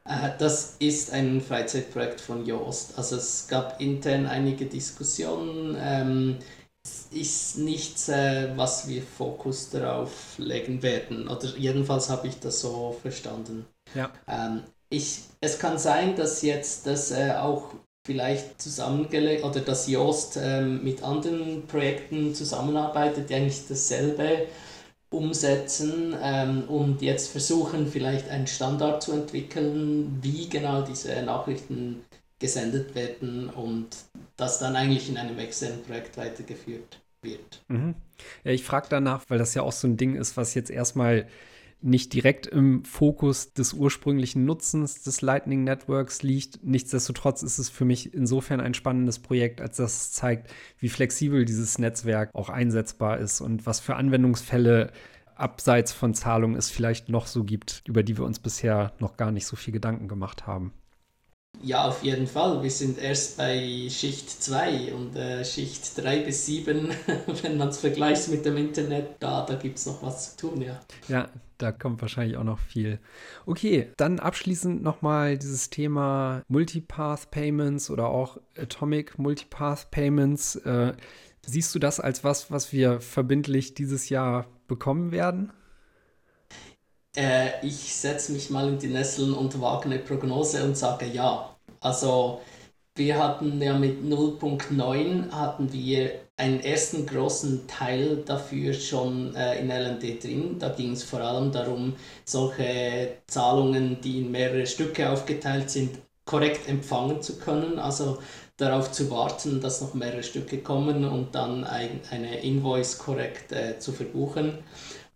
Äh, 0.07 0.31
das 0.39 0.77
ist 0.79 1.13
ein 1.13 1.41
Freizeitprojekt 1.41 2.21
von 2.21 2.45
Joost. 2.45 2.99
Also 2.99 3.17
es 3.17 3.49
gab 3.49 3.81
intern 3.81 4.27
einige 4.27 4.67
Diskussionen. 4.67 5.77
Ähm, 5.79 6.39
es 6.85 7.09
ist 7.13 7.59
nichts, 7.59 8.09
äh, 8.11 8.53
was 8.57 8.89
wir 8.89 9.03
Fokus 9.03 9.71
darauf 9.71 10.39
legen 10.39 10.83
werden. 10.83 11.29
Oder 11.29 11.57
jedenfalls 11.57 12.11
habe 12.11 12.29
ich 12.29 12.39
das 12.41 12.61
so 12.61 12.97
verstanden. 13.01 13.67
Ja. 13.95 14.13
Ähm, 14.29 14.65
ich, 14.91 15.23
es 15.41 15.59
kann 15.59 15.79
sein, 15.79 16.15
dass 16.15 16.43
jetzt 16.43 16.87
das 16.87 17.11
äh, 17.11 17.33
auch 17.33 17.75
vielleicht 18.05 18.61
zusammengelegt 18.61 19.45
oder 19.45 19.61
dass 19.61 19.89
Yoast 19.89 20.39
ähm, 20.41 20.85
mit 20.85 21.03
anderen 21.03 21.67
Projekten 21.67 22.35
zusammenarbeitet, 22.35 23.31
die 23.31 23.35
eigentlich 23.35 23.67
dasselbe 23.67 24.47
umsetzen 25.11 26.15
ähm, 26.23 26.65
und 26.69 27.01
jetzt 27.01 27.31
versuchen, 27.31 27.87
vielleicht 27.87 28.29
einen 28.29 28.47
Standard 28.47 29.03
zu 29.03 29.13
entwickeln, 29.13 30.19
wie 30.23 30.49
genau 30.49 30.83
diese 30.83 31.23
Nachrichten 31.23 32.05
gesendet 32.39 32.95
werden 32.95 33.49
und 33.49 33.89
das 34.37 34.59
dann 34.59 34.77
eigentlich 34.77 35.09
in 35.09 35.17
einem 35.17 35.39
externen 35.39 35.83
Projekt 35.83 36.17
weitergeführt 36.17 37.01
wird. 37.23 37.63
Mhm. 37.69 37.95
Ja, 38.43 38.51
ich 38.51 38.65
frage 38.65 38.89
danach, 38.91 39.25
weil 39.29 39.39
das 39.39 39.55
ja 39.55 39.63
auch 39.63 39.73
so 39.73 39.87
ein 39.87 39.97
Ding 39.97 40.17
ist, 40.17 40.37
was 40.37 40.55
jetzt 40.55 40.71
erstmal 40.71 41.27
nicht 41.85 42.15
direkt 42.15 42.47
im 42.47 42.83
Fokus 42.85 43.53
des 43.53 43.75
ursprünglichen 43.75 44.47
Nutzens 44.47 45.03
des 45.03 45.21
Lightning 45.21 45.65
Networks 45.65 46.23
liegt. 46.23 46.65
Nichtsdestotrotz 46.65 47.43
ist 47.43 47.59
es 47.59 47.69
für 47.69 47.85
mich 47.85 48.15
insofern 48.15 48.61
ein 48.61 48.73
spannendes 48.73 49.19
Projekt, 49.19 49.61
als 49.61 49.77
dass 49.77 49.97
es 49.97 50.13
zeigt, 50.13 50.51
wie 50.79 50.89
flexibel 50.89 51.45
dieses 51.45 51.79
Netzwerk 51.79 52.31
auch 52.33 52.49
einsetzbar 52.49 53.19
ist 53.19 53.43
und 53.43 53.67
was 53.67 53.81
für 53.81 53.97
Anwendungsfälle 53.97 54.93
abseits 55.35 55.93
von 55.93 56.15
Zahlungen 56.15 56.57
es 56.57 56.71
vielleicht 56.71 57.11
noch 57.11 57.27
so 57.27 57.45
gibt, 57.45 57.83
über 57.87 58.03
die 58.03 58.17
wir 58.17 58.25
uns 58.25 58.39
bisher 58.39 58.93
noch 58.99 59.17
gar 59.17 59.31
nicht 59.31 59.47
so 59.47 59.57
viel 59.57 59.73
Gedanken 59.73 60.09
gemacht 60.09 60.47
haben. 60.47 60.73
Ja, 61.63 61.89
auf 61.89 62.03
jeden 62.03 62.27
Fall. 62.27 62.63
Wir 62.63 62.71
sind 62.71 62.99
erst 62.99 63.37
bei 63.37 63.89
Schicht 63.89 64.31
2 64.31 64.93
und 64.95 65.17
äh, 65.17 65.45
Schicht 65.45 65.97
3 65.97 66.21
bis 66.21 66.47
7, 66.47 66.91
wenn 67.43 67.57
man 67.57 67.69
es 67.69 67.79
vergleicht 67.79 68.29
mit 68.29 68.45
dem 68.45 68.57
Internet, 68.57 69.17
da, 69.21 69.45
da 69.47 69.55
gibt 69.55 69.79
es 69.79 69.87
noch 69.87 70.03
was 70.03 70.37
zu 70.37 70.49
tun, 70.49 70.61
ja. 70.61 70.79
Ja, 71.09 71.29
da 71.59 71.73
kommt 71.73 72.03
wahrscheinlich 72.03 72.37
auch 72.37 72.45
noch 72.45 72.59
viel. 72.59 72.99
Okay, 73.47 73.91
dann 73.97 74.19
abschließend 74.19 74.83
nochmal 74.83 75.39
dieses 75.39 75.71
Thema 75.71 76.43
Multipath 76.49 77.31
Payments 77.31 77.91
oder 77.91 78.09
auch 78.09 78.39
Atomic 78.59 79.19
Multipath 79.19 79.91
Payments. 79.91 80.57
Äh, 80.57 80.93
siehst 81.47 81.75
du 81.75 81.79
das 81.79 82.01
als 82.01 82.25
was, 82.25 82.51
was 82.51 82.73
wir 82.73 83.01
verbindlich 83.01 83.75
dieses 83.75 84.09
Jahr 84.09 84.47
bekommen 84.67 85.13
werden? 85.13 85.53
Äh, 87.17 87.65
ich 87.67 87.95
setze 87.95 88.33
mich 88.33 88.51
mal 88.51 88.69
in 88.69 88.79
die 88.79 88.89
Nesseln 88.89 89.33
und 89.35 89.61
wage 89.61 89.87
eine 89.87 89.99
Prognose 89.99 90.65
und 90.65 90.77
sage 90.77 91.07
ja. 91.07 91.57
Also 91.81 92.41
wir 92.97 93.19
hatten 93.19 93.61
ja 93.61 93.77
mit 93.79 94.03
0.9 94.03 95.31
hatten 95.33 95.73
wir 95.73 96.13
einen 96.37 96.61
ersten 96.61 97.07
großen 97.07 97.67
Teil 97.69 98.19
dafür 98.25 98.73
schon 98.75 99.35
äh, 99.37 99.61
in 99.61 99.71
LND 99.71 100.23
drin. 100.23 100.59
Da 100.59 100.71
ging 100.71 100.93
es 100.93 101.05
vor 101.05 101.21
allem 101.21 101.53
darum, 101.53 101.95
solche 102.25 103.19
Zahlungen, 103.27 104.01
die 104.01 104.21
in 104.21 104.31
mehrere 104.31 104.67
Stücke 104.67 105.11
aufgeteilt 105.11 105.71
sind, 105.71 105.99
korrekt 106.25 106.69
empfangen 106.69 107.23
zu 107.23 107.39
können. 107.39 107.79
Also 107.79 108.19
darauf 108.57 108.93
zu 108.93 109.11
warten, 109.11 109.61
dass 109.61 109.81
noch 109.81 109.95
mehrere 109.95 110.23
Stücke 110.23 110.59
kommen 110.59 111.05
und 111.05 111.35
dann 111.35 111.65
ein, 111.65 112.01
eine 112.11 112.41
Invoice 112.41 112.99
korrekt 112.99 113.53
äh, 113.53 113.79
zu 113.79 113.93
verbuchen. 113.93 114.59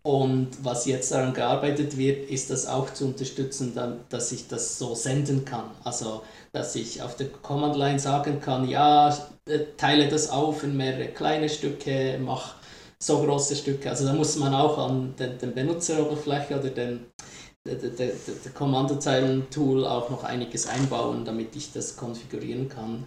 Und 0.03 0.65
was 0.65 0.87
jetzt 0.87 1.13
daran 1.13 1.35
gearbeitet 1.35 1.99
wird, 1.99 2.31
ist 2.31 2.51
das 2.51 2.67
auch 2.67 2.93
zu 2.95 3.07
unterstützen, 3.07 3.75
dass 4.09 4.33
ich 4.33 4.49
das 4.49 4.79
so 4.79 4.95
senden 4.95 5.45
kann. 5.45 5.71
Also 5.85 6.23
dass 6.53 6.75
ich 6.77 7.03
auf 7.03 7.17
der 7.17 7.29
Command 7.29 7.77
Line 7.77 7.99
sagen 7.99 8.41
kann, 8.41 8.69
ja, 8.69 9.11
äh, 9.47 9.61
teile 9.77 10.09
das 10.09 10.31
auf 10.31 10.63
in 10.63 10.77
mehrere 10.77 11.09
kleine 11.09 11.49
Stücke, 11.49 12.19
mach 12.23 12.55
so 12.99 13.23
große 13.23 13.57
Stücke. 13.57 13.91
Also 13.91 14.07
da 14.07 14.13
muss 14.13 14.37
man 14.37 14.55
auch 14.55 14.79
an 14.79 15.15
den, 15.19 15.39
den 15.39 15.55
Benutzeroberfläche 15.55 16.59
oder 16.59 16.71
der 16.71 18.53
Kommandozeilen-Tool 18.55 19.87
auch 19.87 20.11
noch 20.11 20.25
einiges 20.25 20.67
einbauen, 20.67 21.25
damit 21.25 21.55
ich 21.55 21.73
das 21.73 21.97
konfigurieren 21.97 22.69
kann. 22.69 23.07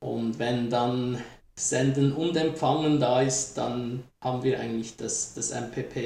Und 0.00 0.38
wenn 0.38 0.68
dann 0.68 1.22
Senden 1.56 2.12
und 2.12 2.36
Empfangen 2.36 2.98
da 2.98 3.22
ist, 3.22 3.56
dann 3.56 4.02
haben 4.20 4.42
wir 4.42 4.58
eigentlich 4.58 4.96
das, 4.96 5.34
das 5.34 5.52
MPP 5.52 5.96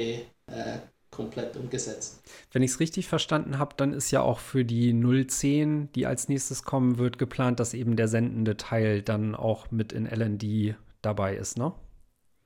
äh, 0.47 0.79
komplett 1.11 1.57
umgesetzt. 1.57 2.23
Wenn 2.53 2.63
ich 2.63 2.73
es 2.73 2.81
richtig 2.81 3.09
verstanden 3.09 3.59
habe, 3.59 3.75
dann 3.77 3.93
ist 3.93 4.11
ja 4.11 4.21
auch 4.21 4.39
für 4.39 4.65
die 4.65 4.93
010, 5.27 5.91
die 5.93 6.07
als 6.07 6.29
nächstes 6.29 6.63
kommen 6.63 6.99
wird, 6.99 7.19
geplant, 7.19 7.61
dass 7.61 7.75
eben 7.75 7.97
der 7.97 8.09
sendende 8.09 8.57
Teil 8.57 9.03
dann 9.03 9.35
auch 9.35 9.71
mit 9.71 9.93
in 9.93 10.07
LND 10.07 10.77
dabei 11.03 11.37
ist, 11.37 11.59
ne? 11.59 11.73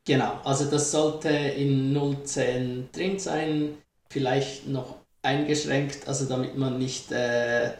Genau, 0.04 0.40
also 0.44 0.64
das 0.68 0.90
sollte 0.90 1.28
in 1.28 1.96
010 2.24 2.88
drin 2.92 3.18
sein, 3.18 3.76
vielleicht 4.10 4.66
noch 4.66 4.96
eingeschränkt, 5.22 6.08
also 6.08 6.24
damit 6.24 6.56
man 6.56 6.78
nicht 6.78 7.12
äh, 7.12 7.72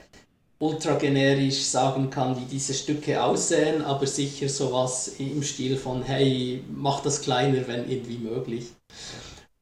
ultra 0.62 0.94
generisch 0.94 1.64
sagen 1.64 2.08
kann, 2.08 2.36
wie 2.36 2.44
diese 2.44 2.72
Stücke 2.72 3.20
aussehen, 3.20 3.82
aber 3.82 4.06
sicher 4.06 4.48
sowas 4.48 5.08
im 5.18 5.42
Stil 5.42 5.76
von, 5.76 6.04
hey, 6.04 6.62
mach 6.72 7.00
das 7.00 7.20
kleiner, 7.20 7.66
wenn 7.66 7.90
irgendwie 7.90 8.18
möglich. 8.18 8.66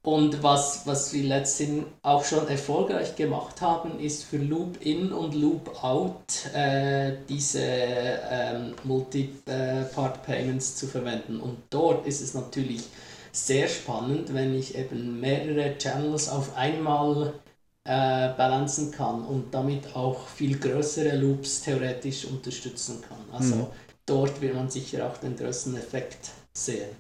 Und 0.03 0.43
was, 0.43 0.87
was 0.87 1.13
wir 1.15 1.25
letztens 1.25 1.85
auch 2.03 2.25
schon 2.25 2.49
erfolgreich 2.49 3.17
gemacht 3.17 3.63
haben, 3.63 3.99
ist 3.99 4.25
für 4.25 4.37
Loop 4.37 4.85
In 4.85 5.13
und 5.13 5.35
Loop 5.35 5.83
Out 5.83 6.47
äh, 6.55 7.13
diese 7.29 7.63
ähm, 7.63 8.75
Multi-Part 8.85 10.23
Payments 10.23 10.77
zu 10.77 10.87
verwenden. 10.87 11.41
Und 11.41 11.59
dort 11.71 12.07
ist 12.07 12.21
es 12.21 12.35
natürlich 12.35 12.83
sehr 13.33 13.69
spannend, 13.69 14.35
wenn 14.35 14.55
ich 14.55 14.77
eben 14.77 15.19
mehrere 15.21 15.77
Channels 15.79 16.29
auf 16.29 16.57
einmal 16.57 17.33
äh, 17.85 18.29
balancen 18.37 18.91
kann 18.91 19.25
und 19.25 19.53
damit 19.55 19.95
auch 19.97 20.29
viel 20.29 20.59
größere 20.59 21.17
Loops 21.17 21.63
theoretisch 21.63 22.25
unterstützen 22.27 23.03
kann. 23.07 23.19
Also 23.33 23.57
mhm. 23.57 23.67
dort 24.07 24.41
wird 24.41 24.55
man 24.55 24.71
sicher 24.71 25.07
auch 25.07 25.17
den 25.17 25.37
größten 25.37 25.77
Effekt 25.77 26.31
sehen. 26.53 26.91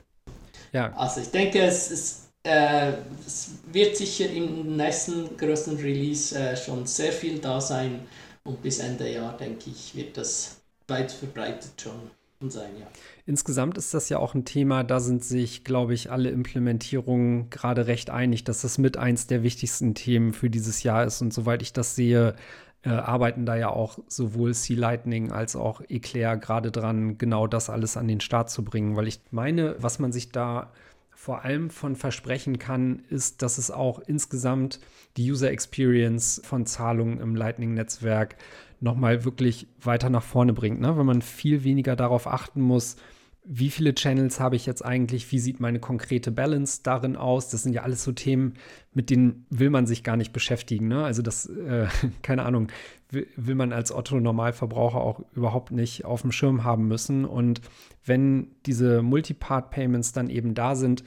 Ja. 0.72 0.92
Also 0.96 1.20
ich 1.20 1.30
denke, 1.30 1.60
es 1.60 1.90
ist 1.90 2.30
äh, 2.42 2.92
es 3.26 3.50
wird 3.70 3.96
sicher 3.96 4.30
im 4.30 4.76
nächsten 4.76 5.36
größten 5.36 5.76
Release 5.76 6.38
äh, 6.38 6.56
schon 6.56 6.86
sehr 6.86 7.12
viel 7.12 7.38
da 7.38 7.60
sein 7.60 8.06
und 8.44 8.62
bis 8.62 8.78
Ende 8.78 9.12
Jahr, 9.12 9.36
denke 9.36 9.68
ich, 9.70 9.94
wird 9.94 10.16
das 10.16 10.56
weit 10.88 11.12
verbreitet 11.12 11.72
schon 11.80 12.10
sein, 12.50 12.70
ja. 12.78 12.86
Insgesamt 13.26 13.78
ist 13.78 13.94
das 13.94 14.08
ja 14.08 14.18
auch 14.18 14.34
ein 14.34 14.44
Thema, 14.44 14.82
da 14.82 15.00
sind 15.00 15.24
sich, 15.24 15.64
glaube 15.64 15.94
ich, 15.94 16.10
alle 16.10 16.30
Implementierungen 16.30 17.50
gerade 17.50 17.86
recht 17.86 18.10
einig, 18.10 18.44
dass 18.44 18.62
das 18.62 18.78
mit 18.78 18.96
eins 18.96 19.26
der 19.26 19.42
wichtigsten 19.42 19.94
Themen 19.94 20.32
für 20.32 20.50
dieses 20.50 20.82
Jahr 20.82 21.04
ist. 21.04 21.20
Und 21.20 21.32
soweit 21.32 21.62
ich 21.62 21.72
das 21.72 21.94
sehe, 21.94 22.34
äh, 22.82 22.88
arbeiten 22.88 23.44
da 23.44 23.56
ja 23.56 23.68
auch 23.68 23.98
sowohl 24.08 24.54
Sea 24.54 24.78
Lightning 24.78 25.32
als 25.32 25.54
auch 25.54 25.82
Eclair 25.88 26.36
gerade 26.36 26.70
dran, 26.70 27.18
genau 27.18 27.46
das 27.46 27.68
alles 27.68 27.96
an 27.96 28.08
den 28.08 28.20
Start 28.20 28.50
zu 28.50 28.64
bringen. 28.64 28.96
Weil 28.96 29.06
ich 29.06 29.20
meine, 29.30 29.76
was 29.78 29.98
man 29.98 30.12
sich 30.12 30.32
da 30.32 30.72
vor 31.14 31.44
allem 31.44 31.68
von 31.68 31.96
versprechen 31.96 32.58
kann, 32.58 33.02
ist, 33.10 33.42
dass 33.42 33.58
es 33.58 33.70
auch 33.70 33.98
insgesamt 33.98 34.80
die 35.18 35.30
User 35.30 35.50
Experience 35.50 36.40
von 36.42 36.64
Zahlungen 36.64 37.20
im 37.20 37.36
Lightning-Netzwerk 37.36 38.36
nochmal 38.80 39.24
wirklich 39.24 39.68
weiter 39.80 40.10
nach 40.10 40.22
vorne 40.22 40.52
bringt. 40.52 40.80
Ne? 40.80 40.96
Wenn 40.96 41.06
man 41.06 41.22
viel 41.22 41.64
weniger 41.64 41.96
darauf 41.96 42.26
achten 42.26 42.60
muss, 42.60 42.96
wie 43.42 43.70
viele 43.70 43.94
Channels 43.94 44.38
habe 44.38 44.56
ich 44.56 44.66
jetzt 44.66 44.84
eigentlich, 44.84 45.32
wie 45.32 45.38
sieht 45.38 45.60
meine 45.60 45.80
konkrete 45.80 46.30
Balance 46.30 46.80
darin 46.82 47.16
aus? 47.16 47.48
Das 47.48 47.62
sind 47.62 47.72
ja 47.72 47.82
alles 47.82 48.04
so 48.04 48.12
Themen, 48.12 48.54
mit 48.92 49.08
denen 49.08 49.46
will 49.48 49.70
man 49.70 49.86
sich 49.86 50.04
gar 50.04 50.16
nicht 50.16 50.32
beschäftigen. 50.32 50.88
Ne? 50.88 51.02
Also 51.04 51.22
das, 51.22 51.46
äh, 51.46 51.86
keine 52.22 52.44
Ahnung, 52.44 52.68
will, 53.10 53.26
will, 53.36 53.54
man 53.54 53.72
als 53.72 53.92
Otto-Normalverbraucher 53.92 55.00
auch 55.00 55.22
überhaupt 55.34 55.72
nicht 55.72 56.04
auf 56.04 56.22
dem 56.22 56.32
Schirm 56.32 56.64
haben 56.64 56.86
müssen. 56.86 57.24
Und 57.24 57.62
wenn 58.04 58.48
diese 58.66 59.02
Multipart-Payments 59.02 60.12
dann 60.12 60.28
eben 60.28 60.54
da 60.54 60.76
sind, 60.76 61.02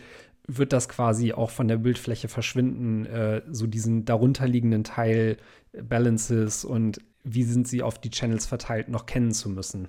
wird 0.48 0.74
das 0.74 0.90
quasi 0.90 1.34
auch 1.34 1.52
von 1.52 1.68
der 1.68 1.78
Bildfläche 1.78 2.28
verschwinden, 2.28 3.06
äh, 3.06 3.42
so 3.50 3.68
diesen 3.68 4.06
darunterliegenden 4.06 4.84
Teil 4.84 5.38
Balances 5.72 6.66
und 6.66 7.00
wie 7.24 7.44
sind 7.44 7.68
sie 7.68 7.82
auf 7.82 8.00
die 8.00 8.10
Channels 8.10 8.46
verteilt, 8.46 8.90
noch 8.90 9.06
kennen 9.06 9.32
zu 9.32 9.50
müssen. 9.50 9.88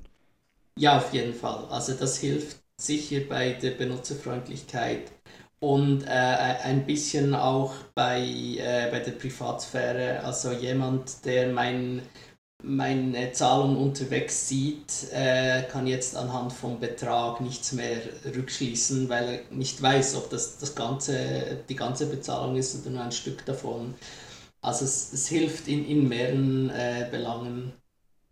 Ja, 0.79 0.99
auf 0.99 1.13
jeden 1.13 1.35
Fall. 1.35 1.67
Also 1.71 1.95
das 1.95 2.19
hilft 2.19 2.59
sicher 2.81 3.21
bei 3.29 3.53
der 3.53 3.73
Benutzerfreundlichkeit 3.73 5.13
und 5.61 6.03
äh, 6.05 6.09
ein 6.09 6.85
bisschen 6.87 7.35
auch 7.35 7.75
bei, 7.95 8.21
äh, 8.21 8.91
bei 8.91 9.01
der 9.01 9.13
Privatsphäre. 9.13 10.21
Also 10.25 10.53
jemand, 10.53 11.25
der 11.25 11.49
mein, 11.53 12.03
meine 12.63 13.33
Zahlung 13.33 13.77
unterwegs 13.77 14.49
sieht, 14.49 15.13
äh, 15.13 15.63
kann 15.65 15.87
jetzt 15.87 16.17
anhand 16.17 16.53
vom 16.53 16.81
Betrag 16.81 17.41
nichts 17.41 17.73
mehr 17.73 17.99
rückschließen, 18.25 19.09
weil 19.09 19.29
er 19.51 19.57
nicht 19.57 19.81
weiß, 19.81 20.17
ob 20.17 20.31
das, 20.31 20.59
das 20.59 20.75
ganze, 20.75 21.59
die 21.69 21.77
ganze 21.77 22.07
Bezahlung 22.07 22.57
ist 22.57 22.75
oder 22.81 22.91
nur 22.91 23.05
ein 23.05 23.13
Stück 23.13 23.45
davon. 23.47 23.95
Also 24.65 24.87
es, 24.87 25.13
es 25.13 25.29
hilft 25.29 25.69
in, 25.69 25.87
in 25.87 26.09
mehreren 26.09 26.71
äh, 26.71 27.07
Belangen. 27.11 27.75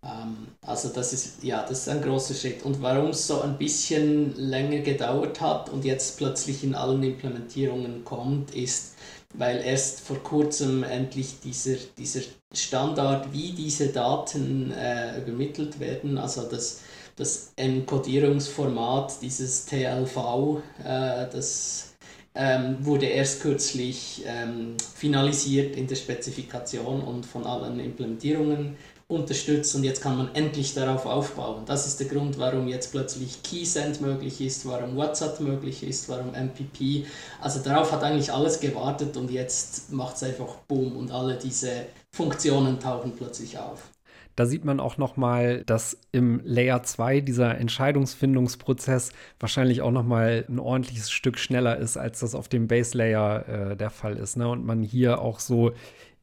Ähm, 0.02 0.48
also 0.62 0.88
das 0.88 1.12
ist, 1.12 1.44
ja, 1.44 1.62
das 1.62 1.80
ist 1.80 1.88
ein 1.90 2.00
großer 2.00 2.34
Schritt. 2.34 2.62
Und 2.64 2.80
warum 2.80 3.10
es 3.10 3.26
so 3.26 3.42
ein 3.42 3.58
bisschen 3.58 4.34
länger 4.36 4.78
gedauert 4.78 5.40
hat 5.42 5.68
und 5.68 5.84
jetzt 5.84 6.16
plötzlich 6.16 6.64
in 6.64 6.74
allen 6.74 7.02
Implementierungen 7.02 8.04
kommt, 8.04 8.54
ist, 8.54 8.94
weil 9.34 9.58
erst 9.58 10.00
vor 10.00 10.22
kurzem 10.22 10.84
endlich 10.84 11.40
dieser, 11.40 11.76
dieser 11.98 12.22
Standard, 12.52 13.32
wie 13.32 13.52
diese 13.52 13.88
Daten 13.88 14.72
äh, 14.72 15.18
übermittelt 15.20 15.80
werden, 15.80 16.16
also 16.16 16.48
das, 16.48 16.80
das 17.16 17.52
Enkodierungsformat, 17.56 19.20
dieses 19.20 19.66
TLV, 19.66 20.62
äh, 20.82 21.28
das 21.30 21.91
ähm, 22.34 22.78
wurde 22.80 23.06
erst 23.06 23.42
kürzlich 23.42 24.22
ähm, 24.26 24.76
finalisiert 24.94 25.76
in 25.76 25.86
der 25.86 25.96
Spezifikation 25.96 27.02
und 27.02 27.26
von 27.26 27.44
allen 27.46 27.78
Implementierungen 27.78 28.76
unterstützt 29.12 29.74
und 29.74 29.84
jetzt 29.84 30.00
kann 30.00 30.16
man 30.16 30.34
endlich 30.34 30.74
darauf 30.74 31.04
aufbauen. 31.06 31.64
Das 31.66 31.86
ist 31.86 32.00
der 32.00 32.06
Grund, 32.08 32.38
warum 32.38 32.66
jetzt 32.68 32.90
plötzlich 32.92 33.42
Keysend 33.42 34.00
möglich 34.00 34.40
ist, 34.40 34.66
warum 34.66 34.96
WhatsApp 34.96 35.40
möglich 35.40 35.82
ist, 35.82 36.08
warum 36.08 36.32
MPP. 36.32 37.06
Also 37.40 37.60
darauf 37.60 37.92
hat 37.92 38.02
eigentlich 38.02 38.32
alles 38.32 38.60
gewartet 38.60 39.16
und 39.16 39.30
jetzt 39.30 39.92
macht 39.92 40.16
es 40.16 40.22
einfach 40.22 40.56
Boom 40.66 40.96
und 40.96 41.10
alle 41.10 41.36
diese 41.36 41.86
Funktionen 42.14 42.80
tauchen 42.80 43.12
plötzlich 43.14 43.58
auf. 43.58 43.90
Da 44.36 44.46
sieht 44.46 44.64
man 44.64 44.80
auch 44.80 44.96
noch 44.96 45.16
mal, 45.16 45.62
dass 45.64 45.98
im 46.12 46.40
Layer 46.44 46.82
2 46.82 47.20
dieser 47.20 47.58
Entscheidungsfindungsprozess 47.58 49.12
wahrscheinlich 49.38 49.82
auch 49.82 49.90
noch 49.90 50.04
mal 50.04 50.44
ein 50.48 50.58
ordentliches 50.58 51.10
Stück 51.10 51.38
schneller 51.38 51.76
ist, 51.76 51.96
als 51.96 52.20
das 52.20 52.34
auf 52.34 52.48
dem 52.48 52.68
Base 52.68 52.96
Layer 52.96 53.48
äh, 53.48 53.76
der 53.76 53.90
Fall 53.90 54.16
ist. 54.16 54.36
Ne? 54.36 54.48
Und 54.48 54.64
man 54.64 54.82
hier 54.82 55.20
auch 55.20 55.40
so 55.40 55.72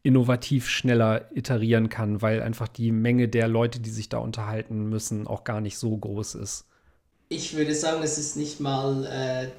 innovativ 0.02 0.70
schneller 0.70 1.30
iterieren 1.36 1.90
kann, 1.90 2.22
weil 2.22 2.42
einfach 2.42 2.68
die 2.68 2.92
Menge 2.92 3.28
der 3.28 3.48
Leute, 3.48 3.80
die 3.80 3.90
sich 3.90 4.10
da 4.10 4.20
unterhalten 4.20 4.90
müssen, 4.90 5.28
auch 5.28 5.44
gar 5.44 5.62
nicht 5.62 5.78
so 5.78 5.96
groß 5.96 6.36
ist. 6.36 6.69
Ich 7.32 7.56
würde 7.56 7.76
sagen, 7.76 8.02
es 8.02 8.18
ist 8.18 8.38
nicht 8.38 8.60
mal 8.60 9.06
äh, 9.06 9.50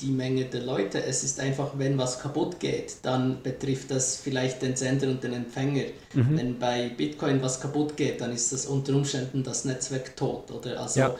die 0.00 0.10
Menge 0.10 0.46
der 0.46 0.62
Leute, 0.62 1.02
es 1.04 1.22
ist 1.22 1.38
einfach, 1.40 1.72
wenn 1.76 1.98
was 1.98 2.20
kaputt 2.20 2.58
geht, 2.58 2.96
dann 3.02 3.42
betrifft 3.42 3.90
das 3.90 4.16
vielleicht 4.16 4.62
den 4.62 4.76
Sender 4.76 5.08
und 5.08 5.22
den 5.22 5.34
Empfänger. 5.34 5.84
Mhm. 6.14 6.38
Wenn 6.38 6.58
bei 6.58 6.88
Bitcoin 6.88 7.42
was 7.42 7.60
kaputt 7.60 7.98
geht, 7.98 8.22
dann 8.22 8.32
ist 8.32 8.50
das 8.54 8.64
unter 8.64 8.94
Umständen 8.94 9.42
das 9.42 9.66
Netzwerk 9.66 10.16
tot. 10.16 10.50
Oder? 10.50 10.80
Also 10.80 11.00
ja. 11.00 11.16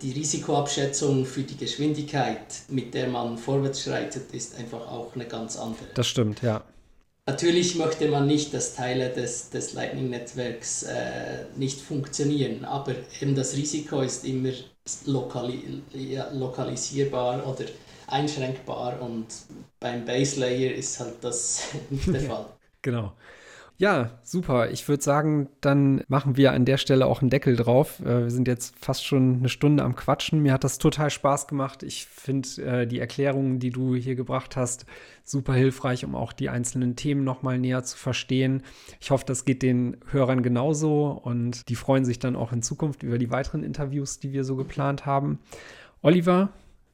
die 0.00 0.12
Risikoabschätzung 0.12 1.26
für 1.26 1.42
die 1.42 1.56
Geschwindigkeit, 1.56 2.38
mit 2.68 2.94
der 2.94 3.08
man 3.08 3.36
vorwärts 3.36 3.82
schreitet, 3.82 4.32
ist 4.32 4.56
einfach 4.56 4.86
auch 4.86 5.16
eine 5.16 5.26
ganz 5.26 5.56
andere. 5.56 5.88
Das 5.94 6.06
stimmt, 6.06 6.40
ja. 6.40 6.62
Natürlich 7.26 7.74
möchte 7.74 8.08
man 8.08 8.26
nicht, 8.26 8.54
dass 8.54 8.74
Teile 8.74 9.10
des, 9.10 9.50
des 9.50 9.74
Lightning-Netzwerks 9.74 10.84
äh, 10.84 11.44
nicht 11.56 11.78
funktionieren, 11.78 12.64
aber 12.64 12.94
eben 13.20 13.34
das 13.34 13.54
Risiko 13.54 14.00
ist 14.00 14.24
immer 14.24 14.52
lokali 15.06 15.82
ja, 15.92 16.30
lokalisierbar 16.32 17.46
oder 17.46 17.64
einschränkbar 18.06 19.00
und 19.02 19.26
beim 19.80 20.04
Base 20.04 20.40
Layer 20.40 20.72
ist 20.74 20.98
halt 21.00 21.22
das 21.22 21.62
nicht 21.90 22.12
der 22.14 22.20
Fall. 22.22 22.46
genau. 22.82 23.16
Ja, 23.80 24.18
super. 24.24 24.72
Ich 24.72 24.88
würde 24.88 25.04
sagen, 25.04 25.48
dann 25.60 26.02
machen 26.08 26.36
wir 26.36 26.52
an 26.52 26.64
der 26.64 26.78
Stelle 26.78 27.06
auch 27.06 27.20
einen 27.20 27.30
Deckel 27.30 27.54
drauf. 27.54 28.00
Äh, 28.00 28.24
wir 28.24 28.30
sind 28.30 28.48
jetzt 28.48 28.74
fast 28.76 29.06
schon 29.06 29.36
eine 29.36 29.48
Stunde 29.48 29.84
am 29.84 29.94
Quatschen. 29.94 30.42
Mir 30.42 30.52
hat 30.52 30.64
das 30.64 30.78
total 30.78 31.10
Spaß 31.10 31.46
gemacht. 31.46 31.84
Ich 31.84 32.06
finde 32.06 32.48
äh, 32.60 32.86
die 32.88 32.98
Erklärungen, 32.98 33.60
die 33.60 33.70
du 33.70 33.94
hier 33.94 34.16
gebracht 34.16 34.56
hast, 34.56 34.84
super 35.22 35.54
hilfreich, 35.54 36.04
um 36.04 36.16
auch 36.16 36.32
die 36.32 36.48
einzelnen 36.48 36.96
Themen 36.96 37.22
nochmal 37.22 37.60
näher 37.60 37.84
zu 37.84 37.96
verstehen. 37.96 38.64
Ich 39.00 39.12
hoffe, 39.12 39.24
das 39.26 39.44
geht 39.44 39.62
den 39.62 39.96
Hörern 40.10 40.42
genauso 40.42 41.10
und 41.10 41.68
die 41.68 41.76
freuen 41.76 42.04
sich 42.04 42.18
dann 42.18 42.34
auch 42.34 42.50
in 42.50 42.62
Zukunft 42.62 43.04
über 43.04 43.16
die 43.16 43.30
weiteren 43.30 43.62
Interviews, 43.62 44.18
die 44.18 44.32
wir 44.32 44.42
so 44.42 44.56
geplant 44.56 45.06
haben. 45.06 45.38
Oliver, 46.02 46.48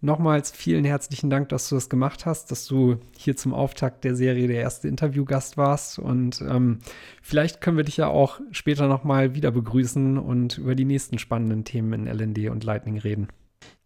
nochmals 0.04 0.50
vielen 0.52 0.84
herzlichen 0.84 1.30
Dank, 1.30 1.48
dass 1.48 1.68
du 1.68 1.74
das 1.74 1.88
gemacht 1.88 2.26
hast, 2.26 2.50
dass 2.50 2.66
du 2.66 2.98
hier 3.16 3.36
zum 3.36 3.54
Auftakt 3.54 4.04
der 4.04 4.14
Serie 4.14 4.46
der 4.46 4.60
erste 4.60 4.86
Interviewgast 4.86 5.56
warst. 5.56 5.98
Und 5.98 6.40
ähm, 6.42 6.80
vielleicht 7.22 7.60
können 7.60 7.76
wir 7.76 7.84
dich 7.84 7.96
ja 7.96 8.08
auch 8.08 8.40
später 8.52 8.86
nochmal 8.86 9.34
wieder 9.34 9.50
begrüßen 9.50 10.18
und 10.18 10.58
über 10.58 10.74
die 10.74 10.84
nächsten 10.84 11.18
spannenden 11.18 11.64
Themen 11.64 12.06
in 12.06 12.06
LND 12.06 12.50
und 12.50 12.64
Lightning 12.64 12.98
reden. 12.98 13.28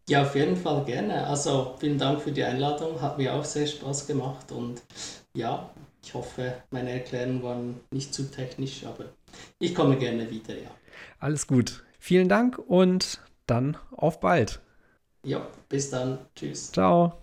Ja, 0.09 0.23
auf 0.23 0.35
jeden 0.35 0.57
Fall 0.57 0.85
gerne. 0.85 1.27
Also 1.27 1.77
vielen 1.79 1.99
Dank 1.99 2.21
für 2.21 2.33
die 2.33 2.43
Einladung, 2.43 3.01
hat 3.01 3.19
mir 3.19 3.35
auch 3.35 3.45
sehr 3.45 3.67
Spaß 3.67 4.07
gemacht 4.07 4.51
und 4.53 4.83
ja, 5.35 5.71
ich 6.03 6.15
hoffe, 6.15 6.55
meine 6.71 6.91
Erklärungen 6.91 7.43
waren 7.43 7.81
nicht 7.91 8.15
zu 8.15 8.31
technisch, 8.31 8.85
aber 8.87 9.05
ich 9.59 9.75
komme 9.75 9.99
gerne 9.99 10.31
wieder, 10.31 10.55
ja. 10.55 10.71
Alles 11.19 11.47
gut. 11.47 11.85
Vielen 11.99 12.29
Dank 12.29 12.59
und 12.59 13.21
dann 13.47 13.77
auf 13.91 14.21
bald. 14.21 14.61
Ja, 15.23 15.47
bis 15.69 15.91
dann. 15.91 16.27
Tschüss. 16.35 16.73
Ciao. 16.73 17.19